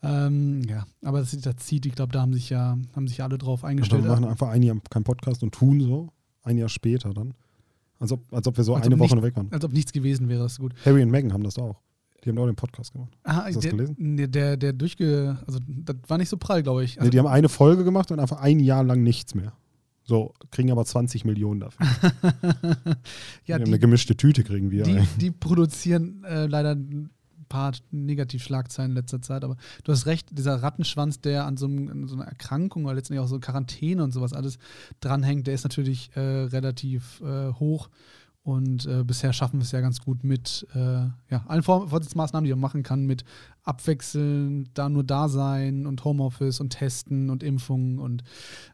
Ähm, 0.02 0.62
ja, 0.70 0.86
aber 1.04 1.20
das, 1.20 1.32
das 1.39 1.56
zieht, 1.58 1.86
ich 1.86 1.96
glaube, 1.96 2.13
da 2.13 2.22
haben 2.22 2.34
sich 2.34 2.50
ja, 2.50 2.78
haben 2.96 3.08
sich 3.08 3.18
ja 3.18 3.26
alle 3.26 3.38
drauf 3.38 3.62
Aber 3.63 3.70
eingestellt. 3.70 4.04
wir 4.04 4.12
machen 4.12 4.26
einfach 4.26 4.50
ein 4.50 4.63
Jahr 4.63 4.78
keinen 4.89 5.04
Podcast 5.04 5.44
und 5.44 5.54
tun 5.54 5.82
so, 5.82 6.10
ein 6.44 6.58
Jahr 6.58 6.70
später 6.70 7.13
dann. 7.13 7.34
Als 7.99 8.12
ob, 8.12 8.21
als 8.34 8.45
ob 8.47 8.58
wir 8.58 8.63
so 8.63 8.75
Als 8.75 8.86
eine 8.86 8.99
Woche 8.99 9.15
nicht- 9.15 9.23
weg 9.23 9.36
waren. 9.36 9.51
Als 9.51 9.63
ob 9.63 9.71
nichts 9.73 9.91
gewesen 9.93 10.27
wäre, 10.29 10.43
das 10.43 10.53
ist 10.53 10.60
gut. 10.60 10.73
Harry 10.86 11.01
und 11.03 11.12
Meghan 11.12 11.31
haben 11.34 11.43
das 11.43 11.58
auch. 11.58 11.79
Die 12.23 12.29
haben 12.29 12.38
auch 12.39 12.45
den 12.47 12.55
Podcast 12.55 12.91
gemacht. 12.91 13.15
Ah, 13.23 13.43
Hast 13.45 13.49
du 13.49 13.53
das 13.53 13.62
der, 13.62 13.71
gelesen? 13.71 13.95
nee, 13.99 14.27
der, 14.27 14.58
der 14.58 14.73
durchge. 14.73 15.38
Also, 15.45 15.60
das 15.67 15.95
war 16.08 16.17
nicht 16.17 16.29
so 16.29 16.38
prall, 16.38 16.63
glaube 16.63 16.84
ich. 16.84 16.95
nee, 16.95 17.01
Also, 17.01 17.12
die 17.12 17.19
haben 17.19 17.27
eine 17.27 17.49
Folge 17.49 17.84
gemacht 17.84 18.12
und 18.12 18.19
einfach 18.19 18.38
ein 18.41 18.60
Jahr 18.60 18.84
lang 18.84 19.03
nichts 19.03 19.36
mehr. 19.36 19.53
So, 20.03 20.34
kriegen 20.51 20.71
aber 20.71 20.86
20 20.86 21.23
Millionen 21.25 21.60
dafür. 21.62 21.86
ja, 22.84 22.95
die 23.47 23.53
haben 23.53 23.63
eine 23.65 23.79
gemischte 23.79 24.15
Tüte 24.15 24.43
kriegen 24.43 24.69
wir. 24.71 24.84
die, 24.84 24.99
die 25.19 25.31
produzieren 25.31 26.23
äh, 26.23 26.45
leider 26.47 26.75
paar 27.49 27.73
Negativschlagzeilen 27.91 28.91
in 28.91 28.97
letzter 28.97 29.21
Zeit, 29.21 29.43
aber 29.43 29.58
du 29.84 29.91
hast 29.91 30.05
recht, 30.05 30.38
dieser 30.38 30.62
Rattenschwanz, 30.62 31.21
der 31.21 31.45
an 31.45 31.58
so, 31.58 31.65
einem, 31.65 32.08
so 32.08 32.15
einer 32.15 32.25
Erkrankung 32.25 32.86
oder 32.86 32.95
letztendlich 32.95 33.23
auch 33.23 33.29
so 33.29 33.39
Quarantäne 33.39 34.03
und 34.03 34.12
sowas 34.12 34.34
alles 34.34 34.58
dranhängt, 34.99 35.47
der 35.47 35.53
ist 35.53 35.63
natürlich 35.63 36.10
äh, 36.15 36.19
relativ 36.19 37.21
äh, 37.21 37.51
hoch. 37.53 37.89
Und 38.43 38.86
äh, 38.86 39.03
bisher 39.03 39.34
schaffen 39.34 39.60
wir 39.60 39.63
es 39.63 39.71
ja 39.71 39.81
ganz 39.81 40.01
gut 40.01 40.23
mit 40.23 40.67
äh, 40.75 40.77
ja, 40.79 41.43
allen 41.47 41.63
Vor- 41.63 41.89
Vorsichtsmaßnahmen, 41.89 42.45
die 42.45 42.51
man 42.51 42.60
machen 42.60 42.84
kann, 42.84 43.08
mit 43.08 43.25
Abwechseln, 43.63 44.69
da 44.75 44.88
nur 44.88 45.03
da 45.03 45.29
sein 45.29 45.88
und 45.88 46.03
Homeoffice 46.05 46.60
und 46.60 46.69
Testen 46.69 47.31
und 47.31 47.41
Impfungen 47.41 47.97
und 47.97 48.23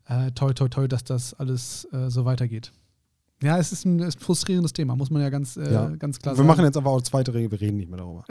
äh, 0.10 0.32
toi, 0.32 0.52
toi, 0.52 0.68
toi, 0.68 0.90
dass 0.90 1.06
das 1.06 1.34
alles 1.34 1.88
äh, 1.94 2.10
so 2.10 2.26
weitergeht. 2.26 2.74
Ja, 3.44 3.58
es 3.58 3.72
ist 3.72 3.86
ein, 3.86 3.98
ist 4.00 4.18
ein 4.20 4.22
frustrierendes 4.24 4.72
Thema, 4.72 4.96
muss 4.96 5.10
man 5.10 5.22
ja 5.22 5.30
ganz, 5.30 5.58
äh, 5.58 5.74
Ja. 5.74 5.90
ganz 5.96 6.20
klar 6.20 6.34
wir 6.34 6.38
sagen. 6.38 6.48
machen 6.48 6.64
jetzt 6.64 6.78
aber 6.78 6.92
auch 6.92 7.02
zweite 7.02 7.34
Regel, 7.34 7.52
wir 7.52 7.62
reden 7.62 7.78
nicht 7.78 7.90
mehr 7.90 7.98
darüber. 7.98 8.24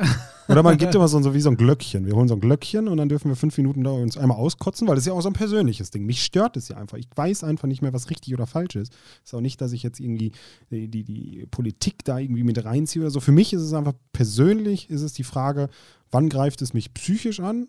Oder 0.49 0.63
man 0.63 0.79
gibt 0.79 0.95
immer 0.95 1.09
so, 1.09 1.21
so 1.21 1.35
wie 1.35 1.41
so 1.41 1.51
ein 1.51 1.57
Glöckchen. 1.57 2.07
Wir 2.07 2.15
holen 2.15 2.29
so 2.29 2.35
ein 2.35 2.41
Glöckchen 2.41 2.87
und 2.87 2.97
dann 2.97 3.09
dürfen 3.09 3.29
wir 3.29 3.35
fünf 3.37 3.57
Minuten 3.59 3.83
da 3.83 3.91
uns 3.91 4.17
einmal 4.17 4.37
auskotzen, 4.37 4.87
weil 4.87 4.95
das 4.95 5.03
ist 5.03 5.09
ja 5.09 5.13
auch 5.13 5.21
so 5.21 5.29
ein 5.29 5.33
persönliches 5.33 5.91
Ding. 5.91 6.07
Mich 6.07 6.23
stört 6.23 6.57
es 6.57 6.69
ja 6.69 6.77
einfach. 6.77 6.97
Ich 6.97 7.09
weiß 7.15 7.43
einfach 7.43 7.67
nicht 7.67 7.83
mehr, 7.83 7.93
was 7.93 8.09
richtig 8.11 8.35
oder 8.35 8.47
falsch 8.47 8.77
ist. 8.77 8.93
Ist 9.25 9.35
auch 9.35 9.41
nicht, 9.41 9.61
dass 9.61 9.73
ich 9.73 9.83
jetzt 9.83 9.99
irgendwie 9.99 10.31
die, 10.71 10.87
die, 10.89 11.03
die 11.03 11.47
Politik 11.51 12.05
da 12.05 12.19
irgendwie 12.19 12.45
mit 12.45 12.65
reinziehe 12.65 13.03
oder 13.03 13.11
so. 13.11 13.19
Für 13.21 13.33
mich 13.33 13.53
ist 13.53 13.63
es 13.63 13.73
einfach 13.73 13.95
persönlich, 14.13 14.91
ist 14.91 15.03
es 15.03 15.13
die 15.13 15.25
Frage, 15.25 15.71
wann 16.13 16.29
greift 16.29 16.63
es 16.63 16.73
mich 16.73 16.95
psychisch 16.95 17.41
an 17.41 17.67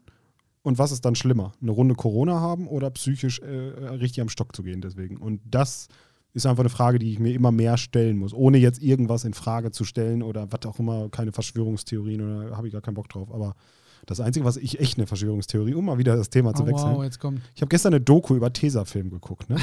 und 0.61 0.77
was 0.77 0.91
ist 0.91 1.05
dann 1.05 1.15
schlimmer? 1.15 1.53
Eine 1.59 1.71
Runde 1.71 1.95
Corona 1.95 2.39
haben 2.39 2.67
oder 2.67 2.91
psychisch 2.91 3.39
äh, 3.39 3.47
richtig 3.87 4.21
am 4.21 4.29
Stock 4.29 4.55
zu 4.55 4.61
gehen 4.61 4.81
deswegen? 4.81 5.17
Und 5.17 5.41
das 5.45 5.87
ist 6.33 6.45
einfach 6.45 6.61
eine 6.61 6.69
Frage, 6.69 6.99
die 6.99 7.11
ich 7.11 7.19
mir 7.19 7.33
immer 7.33 7.51
mehr 7.51 7.77
stellen 7.77 8.17
muss, 8.17 8.33
ohne 8.33 8.57
jetzt 8.57 8.81
irgendwas 8.81 9.25
in 9.25 9.33
Frage 9.33 9.71
zu 9.71 9.83
stellen 9.83 10.23
oder 10.23 10.51
was 10.51 10.65
auch 10.65 10.79
immer, 10.79 11.09
keine 11.09 11.31
Verschwörungstheorien 11.31 12.21
oder 12.21 12.57
habe 12.57 12.67
ich 12.67 12.73
gar 12.73 12.81
keinen 12.81 12.95
Bock 12.95 13.09
drauf. 13.09 13.29
Aber 13.33 13.55
das 14.05 14.19
Einzige, 14.19 14.45
was 14.45 14.57
ich 14.57 14.79
echt 14.79 14.97
eine 14.97 15.07
Verschwörungstheorie, 15.07 15.73
um 15.73 15.85
mal 15.85 15.97
wieder 15.97 16.15
das 16.15 16.29
Thema 16.29 16.53
zu 16.53 16.63
oh, 16.63 16.67
wechseln. 16.67 16.95
wow, 16.95 17.03
jetzt 17.03 17.19
kommt. 17.19 17.41
Ich 17.53 17.61
habe 17.61 17.69
gestern 17.69 17.93
eine 17.93 18.01
Doku 18.01 18.35
über 18.35 18.51
Tesafilm 18.51 19.09
geguckt, 19.09 19.49
ne? 19.49 19.57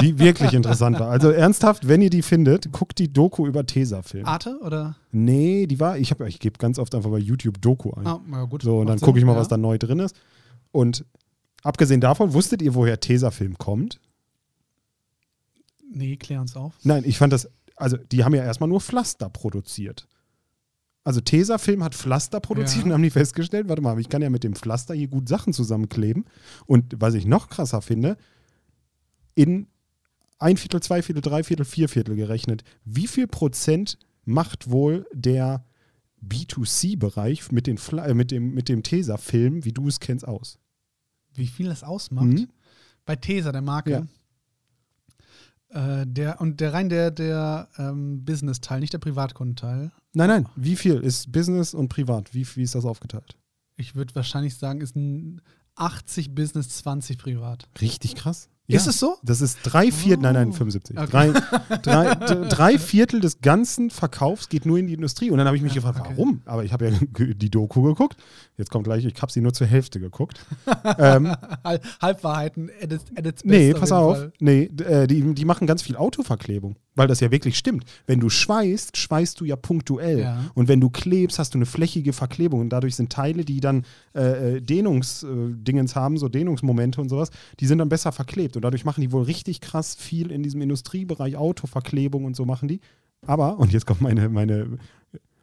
die 0.00 0.18
wirklich 0.18 0.52
interessant 0.52 1.00
war. 1.00 1.10
Also 1.10 1.30
ernsthaft, 1.30 1.88
wenn 1.88 2.00
ihr 2.00 2.10
die 2.10 2.22
findet, 2.22 2.70
guckt 2.72 2.98
die 2.98 3.12
Doku 3.12 3.46
über 3.46 3.66
Tesafilm. 3.66 4.26
Arte 4.26 4.58
oder? 4.62 4.96
Nee, 5.10 5.66
die 5.66 5.80
war, 5.80 5.98
ich, 5.98 6.10
hab- 6.10 6.20
ich 6.20 6.38
gebe 6.38 6.58
ganz 6.58 6.78
oft 6.78 6.94
einfach 6.94 7.10
bei 7.10 7.18
YouTube 7.18 7.60
Doku 7.60 7.90
ein. 7.92 8.06
Ah, 8.06 8.20
na 8.28 8.44
gut. 8.44 8.62
So, 8.62 8.80
und 8.80 8.86
dann 8.86 9.00
gucke 9.00 9.18
ich 9.18 9.24
mal, 9.24 9.32
ja. 9.32 9.40
was 9.40 9.48
da 9.48 9.56
neu 9.56 9.78
drin 9.78 9.98
ist. 9.98 10.14
Und 10.70 11.04
abgesehen 11.62 12.00
davon, 12.00 12.34
wusstet 12.34 12.62
ihr, 12.62 12.74
woher 12.74 13.00
Tesafilm 13.00 13.58
kommt? 13.58 14.00
Nee, 15.92 16.16
klär 16.16 16.40
uns 16.40 16.56
auf. 16.56 16.74
Nein, 16.84 17.02
ich 17.04 17.18
fand 17.18 17.32
das, 17.32 17.48
also 17.76 17.96
die 17.96 18.24
haben 18.24 18.34
ja 18.34 18.44
erstmal 18.44 18.68
nur 18.68 18.80
Pflaster 18.80 19.28
produziert. 19.28 20.06
Also 21.02 21.20
Tesafilm 21.20 21.82
hat 21.82 21.94
Pflaster 21.94 22.40
produziert 22.40 22.84
Ja. 22.84 22.86
und 22.86 22.92
haben 22.92 23.02
die 23.02 23.10
festgestellt, 23.10 23.68
warte 23.68 23.82
mal, 23.82 23.98
ich 23.98 24.08
kann 24.08 24.22
ja 24.22 24.30
mit 24.30 24.44
dem 24.44 24.54
Pflaster 24.54 24.94
hier 24.94 25.08
gut 25.08 25.28
Sachen 25.28 25.52
zusammenkleben. 25.52 26.26
Und 26.66 26.94
was 26.98 27.14
ich 27.14 27.24
noch 27.26 27.48
krasser 27.48 27.80
finde, 27.82 28.16
in 29.34 29.66
ein 30.38 30.56
Viertel, 30.56 30.80
zwei 30.82 31.02
Viertel, 31.02 31.22
drei 31.22 31.42
Viertel, 31.42 31.64
vier 31.64 31.88
Viertel 31.88 32.16
gerechnet, 32.16 32.64
wie 32.84 33.06
viel 33.06 33.26
Prozent 33.26 33.98
macht 34.24 34.70
wohl 34.70 35.06
der 35.12 35.64
B2C-Bereich 36.22 37.50
mit, 37.50 37.66
den 37.66 37.78
äh, 37.92 38.14
mit 38.14 38.30
dem, 38.30 38.52
mit 38.52 38.68
dem 38.68 38.82
Tesafilm, 38.82 39.64
wie 39.64 39.72
du 39.72 39.88
es 39.88 40.00
kennst, 40.00 40.28
aus? 40.28 40.58
Wie 41.32 41.46
viel 41.46 41.66
das 41.68 41.82
ausmacht? 41.82 42.26
Mhm. 42.26 42.48
Bei 43.06 43.16
Tesa, 43.16 43.52
der 43.52 43.62
Marke. 43.62 44.06
Äh, 45.70 46.04
der, 46.06 46.40
und 46.40 46.60
der 46.60 46.72
rein 46.72 46.88
der, 46.88 47.10
der 47.10 47.68
ähm, 47.78 48.24
Business-Teil, 48.24 48.80
nicht 48.80 48.92
der 48.92 48.98
Privatkundenteil. 48.98 49.92
Nein, 50.12 50.28
nein, 50.28 50.48
wie 50.56 50.76
viel 50.76 50.96
ist 50.96 51.30
Business 51.30 51.74
und 51.74 51.88
Privat? 51.88 52.34
Wie, 52.34 52.46
wie 52.56 52.62
ist 52.62 52.74
das 52.74 52.84
aufgeteilt? 52.84 53.36
Ich 53.76 53.94
würde 53.94 54.14
wahrscheinlich 54.14 54.56
sagen, 54.56 54.80
ist 54.80 54.96
ein 54.96 55.40
80 55.76 56.34
Business, 56.34 56.68
20 56.68 57.18
Privat. 57.18 57.68
Richtig 57.80 58.16
krass. 58.16 58.48
Ist 58.76 58.86
es 58.86 58.98
so? 58.98 59.16
Das 59.22 59.40
ist 59.40 59.58
drei 59.62 59.90
Viertel, 59.92 60.22
nein, 60.22 60.34
nein, 60.34 60.48
Oh. 60.50 60.52
75. 60.52 60.98
Okay. 60.98 61.10
Drei, 61.10 61.32
drei, 61.82 62.14
drei 62.48 62.78
Viertel 62.78 63.20
des 63.20 63.40
ganzen 63.40 63.90
Verkaufs 63.90 64.48
geht 64.48 64.66
nur 64.66 64.78
in 64.78 64.86
die 64.86 64.94
Industrie. 64.94 65.30
Und 65.30 65.38
dann 65.38 65.46
habe 65.46 65.56
ich 65.56 65.62
mich 65.62 65.74
Ja, 65.74 65.80
gefragt, 65.82 66.00
okay. 66.00 66.10
warum? 66.16 66.42
Aber 66.44 66.64
ich 66.64 66.72
habe 66.72 66.88
ja 66.88 66.96
die 67.34 67.50
Doku 67.50 67.82
geguckt. 67.82 68.16
Jetzt 68.56 68.70
kommt 68.70 68.84
gleich, 68.84 69.04
ich 69.04 69.20
habe 69.22 69.32
sie 69.32 69.40
nur 69.40 69.52
zur 69.52 69.66
Hälfte 69.66 70.00
geguckt. 70.00 70.44
ähm, 70.98 71.34
Hal- 71.64 71.80
Halbwahrheiten 72.00 72.70
its 72.80 73.04
best 73.14 73.44
nee, 73.44 73.72
pass 73.74 73.92
auf. 73.92 74.16
Fall. 74.18 74.32
Nee, 74.40 74.64
äh, 74.86 75.06
die, 75.06 75.34
die 75.34 75.44
machen 75.44 75.66
ganz 75.66 75.82
viel 75.82 75.96
Autoverklebung, 75.96 76.76
weil 76.94 77.08
das 77.08 77.20
ja 77.20 77.30
wirklich 77.30 77.56
stimmt. 77.56 77.84
Wenn 78.06 78.20
du 78.20 78.28
schweißt, 78.28 78.96
schweißt 78.96 79.40
du 79.40 79.44
ja 79.44 79.56
punktuell. 79.56 80.20
Ja. 80.20 80.44
Und 80.54 80.68
wenn 80.68 80.80
du 80.80 80.90
klebst, 80.90 81.38
hast 81.38 81.54
du 81.54 81.58
eine 81.58 81.66
flächige 81.66 82.12
Verklebung. 82.12 82.60
Und 82.60 82.70
dadurch 82.70 82.96
sind 82.96 83.12
Teile, 83.12 83.44
die 83.44 83.60
dann 83.60 83.84
äh, 84.14 84.56
äh, 84.56 84.60
Dehnungsdingens 84.60 85.94
haben, 85.94 86.18
so 86.18 86.28
Dehnungsmomente 86.28 87.00
und 87.00 87.08
sowas, 87.08 87.30
die 87.60 87.66
sind 87.66 87.78
dann 87.78 87.88
besser 87.88 88.12
verklebt. 88.12 88.56
Und 88.56 88.62
dadurch 88.62 88.84
machen 88.84 89.00
die 89.00 89.12
wohl 89.12 89.22
richtig 89.22 89.60
krass 89.60 89.94
viel 89.94 90.30
in 90.30 90.42
diesem 90.42 90.60
Industriebereich, 90.62 91.36
Autoverklebung 91.36 92.24
und 92.24 92.34
so 92.36 92.44
machen 92.44 92.68
die. 92.68 92.80
Aber, 93.26 93.58
und 93.58 93.72
jetzt 93.72 93.86
kommt 93.86 94.00
meine, 94.00 94.28
meine, 94.28 94.78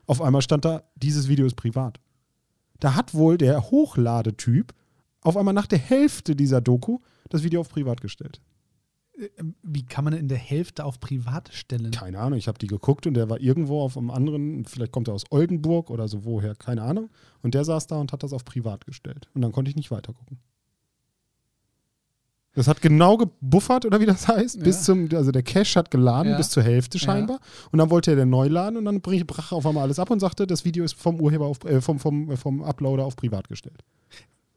auf 0.06 0.22
einmal 0.22 0.42
stand 0.42 0.66
da, 0.66 0.84
dieses 0.96 1.28
Video 1.28 1.46
ist 1.46 1.56
privat. 1.56 2.00
Da 2.80 2.96
hat 2.96 3.14
wohl 3.14 3.38
der 3.38 3.72
Hochladetyp 3.72 4.74
auf 5.22 5.38
einmal 5.38 5.54
nach 5.54 5.68
der 5.68 5.80
Hälfte 5.80 6.36
dieser 6.36 6.62
Doku 6.62 7.00
das 7.30 7.44
Video 7.44 7.62
auf 7.62 7.70
privat 7.70 8.02
gestellt. 8.02 8.40
Äh, 9.20 9.30
Wie 9.64 9.84
kann 9.84 10.04
man 10.04 10.14
in 10.14 10.28
der 10.28 10.38
Hälfte 10.38 10.86
auf 10.86 11.00
Privat 11.00 11.50
stellen? 11.54 11.92
Keine 11.92 12.20
Ahnung, 12.20 12.38
ich 12.38 12.48
habe 12.48 12.58
die 12.60 12.68
geguckt 12.68 13.08
und 13.08 13.14
der 13.16 13.30
war 13.30 13.40
irgendwo 13.40 13.82
auf 13.82 13.98
einem 13.98 14.12
anderen, 14.12 14.66
vielleicht 14.66 14.92
kommt 14.92 15.08
er 15.08 15.14
aus 15.14 15.24
Oldenburg 15.30 15.90
oder 15.90 16.08
so 16.08 16.24
woher, 16.26 16.56
keine 16.56 16.84
Ahnung. 16.84 17.10
Und 17.42 17.54
der 17.54 17.66
saß 17.66 17.88
da 17.88 17.98
und 17.98 18.12
hat 18.14 18.24
das 18.24 18.34
auf 18.34 18.46
privat 18.46 18.86
gestellt. 18.86 19.28
Und 19.34 19.42
dann 19.42 19.52
konnte 19.52 19.70
ich 19.70 19.76
nicht 19.76 19.92
weiter 19.92 20.14
gucken. 20.14 20.38
Das 22.54 22.68
hat 22.68 22.82
genau 22.82 23.18
gebuffert, 23.18 23.86
oder 23.86 24.00
wie 24.00 24.08
das 24.08 24.28
heißt, 24.28 24.56
Ja. 24.58 24.64
bis 24.64 24.84
zum, 24.84 25.10
also 25.14 25.32
der 25.32 25.44
Cache 25.44 25.78
hat 25.78 25.92
geladen 25.92 26.32
Ja. 26.32 26.38
bis 26.38 26.50
zur 26.50 26.64
Hälfte 26.64 26.98
Ja. 26.98 27.04
scheinbar. 27.04 27.40
Und 27.72 27.78
dann 27.78 27.92
wollte 27.92 28.10
er 28.12 28.18
den 28.18 28.32
neu 28.32 28.48
laden 28.48 28.78
und 28.78 28.86
dann 28.86 29.00
brach 29.02 29.52
auf 29.52 29.66
einmal 29.68 29.84
alles 29.84 30.00
ab 30.00 30.10
und 30.10 30.20
sagte, 30.20 30.48
das 30.48 30.66
Video 30.66 30.84
ist 30.84 30.94
vom 30.96 31.22
Urheber 31.22 31.46
auf, 31.46 31.64
äh, 31.66 31.82
vom, 31.82 32.00
vom, 32.00 32.36
vom 32.36 32.64
Uploader 32.64 33.06
auf 33.06 33.16
privat 33.16 33.48
gestellt. 33.48 33.84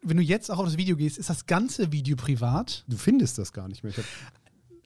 Wenn 0.03 0.17
du 0.17 0.23
jetzt 0.23 0.51
auch 0.51 0.59
auf 0.61 0.65
das 0.65 0.79
Video 0.79 0.97
gehst, 0.97 1.19
ist 1.19 1.29
das 1.29 1.45
ganze 1.45 1.93
Video 1.93 2.17
privat? 2.17 2.85
Du 2.89 2.97
findest 2.97 3.37
das 3.37 3.53
gar 3.53 3.69
nicht 3.69 3.85
mehr. 3.85 3.93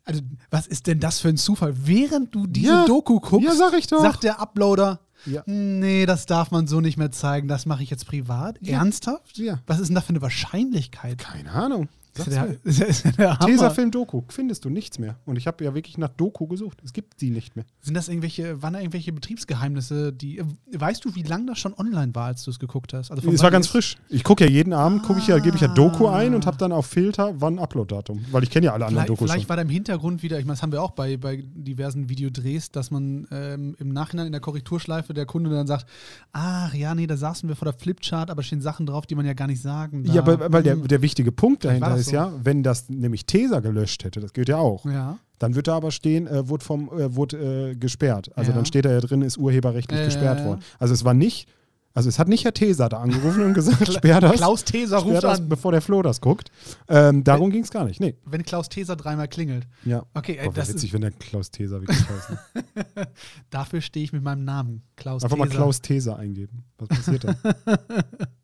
Also, 0.04 0.20
was 0.50 0.66
ist 0.66 0.86
denn 0.86 1.00
das 1.00 1.20
für 1.20 1.28
ein 1.28 1.36
Zufall? 1.36 1.74
Während 1.86 2.34
du 2.34 2.46
diese 2.46 2.68
Ja. 2.68 2.84
Doku 2.84 3.20
guckst, 3.20 3.46
ja, 3.46 3.54
sag 3.54 3.72
sagt 3.82 4.22
der 4.22 4.38
Uploader, 4.40 5.00
Ja. 5.26 5.42
Nee, 5.46 6.04
das 6.04 6.26
darf 6.26 6.50
man 6.50 6.66
so 6.66 6.82
nicht 6.82 6.98
mehr 6.98 7.10
zeigen. 7.10 7.48
Das 7.48 7.64
mache 7.64 7.82
ich 7.82 7.88
jetzt 7.88 8.06
privat. 8.06 8.58
Ernsthaft? 8.62 9.38
Ja. 9.38 9.60
Was 9.66 9.80
ist 9.80 9.88
denn 9.88 9.94
da 9.94 10.02
für 10.02 10.10
eine 10.10 10.20
Wahrscheinlichkeit? 10.20 11.16
Keine 11.18 11.50
Ahnung. 11.50 11.88
Sag's 12.16 12.28
ist 12.64 13.04
mir. 13.04 13.16
ist. 13.34 13.40
Tesafilm-Doku, 13.44 14.22
findest 14.28 14.64
du 14.64 14.70
nichts 14.70 14.98
mehr. 14.98 15.16
Und 15.24 15.36
ich 15.36 15.46
habe 15.46 15.64
ja 15.64 15.74
wirklich 15.74 15.98
nach 15.98 16.08
Doku 16.08 16.46
gesucht. 16.46 16.78
Es 16.84 16.92
gibt 16.92 17.18
sie 17.20 17.30
nicht 17.30 17.56
mehr. 17.56 17.64
Sind 17.80 17.94
das 17.94 18.08
irgendwelche, 18.08 18.62
waren 18.62 18.72
da 18.74 18.80
irgendwelche 18.80 19.12
Betriebsgeheimnisse, 19.12 20.12
die. 20.12 20.38
äh, 20.38 20.44
Weißt 20.72 21.04
du, 21.04 21.14
wie 21.14 21.22
lange 21.22 21.46
das 21.46 21.58
schon 21.58 21.74
online 21.74 22.14
war, 22.14 22.26
als 22.26 22.42
du 22.44 22.50
es 22.50 22.58
geguckt 22.58 22.92
hast? 22.92 23.10
Also 23.10 23.30
Es 23.30 23.42
war 23.42 23.50
ganz 23.50 23.66
ist- 23.66 23.72
frisch. 23.72 23.96
Ich 24.08 24.24
gucke 24.24 24.44
ja 24.44 24.50
jeden 24.50 24.72
Abend, 24.72 25.02
gucke 25.02 25.18
ich 25.20 25.26
ja, 25.26 25.38
gebe 25.38 25.56
ich 25.56 25.62
ja 25.62 25.68
Doku 25.68 26.08
ein 26.08 26.34
und 26.34 26.44
Ah. 26.44 26.46
habe 26.46 26.56
dann 26.58 26.72
auf 26.72 26.86
Filter, 26.86 27.34
wann 27.40 27.58
Upload-Datum. 27.58 28.24
Weil 28.30 28.42
ich 28.42 28.50
kenne 28.50 28.66
ja 28.66 28.72
alle 28.72 28.86
anderen 28.86 29.04
Vielleicht, 29.06 29.08
Dokus 29.10 29.30
vielleicht 29.30 29.42
schon. 29.44 29.48
war 29.48 29.56
da 29.56 29.62
im 29.62 29.68
Hintergrund 29.68 30.22
wieder, 30.22 30.38
ich 30.38 30.44
meine, 30.44 30.54
das 30.54 30.62
haben 30.62 30.72
wir 30.72 30.82
auch 30.82 30.92
bei, 30.92 31.16
bei 31.16 31.42
diversen 31.54 32.08
Videodrehs, 32.08 32.70
dass 32.70 32.90
man 32.90 33.26
ähm, 33.30 33.74
im 33.78 33.88
Nachhinein 33.90 34.26
in 34.26 34.32
der 34.32 34.40
Korrekturschleife 34.40 35.14
der 35.14 35.26
Kunde 35.26 35.50
dann 35.50 35.66
sagt, 35.66 35.86
ach 36.32 36.74
ja, 36.74 36.94
nee, 36.94 37.06
da 37.06 37.16
saßen 37.16 37.48
wir 37.48 37.56
vor 37.56 37.66
der 37.66 37.74
Flipchart, 37.74 38.30
aber 38.30 38.42
stehen 38.42 38.60
Sachen 38.60 38.86
drauf, 38.86 39.06
die 39.06 39.14
man 39.14 39.26
ja 39.26 39.32
gar 39.34 39.46
nicht 39.46 39.62
sagen 39.62 40.04
darf. 40.04 40.14
Ja, 40.14 40.26
weil, 40.26 40.52
weil 40.52 40.62
der, 40.62 40.74
Hm. 40.74 40.88
der 40.88 41.02
wichtige 41.02 41.30
Punkt 41.32 41.64
dahinter 41.64 41.90
das 41.90 42.03
ist 42.06 42.10
so. 42.10 42.16
ja, 42.16 42.32
wenn 42.42 42.62
das 42.62 42.88
nämlich 42.88 43.26
Tesa 43.26 43.60
gelöscht 43.60 44.04
hätte, 44.04 44.20
das 44.20 44.32
gilt 44.32 44.48
ja 44.48 44.58
auch, 44.58 44.84
Ja. 44.84 45.18
dann 45.38 45.54
wird 45.54 45.66
da 45.68 45.76
aber 45.76 45.90
stehen, 45.90 46.26
äh, 46.26 46.48
wurde, 46.48 46.64
vom, 46.64 46.88
äh, 46.88 47.14
wurde 47.16 47.70
äh, 47.70 47.74
gesperrt. 47.74 48.30
Also 48.36 48.50
Ja. 48.50 48.56
dann 48.56 48.66
steht 48.66 48.84
da 48.84 48.92
ja 48.92 49.00
drin, 49.00 49.22
ist 49.22 49.36
urheberrechtlich 49.38 50.00
Äh, 50.00 50.04
gesperrt 50.04 50.44
worden. 50.44 50.60
Also 50.78 50.94
es 50.94 51.04
war 51.04 51.14
nicht, 51.14 51.48
also 51.94 52.08
es 52.08 52.18
hat 52.18 52.28
nicht 52.28 52.44
Herr 52.44 52.52
Tesa 52.52 52.88
da 52.88 52.98
angerufen 52.98 53.42
und 53.44 53.54
gesagt, 53.54 53.90
sperr 53.92 54.20
das, 54.20 54.32
Klaus 54.36 54.64
Teser 54.64 54.98
ruft 54.98 55.22
das 55.22 55.38
an, 55.40 55.48
bevor 55.48 55.70
der 55.72 55.80
Flo 55.80 56.02
das 56.02 56.20
guckt. 56.20 56.50
Ähm, 56.88 57.22
darum 57.24 57.50
ging 57.50 57.62
es 57.62 57.70
gar 57.70 57.84
nicht. 57.84 58.00
Nee. 58.00 58.16
wenn 58.24 58.42
Klaus 58.44 58.68
Teser 58.68 58.96
dreimal 58.96 59.28
klingelt. 59.28 59.66
Ja. 59.84 60.04
Okay, 60.12 60.36
ey, 60.38 60.46
Boah, 60.46 60.54
das 60.54 60.68
witzig, 60.70 60.90
ist, 60.90 60.92
wenn 60.94 61.02
der 61.02 61.12
Klaus 61.12 61.50
Tesa 61.50 61.80
wirklich 61.80 61.98
heißt. 61.98 62.30
Ne? 62.30 63.06
dafür 63.50 63.80
stehe 63.80 64.04
ich 64.04 64.12
mit 64.12 64.22
meinem 64.22 64.44
Namen. 64.44 64.82
Klaus 64.96 65.22
Einfach 65.22 65.36
mal 65.36 65.46
Teser. 65.46 65.56
Klaus 65.56 65.80
Tesa 65.80 66.16
eingeben. 66.16 66.64
Was 66.78 66.88
passiert 66.88 67.24
da? 67.24 67.34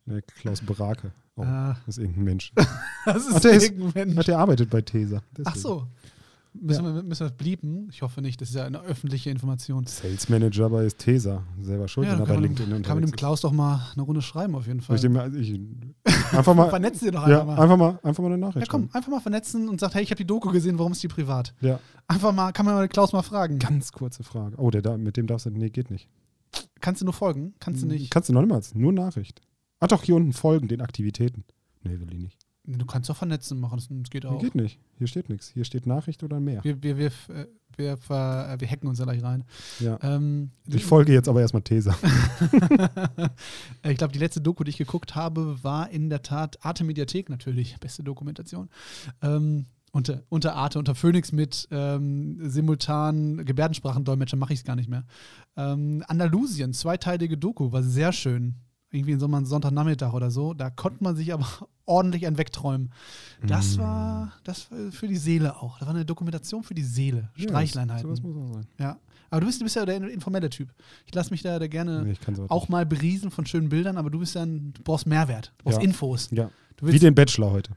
ne, 0.05 0.21
Klaus 0.39 0.61
Brake. 0.61 1.11
Oh, 1.35 1.43
Ah. 1.43 1.77
das 1.85 1.97
ist 1.97 2.03
irgendein 2.03 2.23
Mensch. 2.25 2.53
Das 3.05 3.17
ist 3.27 3.35
Ach, 3.35 3.39
der 3.41 3.51
ist- 3.51 3.63
irgendein 3.63 4.07
Mensch. 4.07 4.17
Ach, 4.19 4.23
der 4.23 4.37
arbeitet 4.39 4.69
bei. 4.69 4.79
Ach 4.79 4.83
Deswegen. 4.91 5.59
so. 5.59 5.87
Müssen, 6.53 6.83
wir, 6.83 7.03
müssen 7.03 7.21
wir 7.21 7.29
das 7.29 7.37
blieben? 7.37 7.87
Ich 7.91 8.01
hoffe 8.01 8.21
nicht, 8.21 8.41
das 8.41 8.49
ist 8.49 8.55
ja 8.55 8.65
eine 8.65 8.81
öffentliche 8.81 9.29
Information. 9.29 9.85
Sales 9.87 10.27
Manager 10.27 10.69
bei 10.69 10.87
Tesa. 10.89 11.43
Selber 11.61 11.87
schuld, 11.87 12.07
Ja, 12.07 12.13
wenn 12.13 12.19
dann 12.19 12.27
er 12.27 12.29
bei 12.29 12.33
kann, 12.35 12.43
LinkedIn 12.43 12.69
man, 12.69 12.81
kann 12.83 12.97
man 12.99 13.05
dem. 13.09 13.15
Klaus 13.15 13.41
doch 13.41 13.53
mal 13.53 13.87
eine 13.93 14.01
Runde 14.01 14.21
schreiben, 14.21 14.55
auf 14.55 14.67
jeden 14.67 14.81
Fall. 14.81 14.97
ich 14.97 15.01
dem, 15.01 15.15
ich, 15.35 15.59
einfach 16.33 16.53
mal, 16.53 16.69
Vernetzen 16.69 17.05
Sie 17.05 17.11
doch 17.11 17.25
ja, 17.25 17.41
einfach 17.41 17.45
mal. 17.55 17.61
einfach 17.63 17.77
mal, 17.77 17.99
einfach 18.03 18.23
mal 18.23 18.27
eine 18.29 18.37
Nachricht 18.37 18.67
Ja, 18.67 18.71
komm, 18.71 18.89
einfach 18.91 19.09
mal 19.09 19.21
vernetzen 19.21 19.69
und 19.69 19.79
sagt, 19.79 19.95
hey, 19.95 20.03
ich 20.03 20.11
habe 20.11 20.17
die 20.17 20.27
Doku 20.27 20.51
gesehen, 20.51 20.77
warum 20.77 20.91
ist 20.91 21.01
die 21.01 21.07
privat? 21.07 21.53
Ja. 21.61 21.79
Einfach 22.07 22.33
mal, 22.33 22.51
kann 22.51 22.65
man 22.65 22.75
mal 22.75 22.87
Klaus 22.89 23.13
mal 23.13 23.21
fragen. 23.21 23.57
Ganz 23.57 23.93
kurze 23.93 24.23
Frage. 24.23 24.57
Oh, 24.57 24.69
der 24.69 24.81
da, 24.81 24.97
mit 24.97 25.15
dem 25.15 25.27
darfst 25.27 25.45
du, 25.45 25.51
nee, 25.51 25.69
geht 25.69 25.89
nicht. 25.89 26.09
Kannst 26.81 26.99
du 27.01 27.05
nur 27.05 27.13
folgen? 27.13 27.53
Kannst 27.59 27.81
du 27.81 27.87
nicht? 27.87 28.11
Kannst 28.11 28.27
du 28.27 28.33
noch 28.33 28.41
niemals, 28.41 28.75
nur 28.75 28.91
Nachricht. 28.91 29.41
Ach 29.79 29.87
doch, 29.87 30.03
hier 30.03 30.15
unten 30.15 30.33
folgen, 30.33 30.67
den 30.67 30.81
Aktivitäten. 30.81 31.45
Nee, 31.83 31.99
will 31.99 32.13
ich 32.13 32.19
nicht. 32.19 32.45
Du 32.63 32.85
kannst 32.85 33.09
doch 33.09 33.15
vernetzen 33.15 33.59
machen, 33.59 33.77
das, 33.77 34.09
geht 34.09 34.25
auch. 34.25 34.39
geht 34.39 34.53
nicht. 34.53 34.79
Hier 34.97 35.07
steht 35.07 35.29
nichts. 35.29 35.49
Hier 35.49 35.65
steht 35.65 35.87
Nachricht 35.87 36.21
oder 36.23 36.39
mehr. 36.39 36.63
Wir, 36.63 36.81
wir, 36.83 36.97
wir, 36.97 37.07
äh, 37.07 37.47
wir, 37.75 37.93
äh, 37.93 38.59
wir 38.59 38.69
hacken 38.69 38.87
uns 38.87 38.99
da 38.99 39.05
gleich 39.05 39.23
rein. 39.23 39.43
Ja. 39.79 39.97
Ähm, 40.03 40.51
Ich 40.67 40.85
folge 40.85 41.11
jetzt 41.11 41.27
aber 41.27 41.41
erstmal 41.41 41.63
Tesa. 41.63 41.95
ich 43.83 43.97
glaube, 43.97 44.13
die 44.13 44.19
letzte 44.19 44.41
Doku, 44.41 44.63
die 44.63 44.69
ich 44.69 44.77
geguckt 44.77 45.15
habe, 45.15 45.63
war 45.63 45.89
in 45.89 46.11
der 46.11 46.21
Tat 46.21 46.63
Arte 46.63 46.83
Mediathek 46.83 47.29
natürlich. 47.29 47.77
Beste 47.79 48.03
Dokumentation. 48.03 48.69
Ähm, 49.23 49.65
unter, 49.91 50.23
unter 50.29 50.55
Arte, 50.55 50.79
unter 50.79 50.95
Phoenix 50.95 51.31
mit 51.31 51.67
ähm, 51.71 52.37
simultan 52.47 53.43
Gebärdensprachendolmetscher 53.43 54.37
mache 54.37 54.53
ich 54.53 54.59
es 54.59 54.65
gar 54.65 54.75
nicht 54.75 54.89
mehr. 54.89 55.03
Ähm, 55.57 56.03
Andalusien, 56.07 56.73
zweiteilige 56.73 57.37
Doku, 57.37 57.71
war 57.71 57.83
sehr 57.83 58.13
schön. 58.13 58.55
Irgendwie 58.91 59.13
in 59.13 59.19
so 59.19 59.25
einem 59.25 59.45
Sonntagnachmittag 59.45 60.13
oder 60.13 60.29
so. 60.31 60.53
Da 60.53 60.69
konnte 60.69 61.03
man 61.03 61.15
sich 61.15 61.33
aber 61.33 61.45
ordentlich 61.85 62.27
ein 62.27 62.37
wegträumen. 62.37 62.91
Das 63.45 63.77
Mm. 63.77 63.79
war 63.79 64.33
das 64.43 64.69
war 64.71 64.91
für 64.91 65.07
die 65.07 65.15
Seele 65.17 65.55
auch. 65.61 65.79
Das 65.79 65.87
war 65.87 65.95
eine 65.95 66.05
Dokumentation 66.05 66.63
für 66.63 66.73
die 66.73 66.83
Seele. 66.83 67.29
Streichleinheiten. 67.35 68.09
Ja, 68.09 68.15
sowas 68.15 68.21
muss 68.21 68.35
auch 68.35 68.53
sein. 68.53 68.67
Ja. 68.79 68.97
Aber 69.29 69.39
du 69.41 69.47
bist, 69.47 69.61
du 69.61 69.63
bist 69.63 69.77
ja 69.77 69.85
der 69.85 69.95
informelle 70.09 70.49
Typ. 70.49 70.73
Ich 71.05 71.15
lasse 71.15 71.31
mich 71.31 71.41
da, 71.41 71.57
da 71.57 71.67
gerne 71.67 72.03
Nee, 72.03 72.15
auch 72.49 72.67
mal 72.67 72.85
beriesen 72.85 73.31
von 73.31 73.45
schönen 73.45 73.69
Bildern, 73.69 73.97
aber 73.97 74.09
du 74.09 74.19
bist 74.19 74.35
ja 74.35 74.41
ein, 74.43 74.73
du 74.73 74.81
brauchst 74.83 75.07
Mehrwert, 75.07 75.53
du 75.59 75.63
brauchst 75.63 75.77
Ja. 75.77 75.83
Infos. 75.85 76.31
nicht. 76.31 76.39
Ja. 76.39 76.49
Wie 76.81 76.99
den 76.99 77.15
Bachelor 77.15 77.51
heute. 77.51 77.71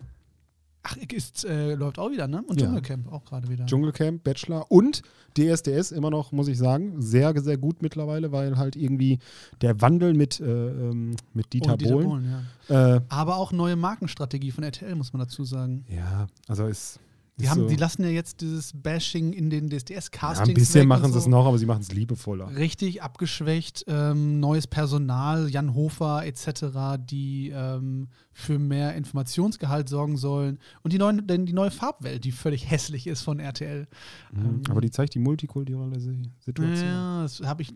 Ach, 0.84 0.96
ist, 0.96 1.44
äh, 1.44 1.74
läuft 1.74 1.98
auch 1.98 2.10
wieder, 2.10 2.28
ne? 2.28 2.42
Und 2.46 2.60
Ja. 2.60 2.66
Dschungelcamp 2.66 3.12
auch 3.12 3.24
gerade 3.24 3.48
wieder. 3.48 3.66
Dschungelcamp, 3.66 4.22
Bachelor 4.22 4.70
und 4.70 5.02
DSDS 5.36 5.90
immer 5.90 6.10
noch, 6.10 6.30
muss 6.30 6.46
ich 6.46 6.58
sagen, 6.58 7.02
sehr, 7.02 7.36
sehr 7.40 7.56
gut 7.56 7.82
mittlerweile, 7.82 8.30
weil 8.30 8.56
halt 8.56 8.76
irgendwie 8.76 9.18
der 9.60 9.80
Wandel 9.80 10.14
mit, 10.14 10.38
äh, 10.40 10.44
ähm, 10.44 11.16
mit 11.32 11.52
Dieter, 11.52 11.76
Dieter 11.76 11.92
Bohlen. 11.92 12.08
Bohlen, 12.08 12.44
ja. 12.68 12.96
Äh, 12.96 13.00
Aber 13.08 13.36
auch 13.36 13.50
neue 13.50 13.76
Markenstrategie 13.76 14.52
von 14.52 14.62
RTL, 14.62 14.94
muss 14.94 15.12
man 15.12 15.20
dazu 15.20 15.44
sagen. 15.44 15.84
ja, 15.88 16.26
also 16.46 16.66
ist. 16.66 17.00
Die, 17.36 17.48
haben, 17.48 17.62
so, 17.62 17.68
die 17.68 17.74
lassen 17.74 18.04
ja 18.04 18.10
jetzt 18.10 18.40
dieses 18.42 18.72
Bashing 18.72 19.32
in 19.32 19.50
den 19.50 19.66
ja, 19.68 19.78
DSDS-Castings. 19.78 20.48
ein 20.48 20.54
bisschen 20.54 20.86
machen 20.86 21.10
sie 21.12 21.18
es 21.18 21.24
so. 21.24 21.30
noch, 21.30 21.46
aber 21.46 21.58
sie 21.58 21.66
machen 21.66 21.80
es 21.82 21.90
liebevoller. 21.90 22.54
Richtig 22.54 23.02
abgeschwächt, 23.02 23.84
ähm, 23.88 24.38
neues 24.38 24.68
Personal, 24.68 25.48
Jan 25.50 25.74
Hofer 25.74 26.24
etc., 26.24 26.96
die 26.98 27.50
ähm, 27.52 28.08
für 28.32 28.60
mehr 28.60 28.94
Informationsgehalt 28.94 29.88
sorgen 29.88 30.16
sollen. 30.16 30.58
Und 30.82 30.92
die, 30.92 30.98
neuen, 30.98 31.26
denn 31.26 31.44
die 31.44 31.52
neue 31.52 31.72
Farbwelt, 31.72 32.24
die 32.24 32.30
völlig 32.30 32.70
hässlich 32.70 33.08
ist 33.08 33.22
von 33.22 33.40
RTL. 33.40 33.88
Mhm. 34.32 34.44
Ähm, 34.44 34.62
Aber 34.68 34.80
die 34.80 34.90
zeigt 34.90 35.14
die 35.14 35.18
multikulturelle 35.18 35.98
Si- 35.98 36.30
Situation. 36.38 36.86
Ja, 36.88 37.22
das 37.22 37.40
habe 37.40 37.62
ich, 37.62 37.74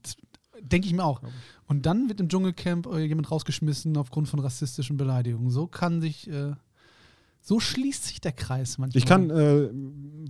denke 0.63 0.87
ich 0.87 0.95
mir 0.95 1.05
auch. 1.05 1.21
Und 1.67 1.85
dann 1.85 2.09
wird 2.09 2.21
im 2.21 2.29
Dschungelcamp 2.29 2.87
äh, 2.87 3.01
jemand 3.05 3.29
rausgeschmissen 3.31 3.97
aufgrund 3.97 4.29
von 4.29 4.39
rassistischen 4.39 4.97
Beleidigungen. 4.97 5.51
So 5.51 5.67
kann 5.67 6.01
sich, 6.01 6.31
äh, 6.31 6.53
so 7.49 7.61
schließt 7.61 8.05
sich 8.05 8.21
der 8.21 8.33
Kreis 8.33 8.77
manchmal. 8.77 8.99
Ich 8.99 9.07
kann, 9.07 9.31
äh, 9.31 9.71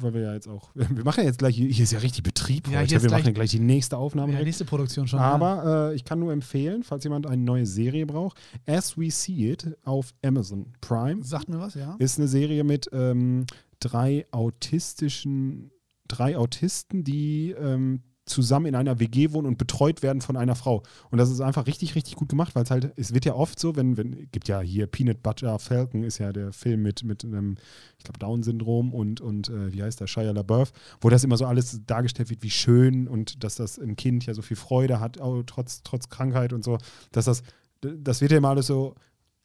weil 0.01 0.15
wir 0.15 0.21
ja 0.21 0.35
jetzt 0.35 0.47
auch, 0.49 0.71
wir 0.75 1.03
machen 1.05 1.21
ja 1.21 1.27
jetzt 1.27 1.41
gleich, 1.41 1.57
hier 1.57 1.69
ist 1.83 1.91
ja 1.93 1.99
richtig 1.99 2.23
Betrieb 2.23 2.69
Ja, 2.69 2.79
heute, 2.79 2.93
wir 2.93 3.01
gleich- 3.01 3.11
machen 3.11 3.27
ja 3.27 3.33
gleich 3.33 3.51
die 3.51 3.59
nächste 3.59 3.97
Aufnahme. 3.97 4.29
ja, 4.29 4.37
direkt. 4.37 4.47
nächste 4.47 4.65
Produktion 4.65 5.09
schon. 5.09 5.19
ja. 5.19 5.25
Aber 5.25 5.91
äh, 5.91 5.95
ich 5.97 6.05
kann 6.05 6.21
nur 6.21 6.33
empfehlen, 6.33 6.85
falls 6.85 7.03
jemand 7.03 7.27
eine 7.27 7.43
neue 7.43 7.67
Serie 7.67 8.07
braucht, 8.07 8.39
As 8.67 8.97
We 8.97 9.11
See 9.11 9.51
It 9.51 9.77
auf 9.83 10.15
Amazon 10.25 10.67
Prime. 10.81 11.25
Sagt 11.25 11.49
mir 11.49 11.59
was, 11.59 11.75
ja? 11.75 11.97
Ist 11.99 12.19
eine 12.19 12.29
Serie 12.29 12.63
mit 12.63 12.89
ähm, 12.93 13.47
drei 13.81 14.25
autistischen, 14.31 15.71
drei 16.07 16.37
Autisten, 16.37 17.05
die 17.05 17.51
ähm, 17.59 18.03
zusammen 18.29 18.67
in 18.67 18.75
einer 18.75 19.01
WG 19.01 19.33
wohnen 19.33 19.47
und 19.47 19.59
betreut 19.59 20.03
werden 20.03 20.21
von 20.21 20.37
einer 20.37 20.55
Frau. 20.55 20.83
Und 21.11 21.19
das 21.19 21.31
ist 21.31 21.41
einfach 21.41 21.67
richtig, 21.67 21.95
richtig 21.95 22.17
gut 22.17 22.29
gemacht, 22.29 22.55
weil 22.55 22.65
es 22.65 22.71
halt, 22.71 22.93
es 22.97 23.15
wird 23.15 23.25
ja 23.25 23.35
oft 23.35 23.59
so, 23.59 23.77
wenn, 23.77 23.97
wenn, 23.97 24.29
gibt 24.31 24.49
ja 24.49 24.61
hier 24.61 24.87
Peanut 24.87 25.23
Butter 25.23 25.59
Falcon, 25.59 26.05
ist 26.05 26.19
ja 26.19 26.33
der 26.33 26.53
Film 26.53 26.83
mit, 26.83 27.05
mit 27.05 27.25
einem, 27.25 27.57
ich 27.99 28.05
glaube, 28.05 28.19
Down-Syndrom 28.19 28.95
und, 28.95 29.21
und 29.21 29.49
äh, 29.49 29.73
wie 29.73 29.83
heißt 29.83 30.01
der, 30.01 30.07
Shia 30.07 30.33
LaBeouf, 30.33 30.73
wo 31.01 31.09
das 31.09 31.25
immer 31.25 31.37
so 31.37 31.47
alles 31.47 31.81
dargestellt 31.87 32.31
wird, 32.31 32.43
wie 32.43 32.51
schön 32.51 33.09
und 33.09 33.43
dass 33.45 33.57
das 33.57 33.79
ein 33.79 33.97
Kind 33.97 34.27
ja 34.27 34.35
so 34.35 34.43
viel 34.43 34.57
Freude 34.57 35.01
hat, 35.01 35.21
auch 35.21 35.43
trotz, 35.45 35.83
trotz 35.83 36.09
Krankheit 36.09 36.53
und 36.53 36.65
so, 36.65 36.79
dass 37.13 37.25
das, 37.25 37.43
das 37.81 38.21
wird 38.21 38.33
ja 38.33 38.39
immer 38.39 38.51
alles 38.51 38.67
so 38.67 38.95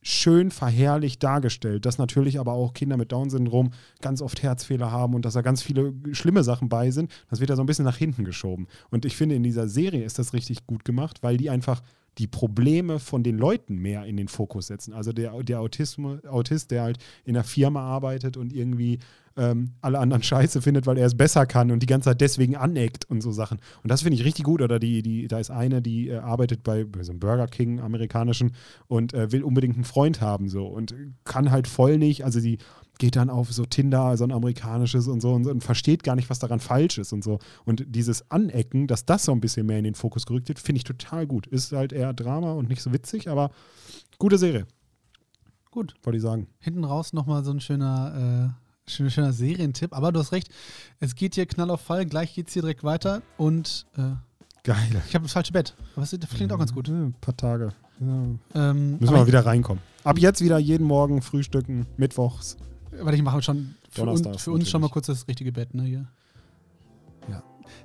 schön 0.04 0.52
verherrlicht 0.52 1.24
dargestellt, 1.24 1.86
dass 1.86 1.98
natürlich 1.98 2.40
aber 2.40 2.54
auch 2.54 2.74
Kinder 2.74 2.98
mit 2.98 3.12
Down-Syndrom 3.12 3.72
ganz 4.02 4.22
oft 4.22 4.44
Herzfehler 4.44 4.92
haben 4.92 5.16
und 5.16 5.26
dass 5.26 5.34
da 5.34 5.42
ganz 5.42 5.64
viele 5.64 5.94
schlimme 6.12 6.44
Sachen 6.44 6.70
bei 6.70 6.92
sind. 6.92 7.12
Das 7.30 7.40
wird 7.40 7.50
ja 7.50 7.56
so 7.56 7.64
ein 7.64 7.66
bisschen 7.66 7.86
nach 7.86 7.98
hinten 7.98 8.26
geschoben. 8.26 8.68
Und 8.92 9.06
ich 9.06 9.16
finde, 9.16 9.36
in 9.36 9.44
dieser 9.44 9.68
Serie 9.68 10.04
ist 10.04 10.20
das 10.20 10.34
richtig 10.34 10.68
gut 10.68 10.86
gemacht, 10.86 11.24
weil 11.24 11.38
die 11.38 11.50
einfach 11.50 11.82
die 12.18 12.28
Probleme 12.28 13.00
von 13.00 13.24
den 13.24 13.38
Leuten 13.38 13.78
mehr 13.78 14.06
in 14.06 14.18
den 14.18 14.28
Fokus 14.28 14.68
setzen. 14.68 14.94
Also 14.94 15.14
der, 15.14 15.42
der 15.44 15.62
Autismus, 15.62 16.24
Autist, 16.26 16.72
der 16.72 16.84
halt 16.84 16.98
in 17.26 17.36
einer 17.36 17.44
Firma 17.44 17.82
arbeitet 17.82 18.38
und 18.38 18.54
irgendwie 18.54 19.00
ähm, 19.38 19.74
alle 19.82 20.00
anderen 20.00 20.24
scheiße 20.24 20.62
findet, 20.62 20.86
weil 20.86 20.98
er 20.98 21.08
es 21.08 21.16
besser 21.16 21.46
kann 21.46 21.72
und 21.72 21.82
die 21.82 21.88
ganze 21.88 22.10
Zeit 22.10 22.22
deswegen 22.22 22.56
aneckt 22.56 23.10
und 23.10 23.22
so 23.22 23.32
Sachen. 23.32 23.60
Und 23.84 23.92
das 23.92 24.04
finde 24.04 24.16
ich 24.16 24.26
richtig 24.26 24.46
gut. 24.46 24.62
Oder 24.62 24.80
die, 24.80 25.02
die, 25.02 25.28
da 25.28 25.40
ist 25.40 25.52
eine, 25.52 25.82
die 25.82 26.10
äh, 26.10 26.18
arbeitet 26.18 26.64
bei, 26.64 26.84
bei 26.86 27.04
so 27.04 27.12
einem 27.12 27.20
Burger 27.20 27.48
King 27.48 27.80
amerikanischen 27.80 28.54
und 28.88 29.14
äh, 29.14 29.32
will 29.32 29.44
unbedingt 29.44 29.76
einen 29.76 29.86
Freund 29.86 30.22
haben 30.22 30.50
so 30.50 30.68
und 30.68 30.96
kann 31.24 31.52
halt 31.52 31.68
voll 31.68 31.98
nicht, 31.98 32.26
also 32.26 32.40
die 32.40 32.58
geht 33.00 33.16
dann 33.16 33.30
auf 33.30 33.52
so 33.52 33.66
Tinder, 33.66 34.16
so 34.18 34.24
ein 34.24 34.32
amerikanisches 34.32 35.08
und 35.08 35.22
so 35.22 35.34
und, 35.34 35.46
so 35.46 35.52
und 35.52 35.64
versteht 35.64 36.04
gar 36.04 36.16
nicht, 36.16 36.30
was 36.30 36.40
daran 36.40 36.60
falsch 36.60 36.98
ist 36.98 37.12
und 37.12 37.24
so. 37.24 37.40
Und 37.66 37.86
dieses 37.88 38.30
Anecken, 38.30 38.88
dass 38.88 39.06
das 39.06 39.26
so 39.26 39.32
ein 39.32 39.42
bisschen 39.42 39.66
mehr 39.66 39.80
in 39.80 39.84
den 39.84 39.96
Fokus 39.96 40.26
gerückt 40.26 40.48
wird, 40.48 40.60
finde 40.60 40.78
ich 40.78 40.84
total 40.84 41.26
gut. 41.26 41.48
Ist 41.48 41.72
halt 41.72 41.92
eher 41.92 42.14
Drama 42.14 42.54
und 42.54 42.70
nicht 42.70 42.82
so 42.82 42.94
witzig, 42.94 43.30
aber 43.30 43.50
gute 44.20 44.38
Serie, 44.38 44.68
Gut. 45.72 45.96
wollte 46.04 46.18
ich 46.18 46.24
sagen. 46.24 46.48
Hinten 46.60 46.84
raus 46.84 47.14
nochmal 47.14 47.44
so 47.44 47.52
ein 47.52 47.60
schöner, 47.60 48.54
äh, 48.56 48.63
schöner, 48.88 49.10
schöner 49.10 49.34
Serientipp. 49.34 49.94
Aber 49.94 50.12
du 50.12 50.20
hast 50.20 50.32
recht, 50.32 50.50
es 51.00 51.16
geht 51.16 51.36
hier 51.36 51.46
Knall 51.46 51.70
auf 51.70 51.82
Fall, 51.82 52.06
gleich 52.06 52.34
geht 52.34 52.48
es 52.48 52.54
hier 52.54 52.62
direkt 52.62 52.84
weiter. 52.84 53.22
Und 53.38 53.86
äh, 53.98 54.16
Geil. 54.64 55.02
ich 55.08 55.16
habe 55.16 55.24
das 55.24 55.34
falsche 55.34 55.54
Bett. 55.54 55.76
Aber 55.96 56.06
das 56.06 56.30
klingt 56.30 56.52
auch 56.54 56.60
ganz 56.60 56.74
gut. 56.74 56.88
Ja, 56.88 56.94
ein 56.94 57.16
paar 57.20 57.36
Tage. 57.36 57.74
Ja. 58.00 58.70
Ähm, 58.70 58.92
Müssen 59.00 59.14
wir 59.14 59.20
mal 59.20 59.28
wieder 59.28 59.46
reinkommen. 59.46 59.84
Ab 60.04 60.18
jetzt 60.18 60.42
wieder 60.42 60.58
jeden 60.58 60.86
Morgen 60.86 61.22
frühstücken, 61.22 61.86
mittwochs. 61.98 62.58
Weil 62.92 63.14
ich 63.16 63.22
mache 63.22 63.42
schon 63.42 63.76
für, 63.90 64.04
uns, 64.04 64.22
Donnerstags 64.22 64.44
für 64.44 64.52
uns 64.52 64.70
schon 64.70 64.82
mal 64.82 64.90
kurz 64.90 65.08
das 65.08 65.28
richtige 65.28 65.52
Bett, 65.52 65.74
ne? 65.74 65.84
Hier. 65.84 66.08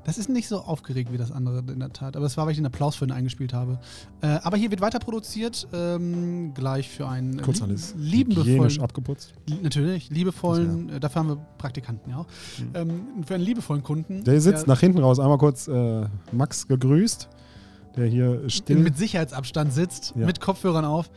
Das 0.05 0.19
ist 0.19 0.29
nicht 0.29 0.49
so 0.49 0.59
aufgeregt 0.61 1.13
wie 1.13 1.17
das 1.19 1.31
andere 1.33 1.59
in 1.73 1.81
der 1.81 1.93
Tat. 1.93 2.17
Aber 2.17 2.27
es 2.27 2.37
war, 2.37 2.45
weil 2.47 2.53
ich 2.53 2.59
den 2.59 2.67
Applaus 2.67 2.97
für 2.97 3.05
ihn 3.05 3.13
eingespielt 3.13 3.53
habe. 3.53 3.79
Äh, 4.21 4.27
aber 4.43 4.57
hier 4.57 4.71
wird 4.71 4.81
weiter 4.81 4.99
produziert, 4.99 5.67
ähm, 5.73 6.53
gleich 6.55 6.89
für 6.89 7.09
einen 7.09 7.41
Kurz 7.43 7.63
alles 7.63 7.95
hygienisch 7.95 8.37
liebevollen, 8.47 8.81
abgeputzt. 8.81 9.35
li- 9.47 9.59
natürlich, 9.63 10.11
liebevollen, 10.11 10.89
äh, 10.91 11.01
dafür 11.01 11.21
haben 11.21 11.29
wir 11.29 11.37
Praktikanten, 11.59 12.11
ja. 12.11 12.19
auch. 12.19 12.27
Mhm. 12.59 12.71
Ähm, 12.75 13.01
für 13.27 13.35
einen 13.35 13.45
liebevollen 13.45 13.83
Kunden. 13.83 14.25
Der 14.25 14.41
sitzt 14.41 14.63
der 14.67 14.69
nach 14.75 14.81
hinten 14.81 14.99
raus. 14.99 15.19
Einmal 15.19 15.39
kurz 15.39 15.69
äh, 15.69 16.07
Max 16.33 16.67
gegrüßt, 16.69 17.29
der 17.97 18.07
hier 18.07 18.49
still. 18.49 18.79
mit 18.79 18.97
Sicherheitsabstand 18.97 19.73
sitzt, 19.73 20.15
Ja. 20.17 20.27
mit 20.27 20.41
Kopfhörern 20.41 20.85
auf, 20.85 21.11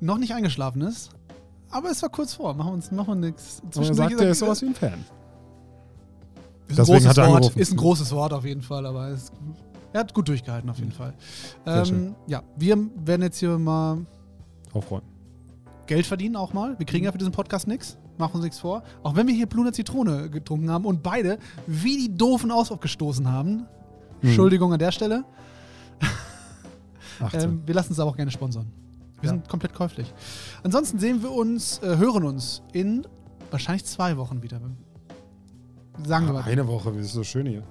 noch 0.00 0.18
nicht 0.18 0.34
eingeschlafen 0.34 0.82
ist. 0.82 1.10
Aber 1.70 1.90
es 1.90 2.00
war 2.02 2.08
kurz 2.08 2.34
vor, 2.34 2.54
machen 2.54 2.68
wir 2.68 2.74
uns 2.74 2.90
machen 2.92 3.20
nichts. 3.20 3.60
er 3.76 3.94
sagt, 3.94 4.20
er 4.20 4.30
ist 4.30 4.38
sowas 4.38 4.62
wie 4.62 4.66
ein 4.66 4.74
Fan. 4.74 5.04
Ist 6.68 6.70
ein 6.70 6.76
Deswegen 6.76 6.86
großes 6.98 7.08
hat 7.08 7.18
er 7.18 7.24
Wort, 7.26 7.36
angerufen. 7.36 7.58
ist 7.58 7.70
ein 7.72 7.76
großes 7.76 8.12
Wort 8.12 8.32
auf 8.32 8.44
jeden 8.44 8.62
Fall, 8.62 8.86
aber 8.86 9.08
es, 9.08 9.30
er 9.92 10.00
hat 10.00 10.14
gut 10.14 10.28
durchgehalten 10.28 10.68
auf 10.70 10.78
jeden 10.78 10.92
Fall. 10.92 11.14
Sehr 11.64 11.86
Ähm, 11.86 12.14
ja, 12.26 12.42
wir 12.56 12.78
werden 13.04 13.22
jetzt 13.22 13.38
hier 13.38 13.58
mal 13.58 13.98
Aufräumen. 14.72 15.06
Geld 15.86 16.06
verdienen 16.06 16.36
auch 16.36 16.52
mal. 16.54 16.78
Wir 16.78 16.86
kriegen 16.86 17.04
ja 17.04 17.12
für 17.12 17.18
diesen 17.18 17.32
Podcast 17.32 17.68
nichts. 17.68 17.98
Machen 18.16 18.36
uns 18.36 18.44
nichts 18.44 18.58
vor. 18.60 18.82
Auch 19.02 19.14
wenn 19.16 19.26
wir 19.26 19.34
hier 19.34 19.46
Blune 19.46 19.72
Zitrone 19.72 20.30
getrunken 20.30 20.70
haben 20.70 20.84
und 20.86 21.02
beide 21.02 21.38
wie 21.66 21.96
die 21.96 22.16
doofen 22.16 22.50
ausgestoßen 22.50 23.30
haben. 23.30 23.56
Mhm. 23.56 23.66
Entschuldigung 24.22 24.72
an 24.72 24.78
der 24.78 24.92
Stelle. 24.92 25.24
18. 27.20 27.40
Ähm, 27.42 27.62
wir 27.66 27.74
lassen 27.74 27.92
es 27.92 28.00
aber 28.00 28.10
auch 28.10 28.16
gerne 28.16 28.30
sponsern. 28.30 28.66
Wir 29.20 29.28
Ja. 29.28 29.34
sind 29.36 29.48
komplett 29.48 29.74
käuflich. 29.74 30.12
Ansonsten 30.62 30.98
sehen 30.98 31.22
wir 31.22 31.30
uns, 31.30 31.78
äh, 31.82 31.96
hören 31.96 32.24
uns 32.24 32.62
in 32.72 33.06
wahrscheinlich 33.50 33.84
zwei 33.84 34.16
Wochen 34.16 34.42
wieder. 34.42 34.60
Sagen 36.02 36.26
wir 36.26 36.32
mal. 36.32 36.42
Eine 36.42 36.66
Woche, 36.66 36.92
das 36.92 37.06
ist 37.06 37.12
so 37.12 37.24
schön 37.24 37.46
hier. 37.46 37.62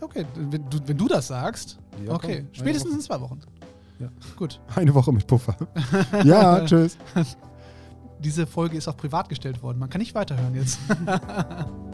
Okay, 0.00 0.24
wenn 0.34 0.68
du, 0.68 0.78
wenn 0.86 0.96
du 0.96 1.08
das 1.08 1.28
sagst. 1.28 1.78
Ja, 2.04 2.14
okay, 2.14 2.40
komm, 2.40 2.48
spätestens 2.52 2.90
Woche. 2.90 2.96
in 2.96 3.04
zwei 3.04 3.20
Wochen. 3.20 3.40
Ja. 3.98 4.08
Gut. 4.36 4.60
Eine 4.74 4.94
Woche 4.94 5.12
mit 5.12 5.26
Puffer. 5.26 5.56
ja, 6.24 6.64
tschüss. 6.64 6.96
Diese 8.18 8.46
Folge 8.46 8.76
ist 8.76 8.88
auch 8.88 8.96
privat 8.96 9.28
gestellt 9.28 9.62
worden. 9.62 9.78
Man 9.78 9.90
kann 9.90 10.00
nicht 10.00 10.14
weiterhören 10.14 10.54
jetzt. 10.54 10.78